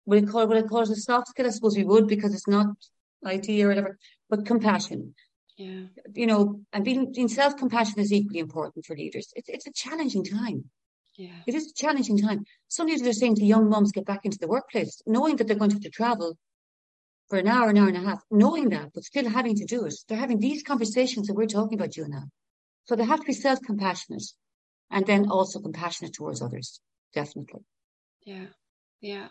call 0.08 0.40
it, 0.40 0.48
what 0.48 0.56
I 0.56 0.62
call 0.62 0.82
it 0.82 0.90
a 0.90 0.96
soft 0.96 1.28
skill, 1.28 1.46
I 1.46 1.50
suppose 1.50 1.76
we 1.76 1.84
would 1.84 2.06
because 2.06 2.34
it's 2.34 2.48
not 2.48 2.66
IT 3.24 3.48
or 3.62 3.68
whatever, 3.68 3.98
but 4.28 4.46
compassion. 4.46 5.14
Yeah. 5.56 5.82
You 6.14 6.26
know, 6.26 6.60
and 6.72 6.84
being, 6.84 7.12
being 7.12 7.28
self 7.28 7.56
compassion 7.56 7.98
is 7.98 8.12
equally 8.12 8.38
important 8.38 8.84
for 8.86 8.96
leaders. 8.96 9.32
It's, 9.34 9.48
it's 9.48 9.66
a 9.66 9.72
challenging 9.72 10.24
time. 10.24 10.64
Yeah. 11.16 11.30
It 11.46 11.54
is 11.54 11.70
a 11.70 11.74
challenging 11.74 12.18
time. 12.18 12.44
Some 12.68 12.86
leaders 12.86 13.06
are 13.06 13.12
saying 13.12 13.36
to 13.36 13.44
young 13.44 13.68
moms, 13.68 13.90
get 13.90 14.04
back 14.04 14.24
into 14.24 14.38
the 14.38 14.46
workplace, 14.46 15.02
knowing 15.04 15.36
that 15.36 15.48
they're 15.48 15.56
going 15.56 15.70
to 15.70 15.76
have 15.76 15.82
to 15.82 15.90
travel 15.90 16.38
for 17.28 17.38
an 17.38 17.48
hour, 17.48 17.68
an 17.68 17.76
hour 17.76 17.88
and 17.88 17.96
a 17.96 18.00
half, 18.00 18.22
knowing 18.30 18.70
that, 18.70 18.92
but 18.94 19.04
still 19.04 19.28
having 19.28 19.56
to 19.56 19.64
do 19.64 19.84
it. 19.84 19.94
They're 20.08 20.18
having 20.18 20.38
these 20.38 20.62
conversations 20.62 21.26
that 21.26 21.34
we're 21.34 21.46
talking 21.46 21.78
about, 21.78 21.96
you. 21.96 22.06
So 22.84 22.96
they 22.96 23.04
have 23.04 23.20
to 23.20 23.26
be 23.26 23.34
self 23.34 23.60
compassionate 23.64 24.24
and 24.90 25.06
then 25.06 25.30
also 25.30 25.60
compassionate 25.60 26.14
towards 26.14 26.40
others. 26.40 26.80
Definitely. 27.14 27.60
Yeah. 28.24 28.46
Yeah. 29.00 29.28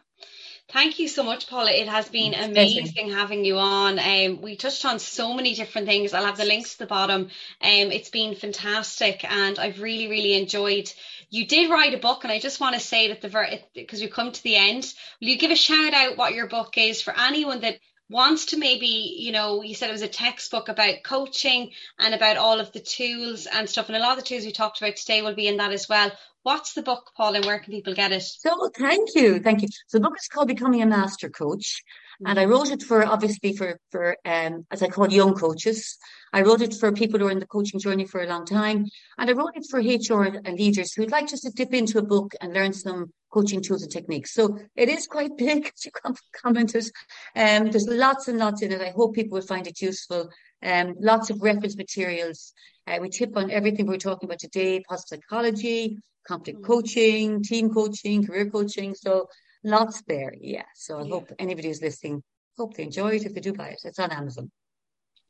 Thank 0.69 0.99
you 0.99 1.07
so 1.07 1.23
much, 1.23 1.47
Paula. 1.49 1.71
It 1.71 1.87
has 1.87 2.09
been 2.09 2.33
amazing 2.33 3.11
having 3.11 3.45
you 3.45 3.57
on. 3.57 3.99
Um, 3.99 4.41
we 4.41 4.57
touched 4.57 4.83
on 4.85 4.99
so 4.99 5.33
many 5.33 5.53
different 5.53 5.87
things. 5.87 6.13
I'll 6.13 6.25
have 6.25 6.37
the 6.37 6.45
links 6.45 6.73
to 6.73 6.79
the 6.79 6.87
bottom. 6.87 7.23
Um, 7.61 7.91
it's 7.91 8.09
been 8.09 8.35
fantastic, 8.35 9.23
and 9.23 9.57
I've 9.57 9.81
really, 9.81 10.09
really 10.09 10.33
enjoyed. 10.33 10.91
You 11.29 11.47
did 11.47 11.71
write 11.71 11.93
a 11.93 11.99
book, 11.99 12.23
and 12.23 12.33
I 12.33 12.39
just 12.39 12.59
want 12.59 12.75
to 12.75 12.81
say 12.81 13.09
that 13.09 13.21
the 13.21 13.29
ver 13.29 13.47
because 13.73 14.01
we've 14.01 14.11
come 14.11 14.31
to 14.31 14.43
the 14.43 14.57
end. 14.57 14.93
Will 15.21 15.29
you 15.29 15.37
give 15.37 15.51
a 15.51 15.55
shout 15.55 15.93
out 15.93 16.17
what 16.17 16.33
your 16.33 16.47
book 16.47 16.77
is 16.77 17.01
for 17.01 17.17
anyone 17.17 17.61
that 17.61 17.79
wants 18.09 18.47
to 18.47 18.57
maybe, 18.57 19.15
you 19.17 19.31
know, 19.31 19.61
you 19.61 19.75
said 19.75 19.89
it 19.89 19.93
was 19.93 20.01
a 20.01 20.07
textbook 20.07 20.69
about 20.69 21.03
coaching 21.03 21.71
and 21.99 22.13
about 22.13 22.37
all 22.37 22.59
of 22.59 22.71
the 22.71 22.79
tools 22.79 23.47
and 23.47 23.69
stuff. 23.69 23.87
And 23.87 23.97
a 23.97 23.99
lot 23.99 24.17
of 24.17 24.23
the 24.23 24.29
tools 24.29 24.45
we 24.45 24.51
talked 24.51 24.81
about 24.81 24.95
today 24.95 25.21
will 25.21 25.35
be 25.35 25.47
in 25.47 25.57
that 25.57 25.73
as 25.73 25.89
well. 25.89 26.11
What's 26.47 26.71
the 26.71 26.81
book, 26.81 27.11
Paul, 27.17 27.35
and 27.35 27.43
where 27.43 27.59
can 27.59 27.73
people 27.73 27.93
get 27.93 28.13
it? 28.13 28.23
So 28.23 28.69
thank 28.69 29.15
you. 29.15 29.39
Thank 29.41 29.63
you. 29.63 29.67
So 29.87 29.97
the 29.97 30.03
book 30.03 30.17
is 30.17 30.29
called 30.29 30.47
Becoming 30.47 30.81
a 30.81 30.85
Master 30.85 31.29
Coach. 31.29 31.83
And 32.25 32.39
I 32.39 32.43
mm-hmm. 32.43 32.51
wrote 32.53 32.71
it 32.71 32.83
for 32.83 33.05
obviously 33.05 33.51
for 33.51 33.81
for 33.91 34.15
um 34.23 34.65
as 34.71 34.81
I 34.81 34.87
call 34.87 35.11
young 35.11 35.33
coaches. 35.33 35.97
I 36.31 36.43
wrote 36.43 36.61
it 36.61 36.73
for 36.73 36.93
people 36.93 37.19
who 37.19 37.27
are 37.27 37.31
in 37.31 37.39
the 37.39 37.45
coaching 37.45 37.81
journey 37.81 38.05
for 38.05 38.21
a 38.21 38.27
long 38.27 38.45
time. 38.45 38.85
And 39.17 39.29
I 39.29 39.33
wrote 39.33 39.57
it 39.57 39.65
for 39.69 39.81
HR 39.81 40.23
and 40.23 40.57
leaders 40.57 40.93
who'd 40.93 41.11
like 41.11 41.27
just 41.27 41.43
to 41.43 41.51
dip 41.51 41.73
into 41.73 41.97
a 41.99 42.09
book 42.13 42.31
and 42.39 42.53
learn 42.53 42.71
some 42.71 43.11
coaching 43.29 43.61
tools 43.61 43.83
and 43.83 43.91
techniques. 43.91 44.33
So 44.33 44.57
it 44.75 44.87
is 44.87 45.05
quite 45.05 45.35
big, 45.37 45.65
as 45.75 45.85
you 45.85 45.91
commented. 46.41 46.85
Um, 47.35 47.71
there's 47.71 47.87
lots 47.87 48.29
and 48.29 48.39
lots 48.39 48.61
in 48.61 48.71
it. 48.71 48.81
I 48.81 48.91
hope 48.91 49.15
people 49.15 49.37
will 49.37 49.45
find 49.45 49.67
it 49.67 49.81
useful. 49.81 50.29
Um, 50.63 50.95
lots 50.99 51.29
of 51.29 51.41
reference 51.41 51.77
materials. 51.77 52.53
Uh, 52.87 52.97
we 53.01 53.09
tip 53.09 53.35
on 53.35 53.51
everything 53.51 53.85
we're 53.85 53.97
talking 53.97 54.27
about 54.27 54.39
today, 54.39 54.81
positive 54.87 55.19
psychology, 55.21 55.97
conflict 56.27 56.59
mm-hmm. 56.59 56.71
coaching, 56.71 57.43
team 57.43 57.73
coaching, 57.73 58.25
career 58.25 58.49
coaching. 58.49 58.95
So 58.95 59.27
lots 59.63 60.01
there. 60.07 60.33
Yeah. 60.39 60.63
So 60.75 60.99
I 60.99 61.03
yeah. 61.03 61.09
hope 61.09 61.31
anybody 61.39 61.67
who's 61.67 61.81
listening, 61.81 62.23
hope 62.57 62.75
they 62.75 62.83
enjoy 62.83 63.15
it. 63.15 63.25
If 63.25 63.33
they 63.33 63.41
do 63.41 63.53
buy 63.53 63.69
it, 63.69 63.81
it's 63.83 63.99
on 63.99 64.11
Amazon. 64.11 64.51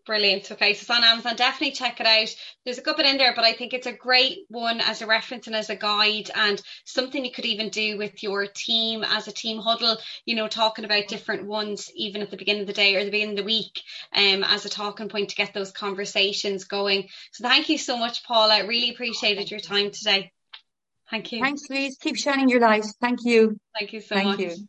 Brilliant. 0.07 0.49
Okay, 0.49 0.73
so 0.73 0.81
it's 0.81 0.89
on 0.89 1.03
Amazon. 1.03 1.35
Definitely 1.35 1.73
check 1.73 1.99
it 1.99 2.07
out. 2.07 2.33
There's 2.63 2.77
a 2.77 2.81
good 2.81 2.95
bit 2.95 3.05
in 3.05 3.17
there, 3.17 3.33
but 3.35 3.43
I 3.43 3.51
think 3.51 3.73
it's 3.73 3.87
a 3.87 3.91
great 3.91 4.45
one 4.47 4.79
as 4.79 5.01
a 5.01 5.05
reference 5.05 5.47
and 5.47 5.55
as 5.55 5.69
a 5.69 5.75
guide, 5.75 6.31
and 6.33 6.61
something 6.85 7.25
you 7.25 7.31
could 7.31 7.45
even 7.45 7.67
do 7.67 7.97
with 7.97 8.23
your 8.23 8.47
team 8.47 9.03
as 9.03 9.27
a 9.27 9.33
team 9.33 9.59
huddle. 9.59 9.97
You 10.25 10.35
know, 10.35 10.47
talking 10.47 10.85
about 10.85 11.09
different 11.09 11.45
ones, 11.45 11.91
even 11.93 12.21
at 12.21 12.31
the 12.31 12.37
beginning 12.37 12.61
of 12.61 12.67
the 12.67 12.73
day 12.73 12.95
or 12.95 13.03
the 13.03 13.11
beginning 13.11 13.37
of 13.37 13.43
the 13.43 13.51
week, 13.51 13.81
um, 14.15 14.45
as 14.45 14.63
a 14.63 14.69
talking 14.69 15.09
point 15.09 15.29
to 15.29 15.35
get 15.35 15.53
those 15.53 15.73
conversations 15.73 16.63
going. 16.63 17.09
So 17.33 17.43
thank 17.43 17.67
you 17.67 17.77
so 17.77 17.97
much, 17.97 18.23
Paula. 18.23 18.55
I 18.55 18.59
really 18.61 18.91
appreciated 18.91 19.51
your 19.51 19.59
time 19.59 19.91
today. 19.91 20.31
Thank 21.11 21.33
you. 21.33 21.41
Thanks, 21.41 21.63
Louise. 21.69 21.97
Keep 21.99 22.15
shining 22.15 22.47
your 22.47 22.61
light. 22.61 22.85
Thank 23.01 23.25
you. 23.25 23.57
Thank 23.77 23.91
you 23.91 23.99
so 23.99 24.15
Thank 24.15 24.27
much. 24.27 24.39
You. 24.39 24.67